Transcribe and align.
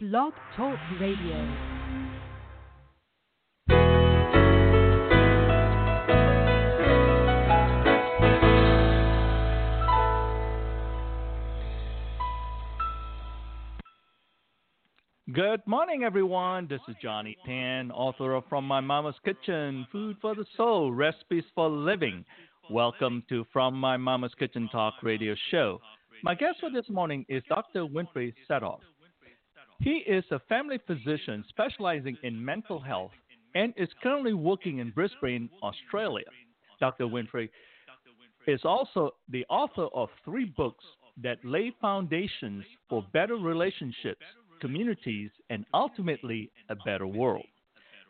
Blog 0.00 0.32
Talk 0.56 0.78
Radio. 1.00 1.56
Good 15.32 15.66
morning, 15.66 16.04
everyone. 16.04 16.68
This 16.68 16.78
is 16.86 16.94
Johnny 17.02 17.36
Tan, 17.44 17.90
author 17.90 18.34
of 18.34 18.44
From 18.48 18.64
My 18.64 18.78
Mama's 18.78 19.16
Kitchen 19.24 19.84
Food 19.90 20.16
for 20.20 20.36
the 20.36 20.46
Soul 20.56 20.92
Recipes 20.92 21.42
for 21.56 21.68
Living. 21.68 22.24
Welcome 22.70 23.24
to 23.30 23.44
From 23.52 23.74
My 23.74 23.96
Mama's 23.96 24.32
Kitchen 24.38 24.68
Talk 24.70 24.94
radio 25.02 25.34
show. 25.50 25.80
My 26.22 26.36
guest 26.36 26.58
for 26.60 26.70
this 26.70 26.88
morning 26.88 27.26
is 27.28 27.42
Dr. 27.48 27.84
Winfried 27.84 28.34
Sedhoff. 28.48 28.78
He 29.80 29.98
is 30.06 30.24
a 30.30 30.40
family 30.48 30.78
physician 30.86 31.44
specializing 31.48 32.16
in 32.22 32.44
mental 32.44 32.80
health 32.80 33.12
and 33.54 33.72
is 33.76 33.88
currently 34.02 34.34
working 34.34 34.78
in 34.78 34.90
Brisbane, 34.90 35.48
Australia. 35.62 36.26
Dr. 36.80 37.06
Winfried 37.06 37.50
is 38.46 38.60
also 38.64 39.14
the 39.28 39.44
author 39.48 39.86
of 39.94 40.08
three 40.24 40.46
books 40.46 40.84
that 41.22 41.44
lay 41.44 41.72
foundations 41.80 42.64
for 42.88 43.04
better 43.12 43.36
relationships, 43.36 44.22
communities, 44.60 45.30
and 45.50 45.64
ultimately 45.74 46.50
a 46.70 46.76
better 46.84 47.06
world. 47.06 47.46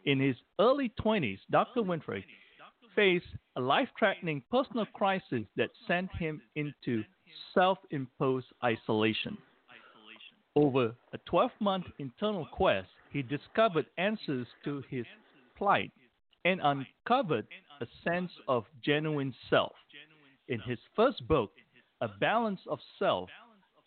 In 0.07 0.21
his 0.21 0.37
early 0.61 0.93
20s, 1.01 1.39
Dr. 1.51 1.83
Winfried 1.83 2.25
faced 2.95 3.27
a 3.57 3.61
life 3.61 3.89
threatening 3.99 4.43
personal 4.51 4.87
crisis 4.87 5.43
that 5.57 5.71
sent 5.87 6.11
him 6.17 6.41
into 6.57 7.05
self 7.55 7.79
imposed 7.91 8.47
isolation. 8.65 9.37
Over 10.59 10.93
a 11.13 11.19
12 11.19 11.53
month 11.61 11.85
internal 12.01 12.45
quest, 12.45 12.89
he 13.13 13.23
discovered 13.23 13.87
answers 13.97 14.49
to 14.65 14.83
his 14.91 15.07
plight 15.57 15.93
and 16.45 16.61
uncovered 16.61 17.47
a 17.81 17.87
sense 18.03 18.33
of 18.49 18.65
genuine 18.85 19.33
self. 19.49 19.71
In 20.49 20.59
his 20.59 20.81
first 20.97 21.29
book, 21.29 21.53
A 22.01 22.09
Balance 22.09 22.59
of 22.69 22.81
Self, 22.99 23.31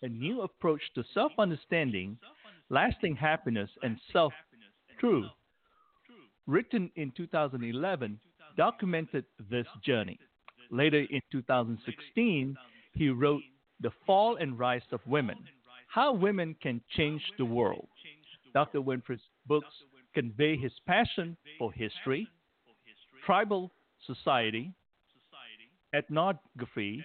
a 0.02 0.08
new 0.08 0.44
approach 0.44 0.82
to 0.96 1.04
self 1.14 1.34
understanding, 1.38 2.18
lasting 2.70 3.18
happiness, 3.18 3.70
and 3.84 3.98
self 4.14 4.32
truth, 4.98 5.30
written 6.48 6.90
in 6.96 7.12
2011, 7.18 8.18
documented 8.56 9.26
this 9.50 9.68
journey. 9.84 10.18
Later 10.70 11.06
in 11.10 11.20
2016, 11.34 12.56
he 12.94 13.10
wrote 13.10 13.44
The 13.82 13.92
Fall 14.06 14.38
and 14.38 14.58
Rise 14.58 14.88
of 14.94 15.02
Women 15.06 15.38
How 15.92 16.14
Women 16.14 16.56
Can 16.62 16.80
Change 16.96 17.22
the 17.38 17.44
World. 17.44 17.86
Dr. 18.54 18.80
Winfried's 18.80 19.24
books 19.46 19.68
convey 20.14 20.56
his 20.56 20.72
passion 20.88 21.36
for 21.60 21.74
history, 21.74 22.30
tribal 23.26 23.70
society, 24.08 24.72
ethnography, 25.94 27.04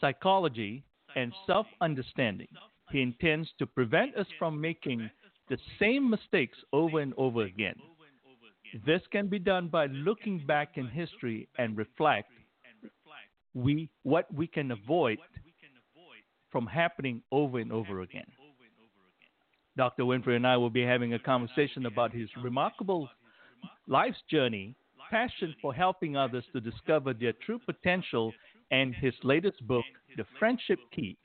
psychology, 0.00 0.84
and 1.16 1.32
self 1.48 1.66
understanding. 1.80 2.46
He 2.92 3.02
intends 3.02 3.48
to 3.58 3.66
prevent 3.66 4.16
us 4.16 4.26
from 4.38 4.60
making 4.60 5.10
the 5.48 5.58
same 5.80 6.08
mistakes 6.08 6.58
over 6.72 7.00
and 7.00 7.12
over 7.16 7.42
again. 7.42 7.74
This 8.86 9.02
can 9.10 9.26
be 9.26 9.40
done 9.40 9.66
by 9.66 9.86
looking 9.86 10.46
back 10.46 10.76
in 10.76 10.86
history 10.86 11.48
and 11.58 11.76
reflect 11.76 12.30
we 13.52 13.90
what 14.04 14.32
we 14.32 14.46
can 14.46 14.70
avoid 14.70 15.18
from 16.50 16.66
happening 16.66 17.22
over 17.30 17.58
and 17.58 17.72
over 17.72 18.02
again. 18.02 18.26
Dr. 19.76 20.02
Winfried 20.02 20.36
and 20.36 20.46
I 20.46 20.56
will 20.56 20.70
be 20.70 20.82
having 20.82 21.14
a 21.14 21.18
conversation 21.18 21.86
about 21.86 22.12
his 22.12 22.28
remarkable 22.42 23.08
life's 23.86 24.18
journey, 24.30 24.74
passion 25.10 25.54
for 25.62 25.72
helping 25.72 26.16
others 26.16 26.44
to 26.52 26.60
discover 26.60 27.14
their 27.14 27.32
true 27.44 27.58
potential, 27.58 28.32
and 28.70 28.94
his 28.94 29.14
latest 29.22 29.66
book, 29.66 29.84
The 30.16 30.24
Friendship 30.38 30.78
Key. 30.94 31.16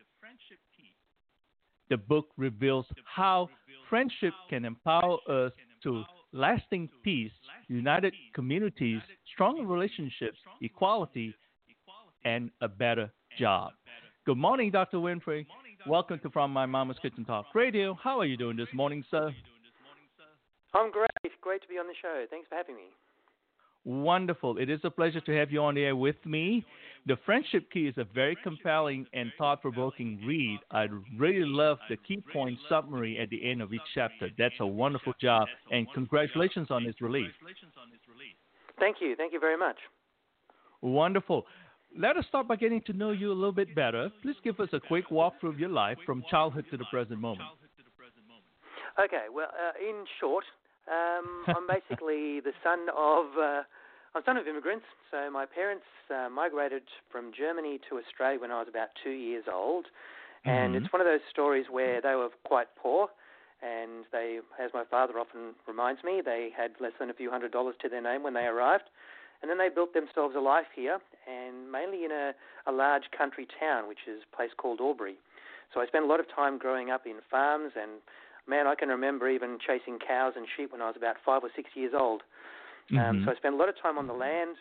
The 1.90 1.98
book 1.98 2.28
reveals 2.38 2.86
how 3.06 3.50
friendship 3.90 4.34
can 4.50 4.66
empower 4.66 5.18
us 5.30 5.52
to 5.84 6.04
lasting 6.32 6.90
peace, 7.04 7.32
united 7.68 8.14
communities, 8.34 9.02
strong 9.34 9.66
relationships, 9.68 10.38
equality, 10.62 11.36
and 12.26 12.50
a 12.62 12.68
better 12.68 13.12
job. 13.38 13.74
Good 14.26 14.38
morning, 14.40 14.72
Dr. 14.72 14.98
Winfried. 14.98 15.46
Welcome 15.86 16.18
to 16.24 16.32
From 16.32 16.52
My 16.52 16.66
Mama's 16.66 16.98
Kitchen 17.00 17.26
Talk 17.26 17.46
Radio. 17.54 17.96
How 18.02 18.20
are 18.20 18.26
you 18.26 18.38
doing 18.38 18.58
this 18.58 18.68
morning, 18.74 19.04
sir? 19.12 19.32
I'm 20.74 20.92
great. 20.92 21.10
Great 21.42 21.62
to 21.62 21.68
be 21.68 21.76
on 21.76 21.86
the 21.86 21.94
show. 22.02 22.26
Thanks 22.32 22.48
for 22.50 22.56
having 22.56 22.74
me. 22.76 22.86
Wonderful. 23.84 24.58
It 24.58 24.68
is 24.68 24.80
a 24.84 24.90
pleasure 24.90 25.22
to 25.22 25.32
have 25.38 25.52
you 25.52 25.62
on 25.62 25.76
the 25.76 25.84
air 25.84 25.96
with 25.96 26.16
me. 26.26 26.66
The 27.06 27.18
Friendship 27.24 27.72
Key 27.72 27.86
is 27.86 27.94
a 28.00 28.04
very 28.16 28.36
compelling 28.42 29.06
and 29.14 29.32
thought 29.38 29.62
provoking 29.62 30.20
read. 30.26 30.60
I 30.72 30.88
really 31.16 31.46
love 31.46 31.78
the 31.88 31.98
key 31.98 32.24
point 32.34 32.58
summary 32.68 33.20
at 33.20 33.30
the 33.30 33.48
end 33.48 33.62
of 33.62 33.74
each 33.74 33.82
chapter. 33.94 34.30
That's 34.40 34.56
a 34.60 34.66
wonderful 34.66 35.14
job, 35.22 35.48
and 35.70 35.86
congratulations 35.94 36.72
on 36.72 36.88
its 36.88 37.00
release. 37.00 37.32
Thank 38.80 38.98
you. 39.02 39.16
Thank 39.16 39.34
you 39.34 39.40
very 39.40 39.58
much. 39.58 39.78
Wonderful. 40.82 41.46
Let 41.98 42.18
us 42.18 42.26
start 42.28 42.48
by 42.48 42.58
getting 42.58 42.82
to 42.84 42.94
know 42.94 43.12
you 43.12 43.32
a 43.32 43.34
little 43.34 43.54
bit 43.54 43.74
better. 43.74 44.10
Please 44.22 44.36
give 44.44 44.60
us 44.60 44.68
a 44.74 44.82
quick 44.82 45.10
walkthrough 45.10 45.50
of 45.50 45.60
your 45.60 45.70
life 45.70 45.98
from 46.06 46.24
childhood 46.30 46.66
to 46.72 46.78
the 46.78 46.84
present 46.92 47.22
moment. 47.22 47.48
Okay, 49.00 49.26
well, 49.34 49.48
uh, 49.48 49.72
in 49.80 50.04
short, 50.20 50.44
um, 50.88 51.46
I'm 51.56 51.68
basically 51.72 52.42
the 52.42 52.52
son 52.64 52.88
of 52.96 53.26
uh, 53.40 53.64
I'm 54.14 54.24
son 54.26 54.36
of 54.36 54.48
immigrants. 54.48 54.86
So 55.10 55.30
my 55.32 55.46
parents 55.46 55.86
uh, 56.12 56.28
migrated 56.30 56.84
from 57.12 57.32
Germany 57.32 57.80
to 57.90 57.98
Australia 57.98 58.40
when 58.40 58.52
I 58.52 58.60
was 58.60 58.68
about 58.68 58.90
two 59.02 59.12
years 59.16 59.46
old, 59.52 59.86
and 60.44 60.74
Mhm. 60.74 60.84
it's 60.84 60.92
one 60.92 61.02
of 61.02 61.08
those 61.08 61.24
stories 61.32 61.66
where 61.70 62.02
they 62.02 62.16
were 62.16 62.30
quite 62.44 62.68
poor, 62.76 63.10
and 63.62 64.06
they, 64.12 64.40
as 64.60 64.74
my 64.74 64.84
father 64.84 65.18
often 65.18 65.56
reminds 65.66 66.04
me, 66.04 66.20
they 66.20 66.52
had 66.56 66.72
less 66.82 66.94
than 67.00 67.10
a 67.10 67.14
few 67.14 67.32
hundred 67.32 67.52
dollars 67.52 67.76
to 67.82 67.90
their 67.90 68.02
name 68.02 68.24
when 68.24 68.34
they 68.34 68.46
arrived, 68.48 68.90
and 69.46 69.50
then 69.52 69.60
they 69.62 69.70
built 69.70 69.94
themselves 69.94 70.34
a 70.36 70.42
life 70.42 70.74
here, 70.74 70.98
and 71.30 71.72
mainly 71.72 72.04
in 72.04 72.10
a, 72.10 72.34
a 72.66 72.74
large 72.74 73.14
country 73.16 73.46
town, 73.62 73.88
which 73.88 74.10
is 74.10 74.26
a 74.26 74.36
place 74.36 74.50
called 74.58 74.82
Albury. 74.82 75.22
So 75.72 75.82
I 75.82 75.86
spent 75.86 76.04
a 76.04 76.08
lot 76.08 76.20
of 76.20 76.26
time 76.26 76.58
growing 76.58 76.90
up 76.90 77.06
in 77.06 77.22
farms 77.30 77.74
and 77.78 78.02
man, 78.48 78.66
I 78.66 78.74
can 78.74 78.90
remember 78.90 79.30
even 79.30 79.60
chasing 79.62 80.00
cows 80.02 80.34
and 80.36 80.48
sheep 80.58 80.72
when 80.72 80.82
I 80.82 80.88
was 80.88 80.98
about 80.98 81.18
five 81.24 81.44
or 81.44 81.50
six 81.56 81.70
years 81.76 81.94
old. 81.94 82.24
Um, 82.90 83.22
Mhm. 83.22 83.26
so 83.26 83.32
I 83.32 83.36
spent 83.36 83.54
a 83.54 83.58
lot 83.58 83.70
of 83.70 83.78
time 83.78 84.00
on 84.00 84.08
the 84.08 84.14
land, 84.14 84.58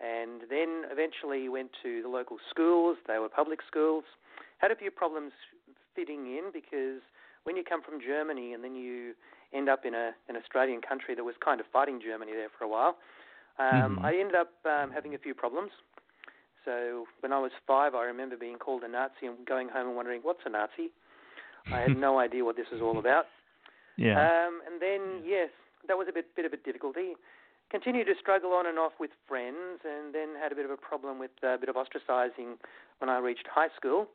and 0.00 0.42
then 0.50 0.86
eventually 0.90 1.48
went 1.48 1.72
to 1.84 2.02
the 2.02 2.08
local 2.08 2.38
schools. 2.50 2.98
They 3.06 3.18
were 3.18 3.28
public 3.28 3.62
schools. 3.62 4.04
Had 4.58 4.72
a 4.72 4.76
few 4.76 4.90
problems 4.90 5.32
fitting 5.94 6.36
in 6.36 6.50
because 6.50 7.00
when 7.44 7.56
you 7.56 7.62
come 7.62 7.82
from 7.82 8.00
Germany 8.00 8.54
and 8.54 8.64
then 8.64 8.74
you 8.74 9.14
end 9.52 9.68
up 9.68 9.84
in 9.84 9.94
a 9.94 10.14
an 10.28 10.36
Australian 10.36 10.80
country 10.80 11.14
that 11.14 11.24
was 11.24 11.36
kind 11.38 11.60
of 11.60 11.66
fighting 11.68 12.00
Germany 12.00 12.32
there 12.32 12.50
for 12.50 12.64
a 12.64 12.68
while, 12.68 12.98
um, 13.58 13.98
Mhm. 13.98 14.04
I 14.04 14.16
ended 14.18 14.34
up 14.34 14.52
um, 14.66 14.90
having 14.90 15.14
a 15.14 15.18
few 15.18 15.34
problems. 15.34 15.70
So 16.64 17.06
when 17.20 17.32
I 17.32 17.38
was 17.38 17.52
five, 17.66 17.94
I 17.94 18.04
remember 18.04 18.36
being 18.36 18.58
called 18.58 18.82
a 18.84 18.88
Nazi 18.88 19.26
and 19.26 19.44
going 19.46 19.68
home 19.68 19.88
and 19.88 19.96
wondering 19.96 20.22
what's 20.22 20.40
a 20.46 20.48
Nazi. 20.50 20.90
I 21.70 21.80
had 21.80 21.96
no 21.96 22.18
idea 22.18 22.44
what 22.44 22.56
this 22.56 22.70
was 22.72 22.80
all 22.80 22.98
about. 22.98 23.26
yeah. 23.96 24.18
Um, 24.18 24.62
and 24.66 24.80
then, 24.80 25.22
yes, 25.24 25.50
that 25.86 25.96
was 25.98 26.08
a 26.08 26.12
bit, 26.12 26.34
bit 26.34 26.44
of 26.46 26.52
a 26.52 26.56
difficulty. 26.56 27.14
Continued 27.70 28.06
to 28.06 28.14
struggle 28.20 28.52
on 28.52 28.66
and 28.66 28.78
off 28.78 28.92
with 28.98 29.10
friends, 29.26 29.80
and 29.84 30.14
then 30.14 30.34
had 30.40 30.52
a 30.52 30.54
bit 30.54 30.64
of 30.64 30.70
a 30.70 30.76
problem 30.76 31.18
with 31.18 31.32
uh, 31.42 31.54
a 31.54 31.58
bit 31.58 31.68
of 31.68 31.76
ostracizing 31.76 32.56
when 32.98 33.08
I 33.10 33.18
reached 33.18 33.46
high 33.48 33.68
school. 33.76 34.08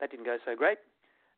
That 0.00 0.10
didn't 0.10 0.26
go 0.26 0.38
so 0.44 0.54
great. 0.56 0.78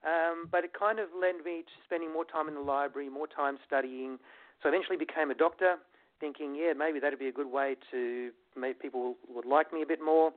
Um, 0.04 0.48
but 0.50 0.64
it 0.64 0.72
kind 0.72 0.98
of 0.98 1.08
led 1.14 1.44
me 1.44 1.62
to 1.62 1.72
spending 1.84 2.12
more 2.12 2.25
time 2.25 2.48
in 2.48 2.54
the 2.54 2.60
library, 2.60 3.08
more 3.10 3.26
time 3.26 3.58
studying. 3.66 4.19
So 4.62 4.69
I 4.69 4.72
eventually 4.72 4.96
became 4.96 5.31
a 5.31 5.34
doctor, 5.34 5.76
thinking, 6.20 6.55
yeah, 6.55 6.72
maybe 6.76 7.00
that'd 7.00 7.19
be 7.19 7.28
a 7.28 7.32
good 7.32 7.50
way 7.50 7.76
to 7.90 8.31
make 8.56 8.81
people 8.81 9.17
would 9.28 9.46
like 9.46 9.72
me 9.72 9.82
a 9.82 9.87
bit 9.87 10.00
more, 10.05 10.32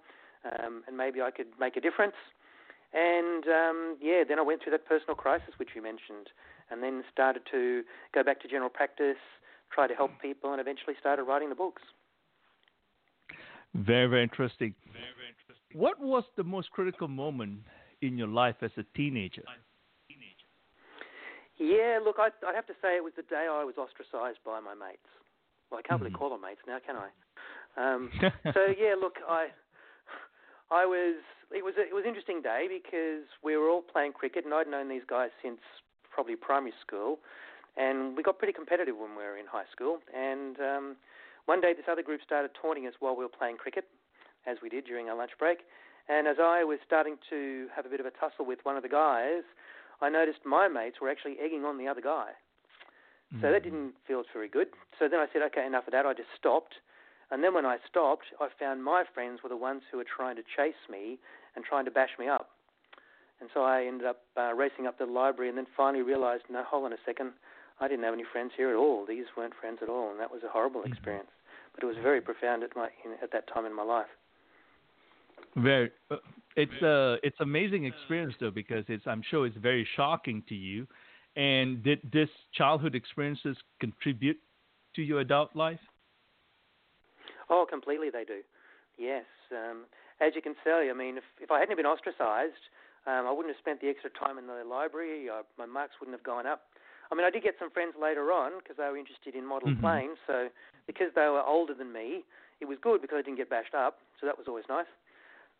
um, 0.45 0.83
and 0.87 0.97
maybe 0.97 1.21
I 1.21 1.31
could 1.31 1.47
make 1.59 1.75
a 1.77 1.81
difference. 1.81 2.15
And 2.93 3.45
um, 3.47 3.97
yeah, 4.01 4.23
then 4.27 4.39
I 4.39 4.43
went 4.43 4.63
through 4.63 4.71
that 4.71 4.85
personal 4.85 5.15
crisis 5.15 5.55
which 5.57 5.69
you 5.75 5.81
mentioned, 5.81 6.29
and 6.71 6.81
then 6.81 7.03
started 7.11 7.43
to 7.51 7.83
go 8.13 8.23
back 8.23 8.41
to 8.41 8.47
general 8.47 8.69
practice, 8.69 9.17
try 9.73 9.87
to 9.87 9.93
help 9.93 10.11
people, 10.21 10.51
and 10.51 10.61
eventually 10.61 10.95
started 10.99 11.23
writing 11.23 11.49
the 11.49 11.55
books. 11.55 11.81
Very, 13.73 14.07
very 14.07 14.23
interesting. 14.23 14.75
What 15.73 15.99
was 15.99 16.23
the 16.37 16.43
most 16.43 16.69
critical 16.71 17.07
moment 17.07 17.61
in 18.01 18.17
your 18.17 18.27
life 18.27 18.57
as 18.61 18.69
a 18.77 18.83
teenager? 18.95 19.43
Yeah, 21.57 21.99
look, 22.03 22.17
I'd, 22.19 22.33
I'd 22.45 22.55
have 22.55 22.67
to 22.67 22.73
say 22.81 22.97
it 22.97 23.03
was 23.03 23.13
the 23.15 23.23
day 23.23 23.47
I 23.49 23.63
was 23.63 23.75
ostracized 23.77 24.39
by 24.45 24.59
my 24.59 24.73
mates. 24.73 25.09
Well, 25.73 25.81
I 25.83 25.87
can't 25.89 25.99
really 25.99 26.13
Mhm. 26.13 26.19
call 26.21 26.29
them 26.29 26.41
mates 26.41 26.61
now, 26.67 26.77
can 26.77 26.95
I? 26.95 27.09
Um, 27.75 28.11
so 28.53 28.67
yeah, 28.67 28.93
look, 28.93 29.17
I 29.27 29.49
I 30.69 30.85
was 30.85 31.15
it 31.49 31.65
was 31.65 31.73
a, 31.75 31.81
it 31.81 31.91
was 31.91 32.03
an 32.03 32.09
interesting 32.09 32.39
day 32.43 32.69
because 32.69 33.25
we 33.41 33.57
were 33.57 33.67
all 33.67 33.81
playing 33.81 34.13
cricket, 34.13 34.45
and 34.45 34.53
I'd 34.53 34.67
known 34.67 34.87
these 34.89 35.05
guys 35.07 35.31
since 35.41 35.59
probably 36.11 36.35
primary 36.35 36.73
school, 36.85 37.17
and 37.75 38.15
we 38.15 38.21
got 38.21 38.37
pretty 38.37 38.53
competitive 38.53 38.95
when 38.95 39.17
we 39.17 39.23
were 39.23 39.37
in 39.37 39.47
high 39.47 39.65
school. 39.71 39.97
And 40.13 40.59
um, 40.59 40.95
one 41.45 41.61
day, 41.61 41.73
this 41.73 41.89
other 41.89 42.03
group 42.03 42.21
started 42.21 42.51
taunting 42.53 42.85
us 42.85 42.93
while 42.99 43.15
we 43.15 43.25
were 43.25 43.29
playing 43.39 43.57
cricket, 43.57 43.85
as 44.45 44.57
we 44.61 44.69
did 44.69 44.85
during 44.85 45.09
our 45.09 45.17
lunch 45.17 45.31
break. 45.39 45.65
And 46.07 46.27
as 46.27 46.37
I 46.39 46.63
was 46.63 46.77
starting 46.85 47.17
to 47.31 47.69
have 47.75 47.87
a 47.87 47.89
bit 47.89 47.99
of 47.99 48.05
a 48.05 48.11
tussle 48.11 48.45
with 48.45 48.59
one 48.61 48.77
of 48.77 48.83
the 48.83 48.89
guys, 48.89 49.41
I 49.99 50.09
noticed 50.09 50.45
my 50.45 50.67
mates 50.67 51.01
were 51.01 51.09
actually 51.09 51.39
egging 51.43 51.65
on 51.65 51.79
the 51.79 51.87
other 51.87 52.01
guy. 52.01 52.33
So 53.41 53.51
that 53.51 53.63
Mm-hmm. 53.63 53.63
didn't 53.63 53.93
feel 54.07 54.23
very 54.33 54.47
good. 54.47 54.67
So 54.99 55.07
then 55.09 55.19
I 55.19 55.27
said, 55.33 55.41
okay, 55.43 55.65
enough 55.65 55.87
of 55.87 55.93
that. 55.93 56.05
I 56.05 56.13
just 56.13 56.29
stopped. 56.37 56.75
And 57.31 57.43
then 57.43 57.53
when 57.53 57.65
I 57.65 57.77
stopped, 57.89 58.25
I 58.39 58.49
found 58.59 58.83
my 58.83 59.03
friends 59.13 59.39
were 59.41 59.49
the 59.49 59.57
ones 59.57 59.81
who 59.89 59.97
were 59.97 60.05
trying 60.05 60.35
to 60.35 60.43
chase 60.55 60.77
me 60.89 61.17
and 61.55 61.65
trying 61.65 61.85
to 61.85 61.91
bash 61.91 62.11
me 62.19 62.27
up. 62.27 62.49
And 63.41 63.49
so 63.53 63.63
I 63.63 63.85
ended 63.85 64.05
up 64.07 64.21
uh, 64.37 64.53
racing 64.53 64.85
up 64.85 64.97
to 64.99 65.05
the 65.05 65.11
library 65.11 65.49
and 65.49 65.57
then 65.57 65.65
finally 65.75 66.03
realized, 66.03 66.43
no, 66.49 66.63
hold 66.63 66.85
on 66.85 66.93
a 66.93 67.01
second. 67.05 67.31
I 67.79 67.87
didn't 67.87 68.05
have 68.05 68.13
any 68.13 68.23
friends 68.31 68.51
here 68.55 68.69
at 68.69 68.75
all. 68.75 69.05
These 69.05 69.25
weren't 69.35 69.55
friends 69.59 69.79
at 69.81 69.89
all. 69.89 70.11
And 70.11 70.19
that 70.19 70.31
was 70.31 70.43
a 70.43 70.49
horrible 70.49 70.81
Mhm. 70.81 70.91
experience. 70.91 71.31
But 71.73 71.83
it 71.83 71.87
was 71.87 71.97
very 72.03 72.21
profound 72.21 72.63
at, 72.63 72.75
my, 72.75 72.89
in, 73.03 73.13
at 73.21 73.31
that 73.31 73.47
time 73.47 73.65
in 73.65 73.73
my 73.73 73.83
life. 73.83 74.13
Very. 75.55 75.91
Uh, 76.09 76.17
it's 76.55 76.81
a 76.83 77.17
it's 77.23 77.39
amazing 77.39 77.85
experience 77.85 78.35
though 78.39 78.51
because 78.51 78.85
it's 78.87 79.05
I'm 79.07 79.21
sure 79.23 79.45
it's 79.45 79.57
very 79.57 79.87
shocking 79.95 80.43
to 80.49 80.55
you. 80.55 80.87
And 81.35 81.81
did 81.83 81.99
this 82.11 82.29
childhood 82.53 82.95
experiences 82.95 83.57
contribute 83.79 84.37
to 84.95 85.01
your 85.01 85.21
adult 85.21 85.55
life? 85.55 85.79
Oh, 87.49 87.65
completely 87.67 88.09
they 88.09 88.23
do. 88.23 88.41
Yes. 88.97 89.25
Um, 89.51 89.85
as 90.21 90.33
you 90.35 90.41
can 90.41 90.55
see, 90.63 90.89
I 90.89 90.93
mean, 90.93 91.17
if, 91.17 91.23
if 91.41 91.51
I 91.51 91.59
hadn't 91.59 91.75
been 91.75 91.85
ostracised, 91.85 92.69
um, 93.05 93.25
I 93.27 93.31
wouldn't 93.31 93.53
have 93.53 93.59
spent 93.59 93.81
the 93.81 93.89
extra 93.89 94.09
time 94.11 94.37
in 94.37 94.47
the 94.47 94.63
library. 94.63 95.27
Uh, 95.29 95.43
my 95.57 95.65
marks 95.65 95.99
wouldn't 95.99 96.15
have 96.15 96.23
gone 96.23 96.45
up. 96.45 96.69
I 97.11 97.15
mean, 97.15 97.25
I 97.25 97.29
did 97.29 97.43
get 97.43 97.55
some 97.59 97.69
friends 97.69 97.93
later 97.99 98.31
on 98.31 98.59
because 98.61 98.77
they 98.77 98.87
were 98.87 98.97
interested 98.97 99.35
in 99.35 99.45
model 99.45 99.69
Mhm. 99.69 99.81
planes. 99.81 100.17
So 100.25 100.49
because 100.87 101.13
they 101.13 101.27
were 101.27 101.43
older 101.43 101.73
than 101.73 101.91
me, 101.91 102.23
it 102.61 102.65
was 102.65 102.77
good 102.79 103.01
because 103.01 103.17
I 103.17 103.21
didn't 103.21 103.37
get 103.37 103.49
bashed 103.49 103.75
up. 103.75 103.99
So 104.19 104.25
that 104.25 104.37
was 104.37 104.47
always 104.47 104.65
nice. 104.69 104.89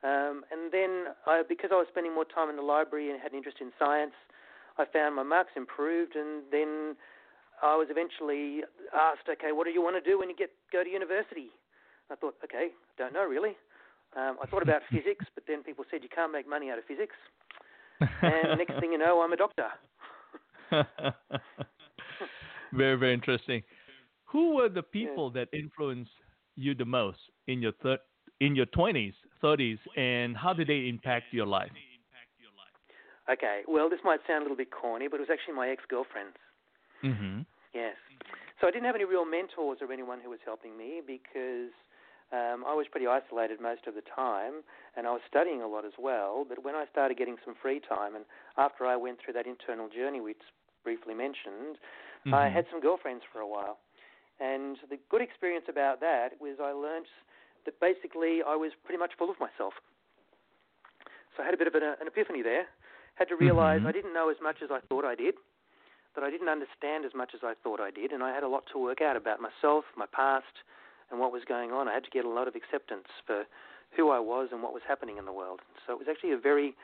Um, 0.04 0.46
and 0.52 0.72
then 0.72 1.16
I, 1.26 1.44
because 1.48 1.72
I 1.72 1.76
was 1.76 1.88
spending 1.90 2.14
more 2.14 2.26
time 2.26 2.50
in 2.50 2.56
the 2.56 2.62
library 2.64 3.10
and 3.12 3.20
had 3.20 3.32
an 3.32 3.38
interest 3.38 3.60
in 3.62 3.72
science, 3.80 4.14
I 4.78 4.86
found 4.92 5.16
my 5.16 5.24
marks 5.24 5.52
improved. 5.56 6.16
And 6.16 6.44
then 6.52 6.96
I 7.62 7.76
was 7.76 7.88
eventually 7.90 8.62
asked, 8.94 9.30
okay, 9.30 9.52
what 9.52 9.66
do 9.66 9.72
you 9.72 9.82
want 9.82 10.02
to 10.02 10.10
do 10.10 10.20
when 10.20 10.30
you 10.30 10.36
get 10.36 10.50
go 10.72 10.84
to 10.84 10.90
university? 10.90 11.50
I 12.12 12.16
thought, 12.16 12.36
okay, 12.44 12.70
don't 12.98 13.14
know 13.14 13.26
really. 13.26 13.56
Um, 14.16 14.38
I 14.42 14.46
thought 14.48 14.64
about 14.64 14.82
physics, 14.92 15.26
but 15.36 15.44
then 15.48 15.64
people 15.64 15.86
said 15.90 16.04
you 16.04 16.10
can't 16.14 16.32
make 16.32 16.48
money 16.48 16.70
out 16.70 16.78
of 16.78 16.86
physics. 16.86 17.16
And 18.22 18.58
next 18.58 18.80
thing 18.80 18.92
you 18.92 18.98
know, 19.06 19.22
I'm 19.22 19.34
a 19.34 19.38
doctor. 19.38 19.68
very 22.74 22.96
very 22.98 23.14
interesting. 23.14 23.62
Who 24.26 24.56
were 24.56 24.70
the 24.70 24.82
people 24.82 25.30
that 25.32 25.48
influenced 25.54 26.12
you 26.56 26.74
the 26.74 26.86
most 26.86 27.20
in 27.48 27.62
your 27.62 27.74
thir- 27.84 28.00
in 28.40 28.56
your 28.56 28.66
twenties, 28.68 29.14
thirties, 29.42 29.78
and 29.96 30.36
how 30.36 30.54
did 30.54 30.68
they 30.68 30.88
impact 30.90 31.26
your 31.32 31.46
life? 31.46 31.72
Okay, 33.30 33.62
well, 33.68 33.90
this 33.90 34.00
might 34.04 34.20
sound 34.28 34.42
a 34.42 34.44
little 34.44 34.58
bit 34.58 34.72
corny, 34.72 35.08
but 35.08 35.18
it 35.18 35.24
was 35.24 35.32
actually 35.32 35.56
my 35.56 35.70
ex-girlfriends. 35.70 36.36
Mm-hmm. 37.04 37.42
Yes. 37.74 37.96
So 38.60 38.68
I 38.68 38.72
didn't 38.72 38.86
have 38.86 38.96
any 38.96 39.06
real 39.06 39.26
mentors 39.26 39.80
or 39.82 39.92
anyone 39.92 40.20
who 40.22 40.30
was 40.30 40.40
helping 40.46 40.78
me 40.78 41.02
because 41.06 41.72
um, 42.32 42.64
I 42.68 42.76
was 42.76 42.86
pretty 42.92 43.08
isolated 43.08 43.60
most 43.62 43.88
of 43.88 43.96
the 43.96 44.04
time, 44.16 44.64
and 44.96 45.08
I 45.08 45.12
was 45.12 45.22
studying 45.28 45.62
a 45.62 45.68
lot 45.68 45.86
as 45.86 45.94
well. 45.98 46.46
But 46.48 46.64
when 46.64 46.76
I 46.76 46.86
started 46.92 47.18
getting 47.18 47.38
some 47.46 47.56
free 47.62 47.80
time, 47.80 48.16
and 48.16 48.26
after 48.58 48.86
I 48.86 48.96
went 48.96 49.20
through 49.24 49.34
that 49.36 49.48
internal 49.48 49.88
journey 49.88 50.20
we 50.20 50.36
briefly 50.84 51.14
mentioned, 51.16 51.80
I 52.28 52.48
Mhm. 52.48 52.54
had 52.54 52.66
some 52.70 52.80
girlfriends 52.80 53.24
for 53.32 53.40
a 53.40 53.48
while. 53.48 53.80
And 54.40 54.80
the 54.90 54.98
good 55.10 55.22
experience 55.22 55.68
about 55.68 56.00
that 56.02 56.40
was 56.40 56.60
I 56.60 56.72
learnt 56.72 57.08
that 57.66 57.80
basically 57.80 58.44
I 58.44 58.56
was 58.56 58.74
pretty 58.84 59.00
much 59.00 59.14
full 59.16 59.30
of 59.30 59.40
myself. 59.40 59.74
So 61.36 61.44
I 61.44 61.46
had 61.46 61.54
a 61.54 61.58
bit 61.58 61.68
of 61.68 61.76
an, 61.76 61.84
an 61.84 62.08
epiphany 62.08 62.42
there. 62.42 62.68
Had 63.16 63.30
to 63.30 63.36
realize 63.36 63.82
Mhm. 63.82 63.88
I 63.88 63.92
didn't 63.92 64.14
know 64.14 64.30
as 64.30 64.38
much 64.42 64.62
as 64.64 64.72
I 64.72 64.80
thought 64.90 65.06
I 65.06 65.16
did, 65.16 65.36
that 66.16 66.24
I 66.24 66.30
didn't 66.30 66.50
understand 66.50 67.06
as 67.06 67.14
much 67.14 67.34
as 67.34 67.44
I 67.44 67.54
thought 67.64 67.80
I 67.80 67.92
did, 67.92 68.12
and 68.12 68.24
I 68.24 68.34
had 68.34 68.44
a 68.44 68.48
lot 68.48 68.66
to 68.68 68.78
work 68.78 69.02
out 69.02 69.16
about 69.16 69.40
myself, 69.42 69.86
my 69.96 70.06
past, 70.06 70.64
and 71.10 71.20
what 71.20 71.32
was 71.32 71.44
going 71.46 71.72
on. 71.72 71.88
I 71.88 71.94
had 71.94 72.04
to 72.04 72.10
get 72.10 72.26
a 72.26 72.30
lot 72.30 72.48
of 72.48 72.56
acceptance 72.56 73.08
for 73.26 73.46
who 73.96 74.10
I 74.10 74.20
was 74.20 74.50
and 74.52 74.62
what 74.62 74.74
was 74.74 74.84
happening 74.88 75.18
in 75.18 75.26
the 75.26 75.32
world. 75.32 75.62
So 75.86 75.94
it 75.94 76.00
was 76.00 76.08
actually 76.08 76.32
a 76.32 76.38
very 76.38 76.76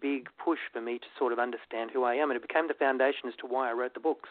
big 0.00 0.28
push 0.36 0.58
for 0.72 0.80
me 0.80 0.98
to 0.98 1.06
sort 1.18 1.32
of 1.32 1.38
understand 1.38 1.90
who 1.90 2.04
I 2.04 2.14
am, 2.14 2.30
and 2.30 2.36
it 2.36 2.46
became 2.46 2.68
the 2.68 2.74
foundation 2.74 3.28
as 3.28 3.36
to 3.36 3.46
why 3.46 3.70
I 3.70 3.72
wrote 3.72 3.94
the 3.94 4.00
books. 4.00 4.28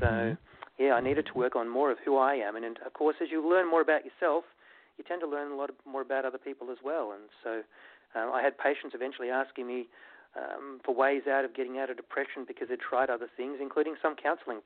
So, 0.00 0.06
Mhm. 0.06 0.38
yeah, 0.78 0.94
I 0.94 1.00
needed 1.00 1.26
to 1.26 1.34
work 1.34 1.54
on 1.54 1.68
more 1.68 1.90
of 1.90 1.98
who 2.00 2.16
I 2.16 2.34
am, 2.34 2.56
and, 2.56 2.64
and 2.64 2.78
of 2.78 2.92
course, 2.92 3.16
as 3.20 3.30
you 3.30 3.46
learn 3.48 3.68
more 3.68 3.80
about 3.80 4.04
yourself, 4.04 4.44
you 4.98 5.04
tend 5.04 5.20
to 5.20 5.28
learn 5.28 5.52
a 5.52 5.56
lot 5.56 5.70
more 5.84 6.02
about 6.02 6.24
other 6.24 6.38
people 6.38 6.70
as 6.70 6.78
well. 6.82 7.12
And 7.12 7.30
so, 7.42 7.62
uh, 8.14 8.30
I 8.32 8.42
had 8.42 8.58
patients 8.58 8.94
eventually 8.94 9.30
asking 9.30 9.66
me 9.66 9.88
um, 10.36 10.80
for 10.84 10.94
ways 10.94 11.22
out 11.30 11.44
of 11.44 11.54
getting 11.54 11.78
out 11.78 11.90
of 11.90 11.96
depression 11.96 12.44
because 12.46 12.68
they'd 12.68 12.80
tried 12.80 13.10
other 13.10 13.28
things, 13.36 13.58
including 13.60 13.94
some 14.00 14.14
counselling 14.14 14.60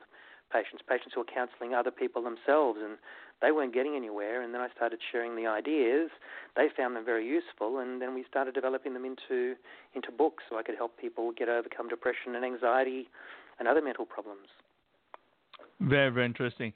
patients, 0.51 0.83
patients 0.87 1.13
who 1.15 1.21
were 1.21 1.33
counselling 1.33 1.73
other 1.73 1.91
people 1.91 2.21
themselves, 2.21 2.79
and 2.83 2.97
they 3.41 3.51
weren't 3.51 3.73
getting 3.73 3.95
anywhere. 3.95 4.41
And 4.41 4.53
then 4.53 4.61
I 4.61 4.67
started 4.75 4.99
sharing 5.11 5.35
the 5.35 5.47
ideas. 5.47 6.11
They 6.55 6.67
found 6.75 6.95
them 6.95 7.05
very 7.05 7.25
useful, 7.25 7.79
and 7.79 8.01
then 8.01 8.13
we 8.13 8.25
started 8.27 8.53
developing 8.53 8.93
them 8.93 9.05
into 9.05 9.55
into 9.95 10.11
books 10.11 10.43
so 10.49 10.57
I 10.57 10.63
could 10.63 10.75
help 10.75 10.97
people 10.97 11.31
get 11.31 11.47
overcome 11.49 11.87
depression 11.87 12.35
and 12.35 12.43
anxiety 12.43 13.07
and 13.59 13.67
other 13.67 13.81
mental 13.81 14.05
problems. 14.05 14.47
Very, 15.79 16.11
very 16.11 16.25
interesting. 16.25 16.73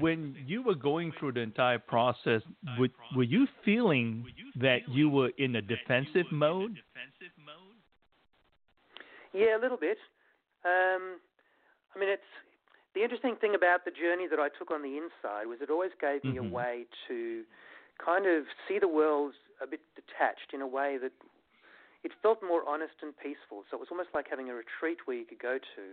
When 0.00 0.34
you 0.44 0.62
were 0.62 0.74
going 0.74 1.12
through 1.18 1.32
the 1.32 1.40
entire 1.40 1.78
process, 1.78 2.42
were, 2.78 2.88
were 3.14 3.22
you 3.22 3.46
feeling 3.64 4.24
that 4.56 4.88
you 4.88 5.08
were 5.08 5.30
in 5.38 5.56
a 5.56 5.62
defensive 5.62 6.26
mode? 6.32 6.78
Yeah, 9.32 9.56
a 9.56 9.60
little 9.60 9.76
bit. 9.78 9.98
Um, 10.64 11.20
I 11.94 11.98
mean, 11.98 12.08
it's 12.08 12.30
the 12.94 13.02
interesting 13.02 13.36
thing 13.36 13.54
about 13.54 13.84
the 13.84 13.90
journey 13.90 14.26
that 14.28 14.38
I 14.38 14.48
took 14.50 14.70
on 14.70 14.82
the 14.82 14.98
inside 14.98 15.46
was 15.46 15.58
it 15.62 15.70
always 15.70 15.92
gave 16.00 16.24
me 16.24 16.36
Mhm. 16.36 16.50
a 16.50 16.54
way 16.54 16.86
to 17.08 17.44
kind 18.04 18.26
of 18.26 18.44
see 18.66 18.78
the 18.78 18.88
world 18.88 19.34
a 19.62 19.66
bit 19.66 19.80
detached 19.94 20.52
in 20.52 20.60
a 20.60 20.66
way 20.66 20.98
that 20.98 21.12
it 22.02 22.12
felt 22.22 22.42
more 22.42 22.66
honest 22.66 22.94
and 23.02 23.16
peaceful. 23.16 23.64
So 23.70 23.76
it 23.76 23.80
was 23.80 23.90
almost 23.90 24.08
like 24.14 24.26
having 24.28 24.48
a 24.48 24.54
retreat 24.54 25.06
where 25.06 25.16
you 25.16 25.24
could 25.26 25.38
go 25.38 25.58
to 25.58 25.84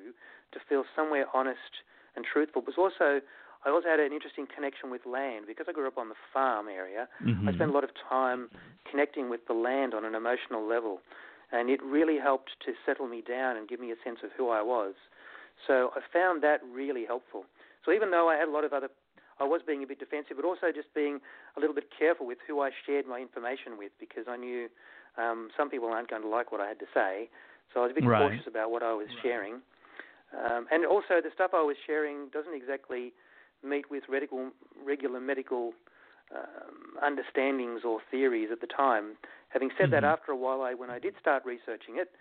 to 0.54 0.60
feel 0.70 0.86
somewhere 0.96 1.26
honest 1.34 1.84
and 2.16 2.26
truthful. 2.26 2.62
It 2.62 2.68
was 2.68 2.78
also 2.80 3.22
I 3.66 3.70
also 3.70 3.90
had 3.90 4.00
an 4.00 4.14
interesting 4.14 4.48
connection 4.48 4.90
with 4.90 5.06
land 5.06 5.46
because 5.48 5.66
I 5.68 5.74
grew 5.74 5.88
up 5.88 5.98
on 5.98 6.10
the 6.10 6.16
farm 6.34 6.68
area. 6.70 7.10
I 7.46 7.52
Mhm. 7.52 7.56
spent 7.56 7.72
a 7.72 7.74
lot 7.74 7.84
of 7.84 7.92
time 8.10 8.50
connecting 8.90 9.30
with 9.30 9.46
the 9.48 9.54
land 9.54 9.94
on 9.94 10.06
an 10.06 10.16
emotional 10.16 10.64
level, 10.66 11.02
and 11.52 11.70
it 11.70 11.82
really 11.84 12.18
helped 12.18 12.52
to 12.66 12.74
settle 12.86 13.08
me 13.08 13.22
down 13.22 13.58
and 13.58 13.68
give 13.68 13.80
me 13.80 13.92
a 13.92 13.96
sense 14.04 14.20
of 14.24 14.32
who 14.38 14.50
I 14.50 14.62
was. 14.62 14.94
So 15.66 15.92
I 15.96 16.02
found 16.12 16.44
that 16.44 16.62
really 16.72 17.06
helpful. 17.06 17.46
So 17.86 17.92
even 17.92 18.12
though 18.12 18.30
I 18.30 18.36
had 18.36 18.48
a 18.48 18.52
lot 18.52 18.64
of 18.64 18.74
other, 18.74 18.90
I 19.40 19.44
was 19.44 19.62
being 19.66 19.84
a 19.84 19.88
bit 19.88 20.00
defensive, 20.00 20.36
but 20.36 20.46
also 20.46 20.72
just 20.74 20.94
being 20.94 21.20
a 21.56 21.60
little 21.60 21.76
bit 21.76 21.90
careful 21.98 22.28
with 22.28 22.38
who 22.48 22.62
I 22.62 22.72
shared 22.86 23.08
my 23.08 23.20
information 23.20 23.78
with 23.78 23.92
because 24.00 24.26
I 24.28 24.36
knew 24.38 24.68
um, 25.18 25.50
some 25.58 25.70
people 25.70 25.90
aren't 25.90 26.10
going 26.10 26.22
to 26.22 26.28
like 26.28 26.52
what 26.52 26.62
I 26.62 26.68
had 26.68 26.80
to 26.80 26.86
say. 26.94 27.30
So 27.74 27.80
I 27.82 27.84
was 27.84 27.92
a 27.92 27.96
bit 27.96 28.06
Right. 28.06 28.30
cautious 28.30 28.48
about 28.48 28.72
what 28.72 28.84
I 28.84 28.94
was 28.94 29.08
sharing. 29.22 29.62
Um, 30.36 30.68
and 30.72 30.86
also, 30.86 31.22
the 31.24 31.32
stuff 31.34 31.52
I 31.54 31.64
was 31.64 31.78
sharing 31.86 32.28
doesn't 32.34 32.54
exactly 32.54 33.14
meet 33.64 33.90
with 33.90 34.04
radical, 34.10 34.52
regular 34.86 35.20
medical 35.20 35.72
um, 36.34 36.98
understandings 37.02 37.84
or 37.86 38.00
theories 38.12 38.50
at 38.52 38.62
the 38.62 38.68
time. 38.68 39.18
Having 39.50 39.72
said 39.78 39.92
that, 39.92 40.04
Mhm. 40.04 40.12
after 40.12 40.32
a 40.32 40.36
while, 40.36 40.62
I, 40.62 40.74
when 40.74 40.90
I 40.90 41.00
did 41.00 41.18
start 41.20 41.46
researching 41.46 41.98
it, 41.98 42.12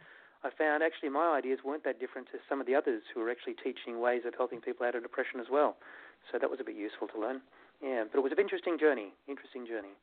I 0.45 0.51
found 0.51 0.83
actually 0.83 1.09
my 1.09 1.37
ideas 1.37 1.65
weren't 1.65 1.83
that 1.85 1.99
different 1.99 2.29
to 2.31 2.39
some 2.49 2.61
of 2.61 2.67
the 2.67 2.75
others 2.75 3.03
who 3.13 3.21
were 3.21 3.31
actually 3.31 3.55
teaching 3.55 4.01
ways 4.01 4.25
of 4.25 4.35
helping 4.35 4.61
people 4.61 4.87
out 4.87 4.95
of 4.95 5.03
depression 5.03 5.41
as 5.41 5.49
well. 5.51 5.77
So 6.31 6.39
that 6.39 6.49
was 6.49 6.61
a 6.61 6.65
bit 6.65 6.77
useful 6.77 7.09
to 7.09 7.19
learn. 7.19 7.43
Yeah, 7.81 8.05
but 8.05 8.19
it 8.19 8.23
was 8.23 8.33
an 8.33 8.39
interesting 8.39 8.79
journey. 8.79 9.13
Interesting 9.27 9.67
journey. 9.67 9.95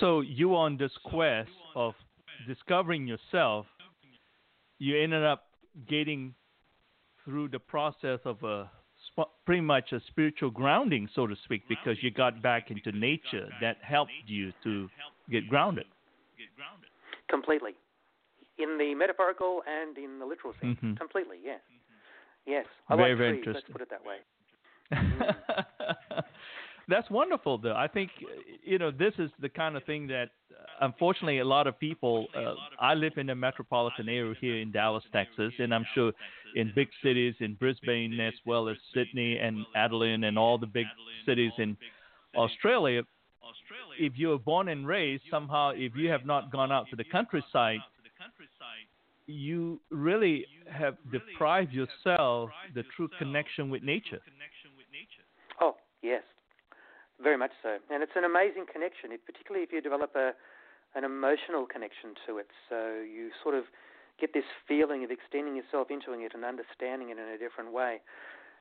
So 0.00 0.20
you 0.20 0.56
on 0.56 0.76
this 0.76 0.96
quest 1.04 1.50
of 1.74 1.94
discovering 2.46 3.06
yourself, 3.06 3.66
you 4.78 4.96
ended 4.96 5.24
up 5.24 5.50
getting 5.86 6.34
through 7.24 7.48
the 7.48 7.58
process 7.58 8.20
of 8.24 8.42
a 8.42 8.70
pretty 9.44 9.60
much 9.60 9.92
a 9.92 10.00
spiritual 10.08 10.50
grounding, 10.50 11.08
so 11.14 11.26
to 11.26 11.36
speak, 11.44 11.62
because 11.68 11.96
you 12.02 12.10
got 12.10 12.42
back 12.42 12.70
into 12.70 12.92
nature 12.92 13.48
that 13.60 13.78
helped 13.82 14.12
you 14.26 14.52
to 14.64 14.88
get 15.30 15.48
grounded. 15.48 15.86
Completely. 17.28 17.72
In 18.58 18.78
the 18.78 18.94
metaphorical 18.94 19.62
and 19.66 19.96
in 19.98 20.18
the 20.18 20.26
literal 20.26 20.54
sense. 20.60 20.78
Mhm. 20.80 20.96
Completely, 20.96 21.38
yes. 21.44 21.60
Yes. 22.46 22.66
I 22.88 22.96
Very, 22.96 23.10
like 23.10 23.18
very 23.18 23.42
trees, 23.42 23.54
let's 23.54 23.68
put 23.68 23.82
it 23.82 23.90
that 23.90 24.04
way. 24.04 24.18
That's 26.88 27.08
wonderful, 27.10 27.58
though. 27.58 27.74
I 27.76 27.86
think 27.86 28.10
you 28.64 28.78
know 28.78 28.90
this 28.90 29.12
is 29.18 29.30
the 29.40 29.48
kind 29.48 29.76
of 29.76 29.84
thing 29.84 30.06
that, 30.06 30.30
uh, 30.50 30.86
unfortunately, 30.86 31.38
a 31.38 31.44
lot 31.44 31.66
of 31.66 31.78
people. 31.78 32.26
Uh, 32.34 32.54
I 32.80 32.94
live 32.94 33.12
in 33.18 33.26
the 33.26 33.34
metropolitan 33.34 34.08
area 34.08 34.34
here 34.40 34.58
in 34.58 34.72
Dallas, 34.72 35.04
Texas, 35.12 35.52
and 35.58 35.74
I'm 35.74 35.84
sure 35.94 36.12
in 36.54 36.72
big 36.74 36.88
cities 37.02 37.34
in 37.40 37.54
Brisbane 37.54 38.18
as 38.20 38.32
well 38.46 38.68
as 38.68 38.76
Sydney 38.94 39.36
and 39.36 39.66
Adelaide 39.76 40.24
and 40.24 40.38
all 40.38 40.56
the 40.56 40.66
big 40.66 40.86
cities 41.26 41.52
in 41.58 41.76
Australia. 42.34 43.02
If 43.98 44.14
you 44.16 44.32
are 44.32 44.38
born 44.38 44.68
and 44.68 44.86
raised, 44.86 45.24
somehow, 45.30 45.72
if 45.74 45.94
you 45.94 46.08
have 46.10 46.24
not 46.24 46.50
gone 46.50 46.72
out 46.72 46.86
to 46.90 46.96
the 46.96 47.04
countryside, 47.04 47.80
you 49.26 49.80
really 49.90 50.46
have 50.70 50.96
deprived 51.12 51.72
yourself 51.72 52.50
the 52.74 52.82
true 52.96 53.08
connection 53.18 53.68
with 53.68 53.82
nature. 53.82 54.20
Oh, 55.60 55.76
yes, 56.02 56.22
very 57.22 57.36
much 57.36 57.52
so. 57.62 57.78
And 57.90 58.02
it's 58.02 58.16
an 58.16 58.24
amazing 58.24 58.66
connection, 58.70 59.10
particularly 59.26 59.64
if 59.64 59.72
you 59.72 59.80
develop 59.80 60.14
a 60.14 60.32
an 60.94 61.04
emotional 61.04 61.66
connection 61.66 62.16
to 62.26 62.38
it. 62.38 62.48
So 62.68 63.04
you 63.04 63.28
sort 63.42 63.54
of 63.54 63.64
get 64.18 64.32
this 64.32 64.48
feeling 64.66 65.04
of 65.04 65.10
extending 65.10 65.54
yourself 65.54 65.90
into 65.90 66.12
it 66.12 66.32
and 66.34 66.44
understanding 66.44 67.10
it 67.10 67.18
in 67.18 67.28
a 67.28 67.38
different 67.38 67.72
way. 67.72 68.00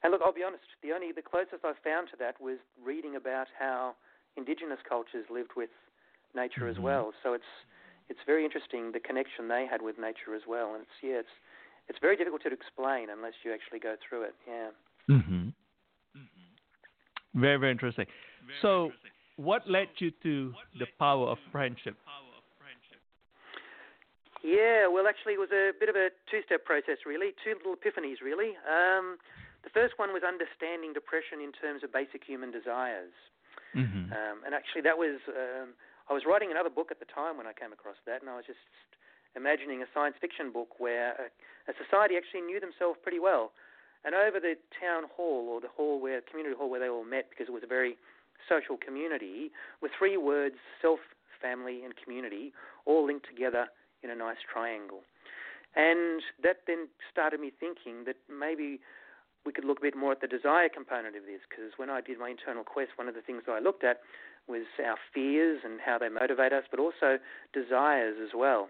And 0.03 0.11
look, 0.11 0.21
I'll 0.23 0.33
be 0.33 0.43
honest, 0.43 0.67
the 0.83 0.91
only 0.91 1.11
the 1.11 1.23
closest 1.23 1.63
I 1.63 1.73
found 1.83 2.09
to 2.11 2.17
that 2.19 2.39
was 2.39 2.57
reading 2.83 3.15
about 3.15 3.47
how 3.57 3.95
indigenous 4.35 4.77
cultures 4.87 5.25
lived 5.31 5.51
with 5.55 5.71
nature 6.35 6.69
mm-hmm. 6.69 6.77
as 6.77 6.79
well. 6.79 7.13
So 7.23 7.33
it's 7.33 7.51
it's 8.09 8.19
very 8.25 8.45
interesting 8.45 8.91
the 8.91 8.99
connection 8.99 9.47
they 9.47 9.65
had 9.69 9.81
with 9.81 9.97
nature 9.97 10.35
as 10.35 10.43
well. 10.47 10.75
And 10.75 10.83
it's 10.83 10.97
yeah, 11.01 11.19
it's 11.25 11.35
it's 11.89 11.99
very 11.99 12.15
difficult 12.15 12.43
to 12.43 12.53
explain 12.53 13.09
unless 13.09 13.33
you 13.43 13.53
actually 13.53 13.79
go 13.79 13.95
through 14.07 14.23
it. 14.23 14.35
Yeah. 14.47 14.69
Mm-hmm. 15.09 15.49
Very 17.33 17.57
very 17.57 17.71
interesting. 17.71 18.05
Very 18.47 18.59
so, 18.61 18.95
interesting. 18.95 19.11
what 19.35 19.67
led 19.69 19.89
you 19.99 20.11
to 20.23 20.53
the 20.79 20.87
power 20.97 21.27
of 21.27 21.37
friendship? 21.51 21.95
Yeah, 24.47 24.87
well, 24.87 25.11
actually, 25.11 25.33
it 25.33 25.43
was 25.43 25.51
a 25.51 25.73
bit 25.75 25.89
of 25.89 25.97
a 25.99 26.07
two-step 26.29 26.63
process, 26.63 27.03
really. 27.03 27.33
Two 27.43 27.57
little 27.57 27.75
epiphanies, 27.75 28.21
really. 28.21 28.55
Um, 28.63 29.17
the 29.65 29.73
first 29.73 29.97
one 29.97 30.13
was 30.13 30.21
understanding 30.23 30.93
depression 30.93 31.41
in 31.41 31.51
terms 31.51 31.83
of 31.83 31.91
basic 31.91 32.23
human 32.23 32.53
desires. 32.53 33.11
Mm-hmm. 33.75 34.13
Um, 34.13 34.37
and 34.45 34.53
actually, 34.53 34.85
that 34.87 34.95
was 34.95 35.19
um, 35.27 35.75
I 36.07 36.13
was 36.15 36.23
writing 36.23 36.53
another 36.53 36.69
book 36.71 36.95
at 36.95 37.03
the 37.03 37.09
time 37.09 37.35
when 37.35 37.49
I 37.49 37.51
came 37.51 37.73
across 37.73 37.99
that, 38.07 38.23
and 38.23 38.29
I 38.31 38.39
was 38.39 38.47
just 38.47 38.63
imagining 39.35 39.83
a 39.83 39.89
science 39.91 40.15
fiction 40.21 40.53
book 40.53 40.79
where 40.79 41.17
a, 41.19 41.27
a 41.67 41.73
society 41.75 42.15
actually 42.15 42.47
knew 42.47 42.63
themselves 42.63 42.95
pretty 43.03 43.19
well. 43.19 43.51
And 44.05 44.15
over 44.15 44.39
the 44.39 44.55
town 44.79 45.11
hall 45.11 45.51
or 45.51 45.59
the 45.59 45.67
hall 45.67 45.99
where 45.99 46.21
community 46.23 46.55
hall 46.55 46.71
where 46.71 46.79
they 46.79 46.87
all 46.87 47.03
met, 47.03 47.27
because 47.27 47.51
it 47.51 47.55
was 47.57 47.65
a 47.65 47.67
very 47.67 47.99
social 48.47 48.77
community, 48.77 49.51
were 49.81 49.89
three 49.97 50.17
words: 50.17 50.55
self, 50.81 50.99
family, 51.41 51.83
and 51.83 51.93
community, 51.95 52.53
all 52.85 53.05
linked 53.05 53.27
together 53.27 53.67
in 54.03 54.09
a 54.09 54.15
nice 54.15 54.37
triangle. 54.51 55.01
And 55.75 56.21
that 56.41 56.65
then 56.65 56.87
started 57.11 57.39
me 57.39 57.51
thinking 57.51 58.05
that 58.05 58.15
maybe 58.29 58.79
we 59.45 59.53
could 59.53 59.65
look 59.65 59.79
a 59.79 59.81
bit 59.81 59.95
more 59.95 60.11
at 60.11 60.21
the 60.21 60.27
desire 60.27 60.67
component 60.67 61.15
of 61.15 61.23
this, 61.23 61.41
because 61.47 61.73
when 61.77 61.89
I 61.89 62.01
did 62.01 62.19
my 62.19 62.29
internal 62.29 62.63
quest, 62.63 62.91
one 62.95 63.07
of 63.07 63.15
the 63.15 63.21
things 63.21 63.43
I 63.47 63.59
looked 63.59 63.83
at 63.83 64.01
was 64.47 64.63
our 64.83 64.97
fears 65.13 65.61
and 65.63 65.79
how 65.79 65.97
they 65.97 66.09
motivate 66.09 66.51
us, 66.51 66.63
but 66.71 66.79
also 66.79 67.19
desires 67.53 68.17
as 68.21 68.31
well. 68.35 68.69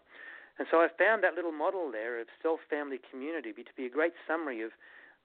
And 0.59 0.67
so 0.69 0.77
I 0.77 0.87
found 0.97 1.23
that 1.23 1.35
little 1.35 1.51
model 1.51 1.91
there 1.91 2.19
of 2.19 2.27
self, 2.41 2.59
family, 2.69 2.97
community 2.97 3.53
to 3.53 3.73
be 3.75 3.85
a 3.85 3.89
great 3.89 4.13
summary 4.27 4.61
of 4.61 4.71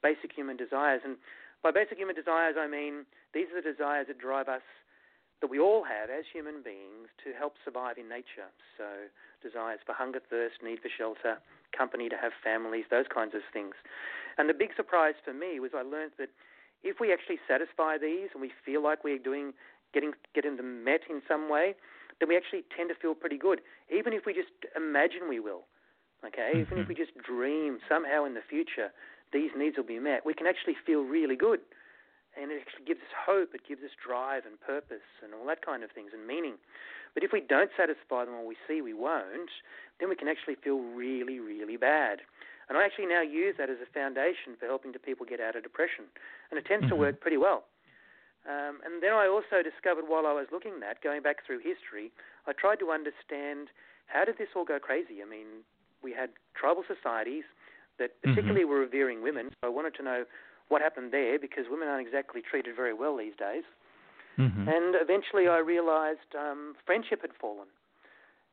basic 0.03 0.33
human 0.33 0.57
desires. 0.57 1.01
And 1.05 1.17
by 1.63 1.71
basic 1.71 1.99
human 1.99 2.15
desires, 2.15 2.57
I 2.59 2.67
mean 2.67 3.07
these 3.35 3.47
are 3.55 3.63
the 3.63 3.71
desires 3.71 4.07
that 4.09 4.19
drive 4.19 4.49
us, 4.49 4.67
that 5.41 5.51
we 5.51 5.59
all 5.59 5.85
have 5.85 6.11
as 6.11 6.25
human 6.33 6.63
beings, 6.63 7.11
to 7.25 7.33
help 7.33 7.55
survive 7.65 7.99
in 7.99 8.09
nature. 8.09 8.51
So 8.79 9.11
desires 9.43 9.81
for 9.87 9.95
hunger, 9.95 10.21
thirst, 10.31 10.63
need 10.63 10.81
for 10.81 10.91
shelter, 10.91 11.39
company 11.77 12.09
to 12.09 12.17
have 12.17 12.33
families, 12.43 12.85
those 12.91 13.07
kinds 13.13 13.35
of 13.35 13.43
things. 13.53 13.75
And 14.39 14.49
the 14.49 14.55
big 14.55 14.71
surprise 14.77 15.15
for 15.25 15.35
me 15.35 15.59
was 15.61 15.73
I 15.75 15.83
learned 15.83 16.13
that 16.19 16.31
if 16.83 16.99
we 16.99 17.13
actually 17.13 17.39
satisfy 17.47 17.99
these 17.99 18.31
and 18.35 18.41
we 18.41 18.51
feel 18.65 18.83
like 18.83 19.05
we're 19.05 19.19
doing 19.19 19.53
getting 19.95 20.13
getting 20.35 20.57
them 20.57 20.85
met 20.85 21.03
in 21.09 21.23
some 21.29 21.51
way, 21.51 21.75
then 22.19 22.29
we 22.29 22.37
actually 22.37 22.65
tend 22.75 22.89
to 22.89 22.95
feel 22.95 23.15
pretty 23.15 23.39
good, 23.39 23.61
even 23.91 24.13
if 24.13 24.27
we 24.27 24.33
just 24.33 24.51
imagine 24.77 25.29
we 25.29 25.41
will. 25.41 25.67
Okay, 26.25 26.55
mm-hmm. 26.55 26.61
even 26.61 26.79
if 26.79 26.89
we 26.89 26.95
just 26.95 27.11
dream 27.19 27.79
somehow 27.89 28.25
in 28.25 28.35
the 28.35 28.47
future 28.49 28.95
these 29.33 29.51
needs 29.57 29.77
will 29.77 29.89
be 29.89 29.99
met, 29.99 30.25
we 30.25 30.35
can 30.35 30.47
actually 30.47 30.77
feel 30.87 31.03
really 31.03 31.37
good, 31.37 31.61
and 32.37 32.51
it 32.51 32.61
actually 32.61 32.85
gives 32.87 33.01
us 33.01 33.13
hope. 33.13 33.55
It 33.55 33.67
gives 33.67 33.83
us 33.83 33.91
drive 33.97 34.45
and 34.47 34.61
purpose 34.61 35.05
and 35.23 35.35
all 35.35 35.47
that 35.47 35.65
kind 35.65 35.83
of 35.83 35.91
things 35.91 36.11
and 36.13 36.27
meaning. 36.27 36.57
But 37.15 37.25
if 37.25 37.33
we 37.33 37.41
don't 37.41 37.71
satisfy 37.77 38.25
them 38.25 38.35
or 38.35 38.47
we 38.47 38.57
see 38.67 38.81
we 38.81 38.95
won't, 38.95 39.53
then 40.01 40.09
we 40.09 40.17
can 40.17 40.29
actually 40.29 40.57
feel 40.57 40.81
really, 40.81 41.41
really 41.41 41.77
bad. 41.77 42.21
And 42.69 42.79
I 42.79 42.85
actually 42.85 43.07
now 43.07 43.21
use 43.21 43.57
that 43.59 43.69
as 43.69 43.77
a 43.85 43.91
foundation 43.93 44.57
for 44.59 44.65
helping 44.65 44.93
to 44.95 44.99
people 44.99 45.27
get 45.27 45.41
out 45.41 45.57
of 45.57 45.63
depression, 45.63 46.09
and 46.51 46.57
it 46.57 46.65
tends 46.65 46.89
mm-hmm. 46.89 46.97
to 46.97 47.05
work 47.05 47.21
pretty 47.21 47.37
well. 47.37 47.65
Um, 48.49 48.83
and 48.83 49.03
then 49.03 49.13
I 49.13 49.29
also 49.29 49.63
discovered 49.63 50.09
while 50.09 50.27
I 50.27 50.33
was 50.33 50.49
looking 50.51 50.75
at 50.75 50.81
that, 50.81 51.03
going 51.03 51.23
back 51.23 51.47
through 51.47 51.61
history, 51.61 52.11
I 52.47 52.53
tried 52.53 52.81
to 52.81 52.91
understand 52.91 53.69
how 54.07 54.25
did 54.25 54.39
this 54.39 54.51
all 54.57 54.65
go 54.65 54.81
crazy. 54.81 55.23
I 55.23 55.29
mean, 55.29 55.63
we 56.03 56.11
had 56.13 56.31
tribal 56.59 56.83
societies 56.83 57.45
that 57.99 58.11
mm-hmm. 58.11 58.31
particularly 58.31 58.63
mm-hmm. 58.63 58.71
were 58.71 58.81
revering 58.81 59.23
women. 59.23 59.51
So 59.61 59.69
I 59.69 59.71
wanted 59.71 59.95
to 59.97 60.03
know 60.03 60.25
what 60.69 60.83
happened 60.83 61.13
there 61.13 61.39
because 61.39 61.65
women 61.71 61.89
aren't 61.89 62.07
exactly 62.07 62.41
treated 62.41 62.77
very 62.77 62.95
well 62.95 63.17
these 63.17 63.37
days. 63.39 63.65
Mm-hmm. 64.39 64.69
And 64.69 64.97
eventually 64.97 65.49
I 65.49 65.59
realized 65.59 66.33
um, 66.39 66.75
friendship 66.87 67.21
had 67.21 67.33
fallen. 67.39 67.69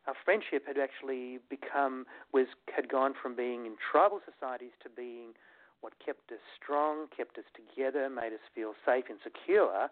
Our 0.07 0.15
friendship 0.25 0.65
had 0.65 0.77
actually 0.77 1.39
become 1.49 2.05
was 2.33 2.47
had 2.75 2.89
gone 2.89 3.13
from 3.13 3.35
being 3.35 3.65
in 3.65 3.75
tribal 3.79 4.19
societies 4.25 4.73
to 4.83 4.89
being 4.89 5.37
what 5.81 5.93
kept 6.03 6.31
us 6.31 6.43
strong, 6.61 7.07
kept 7.15 7.37
us 7.37 7.45
together, 7.55 8.09
made 8.09 8.33
us 8.33 8.43
feel 8.53 8.73
safe 8.85 9.05
and 9.07 9.19
secure, 9.23 9.87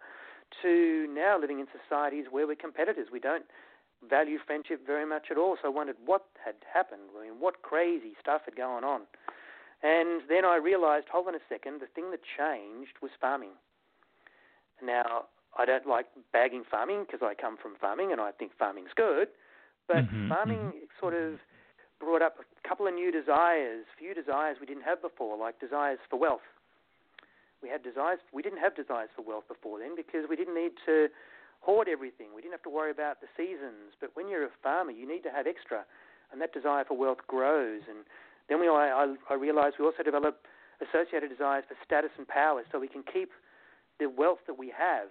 to 0.62 1.08
now 1.14 1.40
living 1.40 1.60
in 1.60 1.68
societies 1.72 2.26
where 2.30 2.48
we're 2.48 2.56
competitors. 2.56 3.08
We 3.12 3.20
don't 3.20 3.46
value 4.10 4.38
friendship 4.46 4.86
very 4.86 5.06
much 5.06 5.28
at 5.32 5.38
all. 5.38 5.58
So 5.62 5.70
I 5.70 5.72
wondered 5.72 5.98
what 6.06 6.26
had 6.44 6.56
happened. 6.72 7.10
I 7.18 7.30
mean, 7.30 7.40
what 7.40 7.62
crazy 7.62 8.14
stuff 8.20 8.42
had 8.46 8.56
gone 8.56 8.84
on. 8.84 9.02
And 9.84 10.22
then 10.28 10.44
I 10.44 10.58
realized, 10.58 11.06
hold 11.12 11.28
on 11.28 11.36
a 11.36 11.44
second, 11.50 11.82
the 11.82 11.88
thing 11.94 12.10
that 12.12 12.22
changed 12.26 12.98
was 13.02 13.12
farming. 13.22 13.54
Now, 14.84 15.26
I 15.58 15.66
don't 15.66 15.88
like 15.88 16.08
bagging 16.34 16.64
farming 16.70 17.06
because 17.06 17.22
I 17.22 17.34
come 17.34 17.58
from 17.62 17.76
farming 17.80 18.12
and 18.12 18.22
I 18.22 18.32
think 18.32 18.52
farming's 18.58 18.94
good, 18.96 19.30
but 19.88 20.06
mm-hmm, 20.06 20.30
farming 20.30 20.58
mm-hmm. 20.58 20.92
sort 21.00 21.14
of 21.14 21.40
brought 22.00 22.22
up 22.22 22.38
a 22.40 22.68
couple 22.68 22.88
of 22.88 22.94
new 22.94 23.12
desires, 23.12 23.86
few 23.98 24.14
desires 24.14 24.58
we 24.60 24.66
didn't 24.66 24.84
have 24.84 25.02
before, 25.02 25.38
like 25.38 25.60
desires 25.60 26.00
for 26.10 26.20
wealth. 26.20 26.46
We 27.62 27.70
had 27.70 27.82
desires. 27.82 28.20
We 28.32 28.44
didn't 28.44 28.60
have 28.60 28.76
desires 28.76 29.10
for 29.16 29.24
wealth 29.24 29.48
before 29.48 29.80
then 29.80 29.96
because 29.96 30.30
we 30.30 30.36
didn't 30.36 30.54
need 30.54 30.74
to 30.86 31.08
hoard 31.62 31.88
everything. 31.90 32.28
We 32.36 32.42
didn't 32.42 32.54
have 32.54 32.64
to 32.64 32.70
worry 32.70 32.92
about 32.92 33.20
the 33.22 33.28
seasons. 33.36 33.98
But 34.00 34.12
when 34.14 34.30
you're 34.30 34.46
a 34.46 34.54
farmer, 34.62 34.92
you 34.92 35.08
need 35.08 35.24
to 35.24 35.32
have 35.32 35.48
extra, 35.48 35.86
and 36.32 36.40
that 36.42 36.54
desire 36.54 36.86
for 36.86 36.96
wealth 36.96 37.26
grows. 37.26 37.82
And 37.90 38.06
then 38.50 38.60
we, 38.60 38.68
I, 38.68 39.16
I 39.30 39.34
realized 39.34 39.76
we 39.80 39.86
also 39.86 40.04
develop 40.04 40.46
associated 40.82 41.30
desires 41.30 41.66
for 41.68 41.76
status 41.84 42.12
and 42.18 42.28
power, 42.28 42.64
so 42.72 42.80
we 42.80 42.88
can 42.88 43.04
keep 43.04 43.32
the 44.00 44.08
wealth 44.10 44.40
that 44.48 44.58
we 44.58 44.72
have. 44.78 45.10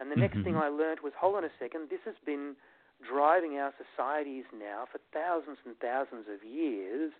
And 0.00 0.10
the 0.10 0.16
next 0.16 0.36
mm-hmm. 0.36 0.54
thing 0.54 0.56
I 0.56 0.68
learned 0.68 1.00
was, 1.02 1.12
hold 1.18 1.36
on 1.36 1.44
a 1.44 1.54
second, 1.58 1.88
this 1.90 2.02
has 2.04 2.16
been 2.26 2.54
driving 3.02 3.58
our 3.58 3.72
societies 3.74 4.44
now 4.52 4.86
for 4.90 4.98
thousands 5.12 5.58
and 5.66 5.74
thousands 5.78 6.26
of 6.30 6.46
years. 6.46 7.12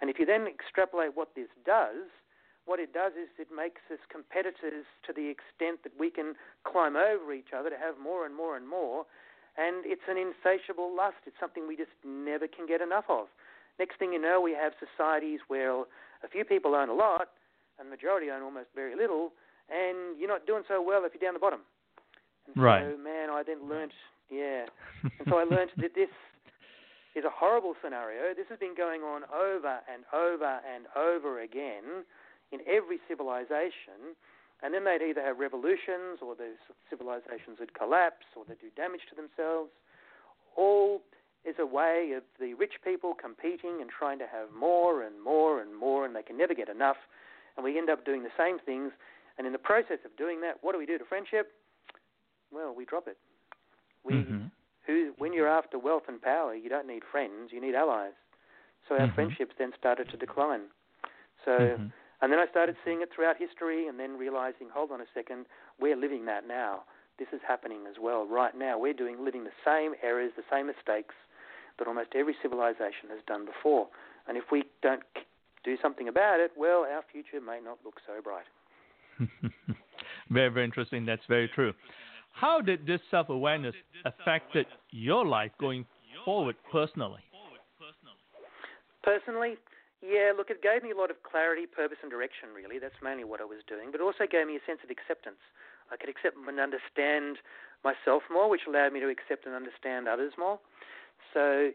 And 0.00 0.08
if 0.10 0.18
you 0.18 0.26
then 0.26 0.46
extrapolate 0.46 1.16
what 1.16 1.34
this 1.34 1.48
does, 1.64 2.08
what 2.64 2.80
it 2.80 2.92
does 2.92 3.12
is 3.14 3.28
it 3.38 3.48
makes 3.54 3.80
us 3.92 4.00
competitors 4.10 4.84
to 5.06 5.12
the 5.12 5.30
extent 5.30 5.84
that 5.84 5.94
we 5.98 6.10
can 6.10 6.34
climb 6.64 6.96
over 6.96 7.32
each 7.32 7.54
other 7.56 7.70
to 7.70 7.78
have 7.78 7.94
more 7.96 8.26
and 8.26 8.34
more 8.34 8.56
and 8.56 8.68
more. 8.68 9.06
And 9.56 9.86
it's 9.86 10.04
an 10.08 10.18
insatiable 10.18 10.94
lust. 10.94 11.24
It's 11.24 11.38
something 11.40 11.66
we 11.66 11.76
just 11.76 11.94
never 12.04 12.46
can 12.48 12.66
get 12.66 12.82
enough 12.82 13.06
of. 13.08 13.28
Next 13.78 13.98
thing 13.98 14.12
you 14.12 14.20
know, 14.20 14.40
we 14.40 14.52
have 14.52 14.72
societies 14.80 15.40
where 15.48 15.80
a 16.24 16.28
few 16.30 16.44
people 16.44 16.74
own 16.74 16.88
a 16.88 16.94
lot 16.94 17.28
and 17.78 17.86
the 17.86 17.90
majority 17.90 18.30
own 18.30 18.42
almost 18.42 18.68
very 18.74 18.96
little, 18.96 19.32
and 19.68 20.18
you're 20.18 20.28
not 20.28 20.46
doing 20.46 20.62
so 20.68 20.80
well 20.80 21.04
if 21.04 21.12
you're 21.12 21.20
down 21.20 21.34
the 21.34 21.40
bottom. 21.40 21.60
And 22.46 22.56
right. 22.62 22.84
So, 22.84 22.96
man, 22.96 23.30
I 23.30 23.42
then 23.44 23.68
learnt 23.68 23.92
yeah. 24.30 24.66
And 25.02 25.28
so 25.28 25.38
I 25.38 25.44
learned 25.44 25.70
that 25.76 25.94
this 25.94 26.10
is 27.14 27.24
a 27.24 27.32
horrible 27.32 27.74
scenario. 27.82 28.34
This 28.34 28.46
has 28.48 28.58
been 28.58 28.74
going 28.76 29.02
on 29.02 29.22
over 29.32 29.80
and 29.88 30.04
over 30.12 30.60
and 30.64 30.84
over 30.96 31.40
again 31.40 32.04
in 32.52 32.60
every 32.68 32.98
civilization. 33.08 34.16
And 34.62 34.72
then 34.72 34.84
they'd 34.84 35.04
either 35.04 35.20
have 35.20 35.38
revolutions 35.38 36.24
or 36.24 36.34
the 36.34 36.56
civilizations 36.88 37.60
would 37.60 37.74
collapse 37.74 38.24
or 38.36 38.44
they'd 38.48 38.60
do 38.60 38.72
damage 38.76 39.04
to 39.10 39.16
themselves. 39.16 39.70
All 40.56 41.02
is 41.46 41.56
a 41.58 41.66
way 41.66 42.12
of 42.16 42.22
the 42.40 42.54
rich 42.54 42.74
people 42.82 43.14
competing 43.14 43.80
and 43.80 43.90
trying 43.90 44.18
to 44.18 44.26
have 44.26 44.48
more 44.58 45.02
and 45.02 45.22
more 45.22 45.60
and 45.60 45.74
more, 45.74 46.04
and 46.04 46.14
they 46.14 46.22
can 46.22 46.36
never 46.36 46.54
get 46.54 46.68
enough. 46.68 46.96
And 47.56 47.64
we 47.64 47.78
end 47.78 47.88
up 47.88 48.04
doing 48.04 48.22
the 48.22 48.34
same 48.36 48.58
things. 48.58 48.92
And 49.38 49.46
in 49.46 49.52
the 49.52 49.58
process 49.58 49.98
of 50.04 50.16
doing 50.16 50.40
that, 50.40 50.58
what 50.62 50.72
do 50.72 50.78
we 50.78 50.86
do 50.86 50.98
to 50.98 51.04
friendship? 51.04 51.52
well, 52.52 52.74
we 52.74 52.84
drop 52.84 53.08
it. 53.08 53.18
We 54.04 54.14
Mhm. 54.14 54.50
who 54.86 55.14
when 55.18 55.32
you're 55.32 55.48
after 55.48 55.78
wealth 55.78 56.04
and 56.08 56.20
power, 56.20 56.54
you 56.54 56.68
don't 56.68 56.86
need 56.86 57.04
friends, 57.04 57.52
you 57.52 57.60
need 57.60 57.74
allies. 57.74 58.14
So 58.88 58.98
our 58.98 59.06
Mhm. 59.06 59.14
friendships 59.14 59.54
then 59.58 59.72
started 59.74 60.08
to 60.10 60.16
decline. 60.16 60.70
So 61.44 61.78
Mhm. 61.78 61.92
and 62.20 62.32
then 62.32 62.38
I 62.38 62.46
started 62.46 62.76
seeing 62.84 63.02
it 63.02 63.10
throughout 63.10 63.36
history 63.36 63.88
and 63.88 63.98
then 63.98 64.16
realizing, 64.16 64.70
hold 64.70 64.90
on 64.90 65.00
a 65.00 65.06
second, 65.12 65.46
we're 65.78 65.96
living 65.96 66.24
that 66.26 66.46
now. 66.46 66.84
This 67.18 67.32
is 67.32 67.42
happening 67.42 67.86
as 67.86 67.98
well. 67.98 68.26
Right 68.26 68.54
now 68.54 68.78
we're 68.78 68.94
doing 68.94 69.24
living 69.24 69.44
the 69.44 69.52
same 69.64 69.94
errors, 70.02 70.32
the 70.34 70.44
same 70.50 70.66
mistakes 70.66 71.14
that 71.78 71.88
almost 71.88 72.10
every 72.14 72.34
civilization 72.42 73.10
has 73.10 73.20
done 73.26 73.44
before. 73.44 73.88
And 74.28 74.36
if 74.36 74.44
we 74.50 74.64
don't 74.82 75.02
do 75.64 75.76
something 75.80 76.08
about 76.08 76.40
it, 76.40 76.52
well, 76.56 76.86
our 76.90 77.02
future 77.10 77.40
may 77.40 77.60
not 77.62 77.78
look 77.84 78.00
so 78.06 78.22
bright. 78.22 78.46
very, 80.30 80.48
very 80.48 80.64
interesting. 80.64 81.06
That's 81.06 81.24
very 81.28 81.48
true. 81.48 81.72
How 82.32 82.60
did 82.60 82.86
this 82.86 83.00
self 83.10 83.30
awareness 83.30 83.74
affected 84.04 84.66
your 84.90 85.24
life 85.24 85.52
going 85.58 85.86
forward 86.24 86.56
personally? 86.70 87.22
Personally, 89.02 89.56
yeah, 90.02 90.34
look, 90.36 90.50
it 90.50 90.60
gave 90.60 90.82
me 90.82 90.90
a 90.90 90.98
lot 90.98 91.10
of 91.10 91.22
clarity, 91.22 91.64
purpose, 91.64 91.98
and 92.02 92.10
direction, 92.10 92.50
really. 92.52 92.78
That's 92.78 92.98
mainly 93.02 93.24
what 93.24 93.40
I 93.40 93.46
was 93.46 93.62
doing. 93.66 93.88
But 93.90 94.02
it 94.02 94.04
also 94.04 94.26
gave 94.28 94.46
me 94.46 94.58
a 94.58 94.64
sense 94.66 94.82
of 94.84 94.90
acceptance. 94.90 95.40
I 95.90 95.96
could 95.96 96.10
accept 96.10 96.36
and 96.36 96.58
understand 96.58 97.38
myself 97.86 98.26
more, 98.28 98.50
which 98.50 98.66
allowed 98.66 98.92
me 98.92 99.00
to 99.00 99.08
accept 99.08 99.46
and 99.46 99.54
understand 99.54 100.10
others 100.10 100.34
more. 100.36 100.58
So, 101.34 101.70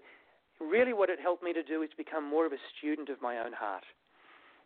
really, 0.60 0.94
what 0.94 1.10
it 1.10 1.20
helped 1.20 1.44
me 1.44 1.54
to 1.54 1.64
do 1.64 1.82
is 1.82 1.90
become 1.98 2.28
more 2.28 2.46
of 2.46 2.54
a 2.54 2.62
student 2.78 3.10
of 3.10 3.22
my 3.22 3.38
own 3.38 3.54
heart. 3.54 3.84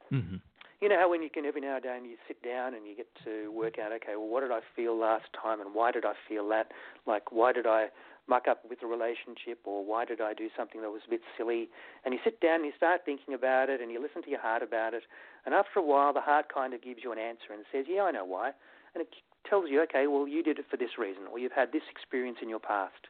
hmm 0.09 0.37
You 0.81 0.89
know 0.89 0.99
how 0.99 1.09
when 1.09 1.23
you 1.23 1.29
can 1.29 1.45
every 1.45 1.61
now 1.61 1.77
and 1.77 1.85
then 1.85 2.05
you 2.05 2.17
sit 2.27 2.41
down 2.43 2.73
and 2.73 2.85
you 2.85 2.95
get 2.95 3.07
to 3.23 3.51
work 3.51 3.79
out, 3.79 3.91
okay, 3.93 4.15
well, 4.15 4.27
what 4.27 4.41
did 4.41 4.51
I 4.51 4.59
feel 4.75 4.97
last 4.97 5.25
time 5.41 5.61
and 5.61 5.73
why 5.73 5.91
did 5.91 6.05
I 6.05 6.13
feel 6.27 6.47
that? 6.49 6.71
Like, 7.07 7.31
why 7.31 7.53
did 7.53 7.65
I 7.65 7.87
muck 8.27 8.47
up 8.47 8.63
with 8.69 8.81
a 8.83 8.87
relationship 8.87 9.59
or 9.65 9.85
why 9.85 10.03
did 10.03 10.19
I 10.19 10.33
do 10.33 10.49
something 10.57 10.81
that 10.81 10.89
was 10.89 11.01
a 11.07 11.09
bit 11.09 11.21
silly? 11.37 11.69
And 12.03 12.13
you 12.13 12.19
sit 12.23 12.41
down 12.41 12.55
and 12.55 12.65
you 12.65 12.73
start 12.75 13.01
thinking 13.05 13.33
about 13.33 13.69
it 13.69 13.81
and 13.81 13.91
you 13.91 14.01
listen 14.01 14.21
to 14.23 14.29
your 14.29 14.41
heart 14.41 14.63
about 14.63 14.93
it. 14.93 15.03
And 15.45 15.55
after 15.55 15.79
a 15.79 15.83
while, 15.83 16.11
the 16.13 16.21
heart 16.21 16.47
kind 16.53 16.73
of 16.73 16.81
gives 16.83 16.99
you 17.03 17.11
an 17.11 17.19
answer 17.19 17.53
and 17.53 17.63
says, 17.71 17.85
yeah, 17.87 18.03
I 18.03 18.11
know 18.11 18.25
why. 18.25 18.51
And 18.93 19.01
it 19.01 19.09
tells 19.49 19.69
you, 19.69 19.81
okay, 19.83 20.07
well, 20.07 20.27
you 20.27 20.43
did 20.43 20.59
it 20.59 20.65
for 20.69 20.77
this 20.77 20.97
reason 20.97 21.23
or 21.31 21.39
you've 21.39 21.51
had 21.55 21.71
this 21.71 21.83
experience 21.89 22.39
in 22.41 22.49
your 22.49 22.59
past. 22.59 23.07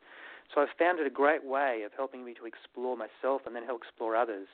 So 0.54 0.62
I've 0.62 0.74
found 0.78 1.00
it 1.00 1.08
a 1.08 1.10
great 1.10 1.44
way 1.44 1.84
of 1.86 1.92
helping 1.96 2.24
me 2.24 2.34
to 2.36 2.46
explore 2.46 2.96
myself 2.96 3.42
and 3.46 3.56
then 3.56 3.64
help 3.64 3.82
explore 3.82 4.16
others. 4.16 4.48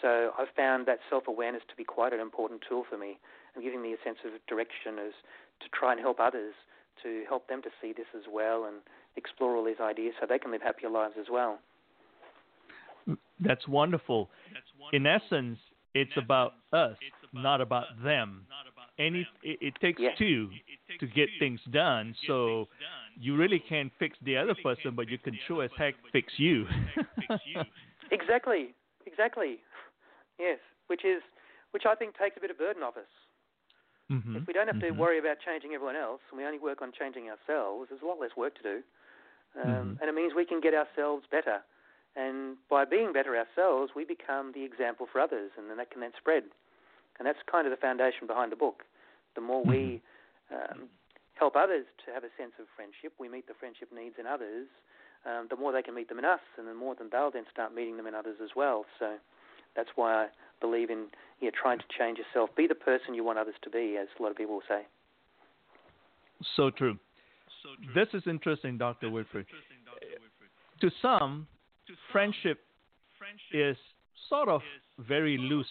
So 0.00 0.32
I've 0.38 0.50
found 0.56 0.86
that 0.86 0.98
self-awareness 1.10 1.62
to 1.68 1.76
be 1.76 1.84
quite 1.84 2.12
an 2.12 2.20
important 2.20 2.62
tool 2.68 2.84
for 2.88 2.98
me 2.98 3.18
and 3.54 3.62
giving 3.62 3.82
me 3.82 3.92
a 3.92 3.96
sense 4.04 4.18
of 4.24 4.32
direction 4.46 4.98
as 4.98 5.12
to 5.60 5.68
try 5.72 5.92
and 5.92 6.00
help 6.00 6.18
others 6.18 6.54
to 7.02 7.24
help 7.28 7.48
them 7.48 7.62
to 7.62 7.68
see 7.80 7.92
this 7.92 8.06
as 8.16 8.22
well 8.30 8.64
and 8.64 8.76
explore 9.16 9.56
all 9.56 9.64
these 9.64 9.80
ideas 9.80 10.14
so 10.20 10.26
they 10.26 10.38
can 10.38 10.50
live 10.50 10.62
happier 10.62 10.90
lives 10.90 11.14
as 11.18 11.26
well. 11.30 11.58
That's 13.40 13.66
wonderful. 13.66 14.30
In 14.92 15.06
essence, 15.06 15.58
it's 15.94 16.16
about 16.16 16.54
us, 16.72 16.96
not 17.32 17.60
about 17.60 17.86
them. 18.02 18.46
Any, 18.98 19.26
it, 19.42 19.58
it 19.60 19.74
takes 19.80 20.00
Yeah. 20.00 20.14
two 20.16 20.50
to 21.00 21.06
get 21.06 21.28
things 21.38 21.60
done. 21.70 22.14
So 22.26 22.68
you 23.18 23.36
really 23.36 23.58
can't 23.58 23.92
fix 23.98 24.16
the 24.22 24.36
other 24.36 24.54
person, 24.62 24.94
but 24.94 25.08
you 25.08 25.18
can 25.18 25.38
sure 25.46 25.64
as 25.64 25.70
heck 25.78 25.94
fix 26.12 26.32
you. 26.36 26.66
Exactly, 28.10 28.74
exactly. 29.06 29.58
Yes, 30.38 30.58
which 30.88 31.04
is 31.04 31.22
which 31.70 31.84
I 31.88 31.94
think 31.94 32.16
takes 32.18 32.36
a 32.36 32.40
bit 32.40 32.50
of 32.50 32.58
burden 32.58 32.82
off 32.82 32.96
us. 32.96 33.08
Mhm, 34.10 34.36
If 34.36 34.46
we 34.46 34.52
don't 34.52 34.66
have 34.66 34.80
to 34.80 34.92
mhm. 34.92 34.96
worry 34.96 35.18
about 35.18 35.38
changing 35.40 35.72
everyone 35.72 35.96
else 35.96 36.20
and 36.30 36.38
we 36.38 36.44
only 36.44 36.58
work 36.58 36.82
on 36.82 36.92
changing 36.92 37.30
ourselves, 37.30 37.88
there's 37.88 38.02
a 38.02 38.06
lot 38.06 38.20
less 38.20 38.36
work 38.36 38.54
to 38.56 38.62
do. 38.62 38.82
Um, 39.56 39.96
Mhm. 39.96 40.00
And 40.00 40.08
it 40.10 40.14
means 40.14 40.34
we 40.34 40.44
can 40.44 40.60
get 40.60 40.74
ourselves 40.74 41.26
better. 41.30 41.62
And 42.14 42.58
by 42.68 42.84
being 42.84 43.12
better 43.12 43.36
ourselves, 43.36 43.94
we 43.94 44.04
become 44.04 44.52
the 44.52 44.62
example 44.64 45.06
for 45.06 45.20
others, 45.20 45.50
and 45.56 45.70
then 45.70 45.78
that 45.78 45.90
can 45.90 46.00
then 46.00 46.12
spread. 46.18 46.44
And 47.18 47.26
that's 47.26 47.42
kind 47.50 47.66
of 47.66 47.70
the 47.70 47.76
foundation 47.76 48.26
behind 48.26 48.52
the 48.52 48.56
book. 48.56 48.84
The 49.34 49.40
more 49.40 49.64
we 49.64 50.02
um, 50.50 50.90
help 51.42 51.56
others 51.56 51.86
to 52.06 52.14
have 52.14 52.22
a 52.22 52.30
sense 52.38 52.54
of 52.62 52.66
friendship, 52.78 53.10
we 53.18 53.28
meet 53.28 53.50
the 53.50 53.58
friendship 53.58 53.90
needs 53.90 54.14
in 54.18 54.26
others, 54.30 54.70
um, 55.26 55.50
the 55.50 55.56
more 55.56 55.72
they 55.72 55.82
can 55.82 55.94
meet 55.94 56.08
them 56.08 56.20
in 56.22 56.24
us, 56.24 56.38
and 56.56 56.68
the 56.68 56.74
more 56.74 56.94
then 56.94 57.08
they'll 57.10 57.34
then 57.34 57.46
start 57.50 57.74
meeting 57.74 57.96
them 57.96 58.06
in 58.06 58.14
others 58.14 58.38
as 58.38 58.50
well. 58.54 58.86
So 59.00 59.18
that's 59.74 59.90
why 59.96 60.14
I 60.14 60.26
believe 60.60 60.88
in 60.90 61.10
yeah, 61.40 61.50
trying 61.50 61.78
to 61.78 61.84
change 61.98 62.18
yourself. 62.18 62.50
Be 62.56 62.68
the 62.68 62.78
person 62.78 63.14
you 63.14 63.24
want 63.24 63.38
others 63.38 63.58
to 63.62 63.70
be, 63.70 63.98
as 64.00 64.06
a 64.18 64.22
lot 64.22 64.30
of 64.30 64.36
people 64.36 64.54
will 64.54 64.68
say. 64.68 64.82
So 66.54 66.70
true. 66.70 66.96
So 67.62 67.70
true. 67.82 67.94
This 67.94 68.14
is 68.14 68.22
interesting, 68.28 68.78
Dr. 68.78 69.08
Winfried. 69.08 69.46
To 70.80 70.90
some, 71.02 71.48
friendship 72.12 72.60
is 73.52 73.76
sort 74.28 74.48
of 74.48 74.60
very 74.98 75.38
loose 75.38 75.66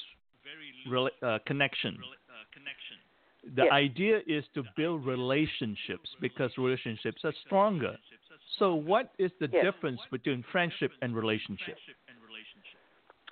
rela- 0.90 1.10
uh, 1.22 1.40
connection. 1.46 1.98
The 3.44 3.64
Yes. 3.64 3.72
idea 3.72 4.22
is 4.28 4.46
to 4.54 4.64
build 4.78 5.06
relationships 5.06 6.16
because 6.20 6.56
relationships 6.58 7.26
are 7.26 7.34
stronger. 7.46 7.98
So, 8.60 8.76
what 8.76 9.14
is 9.18 9.32
the 9.40 9.48
Yes. 9.48 9.64
difference 9.66 10.02
between 10.12 10.44
friendship 10.44 10.92
and 11.02 11.16
relationship? 11.16 11.78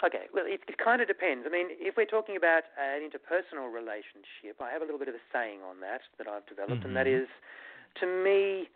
Okay, 0.01 0.27
well, 0.33 0.45
it, 0.47 0.63
it 0.67 0.77
kind 0.77 1.01
of 1.01 1.07
depends. 1.07 1.45
I 1.45 1.49
mean, 1.49 1.67
if 1.71 1.97
we're 1.97 2.05
talking 2.05 2.37
about 2.37 2.63
an 2.79 3.01
interpersonal 3.03 3.71
relationship, 3.71 4.61
I 4.61 4.71
have 4.71 4.81
a 4.81 4.85
little 4.85 4.99
bit 4.99 5.09
of 5.09 5.15
a 5.15 5.23
saying 5.31 5.61
on 5.61 5.81
that 5.81 6.01
that 6.17 6.27
I've 6.27 6.45
developed, 6.47 6.85
and 6.85 6.95
that 6.95 7.05
Mhm. 7.05 7.23
is, 7.23 7.27
to 7.99 8.07
me, 8.07 8.69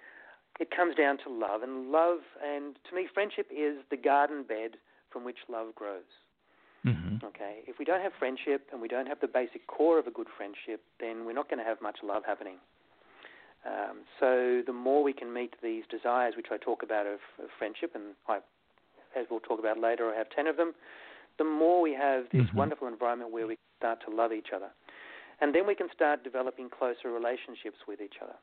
it 0.59 0.69
comes 0.69 0.95
down 0.95 1.17
to 1.19 1.29
love. 1.29 1.63
And 1.63 1.91
love, 1.91 2.21
and 2.43 2.77
to 2.83 2.95
me, 2.95 3.07
friendship 3.07 3.47
is 3.49 3.83
the 3.89 3.97
garden 3.97 4.43
bed 4.43 4.77
from 5.09 5.23
which 5.23 5.47
love 5.47 5.73
grows. 5.75 6.03
Mm-hmm. 6.85 7.25
Okay, 7.25 7.63
if 7.65 7.79
we 7.79 7.85
don't 7.85 8.01
have 8.01 8.11
friendship 8.19 8.67
and 8.71 8.81
we 8.81 8.87
don't 8.87 9.07
have 9.07 9.19
the 9.21 9.27
basic 9.27 9.67
core 9.67 9.99
of 9.99 10.07
a 10.07 10.11
good 10.11 10.27
friendship, 10.35 10.83
then 10.99 11.25
we're 11.25 11.33
not 11.33 11.49
going 11.49 11.59
to 11.59 11.65
have 11.65 11.81
much 11.81 11.99
love 12.03 12.23
happening. 12.25 12.57
Um, 13.65 14.03
so 14.19 14.61
the 14.65 14.73
more 14.73 15.03
we 15.03 15.13
can 15.13 15.31
meet 15.31 15.55
these 15.63 15.83
desires, 15.89 16.33
which 16.35 16.47
I 16.51 16.57
talk 16.57 16.83
about 16.83 17.07
of, 17.07 17.19
of 17.39 17.49
friendship, 17.57 17.91
and 17.95 18.15
I, 18.27 18.39
as 19.15 19.25
we'll 19.31 19.39
talk 19.39 19.59
about 19.59 19.79
later, 19.79 20.11
I 20.11 20.17
have 20.17 20.29
ten 20.35 20.47
of 20.47 20.57
them. 20.57 20.73
The 21.37 21.45
more 21.45 21.81
we 21.81 21.93
have 21.93 22.25
this 22.29 22.43
Mhm. 22.49 22.55
wonderful 22.55 22.87
environment 22.89 23.31
where 23.31 23.47
we 23.47 23.57
start 23.79 24.01
to 24.01 24.11
love 24.11 24.33
each 24.33 24.51
other, 24.51 24.69
and 25.39 25.55
then 25.55 25.65
we 25.65 25.75
can 25.75 25.89
start 25.91 26.23
developing 26.23 26.69
closer 26.69 27.09
relationships 27.09 27.87
with 27.87 28.01
each 28.01 28.21
other. 28.21 28.35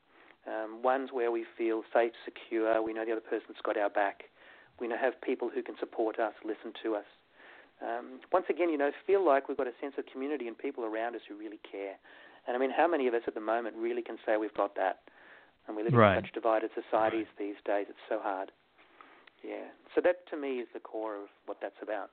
Um, 0.46 0.80
ones 0.80 1.12
where 1.12 1.30
we 1.30 1.44
feel 1.44 1.84
safe, 1.92 2.14
secure. 2.24 2.80
We 2.80 2.94
know 2.94 3.04
the 3.04 3.12
other 3.12 3.20
person's 3.20 3.60
got 3.60 3.76
our 3.76 3.90
back. 3.90 4.30
We 4.78 4.88
know 4.88 4.96
have 4.96 5.20
people 5.20 5.50
who 5.50 5.62
can 5.62 5.76
support 5.76 6.18
us, 6.18 6.32
listen 6.42 6.72
to 6.82 6.96
us 6.96 7.04
um, 7.82 8.20
once 8.32 8.46
again, 8.48 8.68
you 8.70 8.78
know, 8.78 8.90
feel 9.06 9.24
like 9.24 9.48
we've 9.48 9.56
got 9.56 9.66
a 9.66 9.72
sense 9.80 9.94
of 9.98 10.04
community 10.06 10.48
and 10.48 10.56
people 10.56 10.84
around 10.84 11.14
us 11.14 11.22
who 11.28 11.36
really 11.36 11.60
care. 11.70 11.96
And 12.46 12.56
I 12.56 12.60
mean, 12.60 12.70
how 12.70 12.88
many 12.88 13.06
of 13.06 13.14
us 13.14 13.22
at 13.26 13.34
the 13.34 13.40
moment 13.40 13.76
really 13.76 14.02
can 14.02 14.16
say 14.24 14.36
we've 14.36 14.54
got 14.54 14.74
that? 14.76 15.00
And 15.66 15.76
we 15.76 15.82
live 15.82 15.92
Right. 15.94 16.16
in 16.16 16.24
such 16.24 16.32
divided 16.32 16.70
societies 16.74 17.26
these 17.38 17.56
days. 17.64 17.86
It's 17.88 17.98
so 18.08 18.18
hard. 18.18 18.50
Yeah. 19.42 19.64
So 19.94 20.00
that 20.02 20.26
to 20.30 20.36
me 20.36 20.58
is 20.60 20.68
the 20.72 20.80
core 20.80 21.16
of 21.16 21.28
what 21.46 21.58
that's 21.60 21.80
about. 21.82 22.10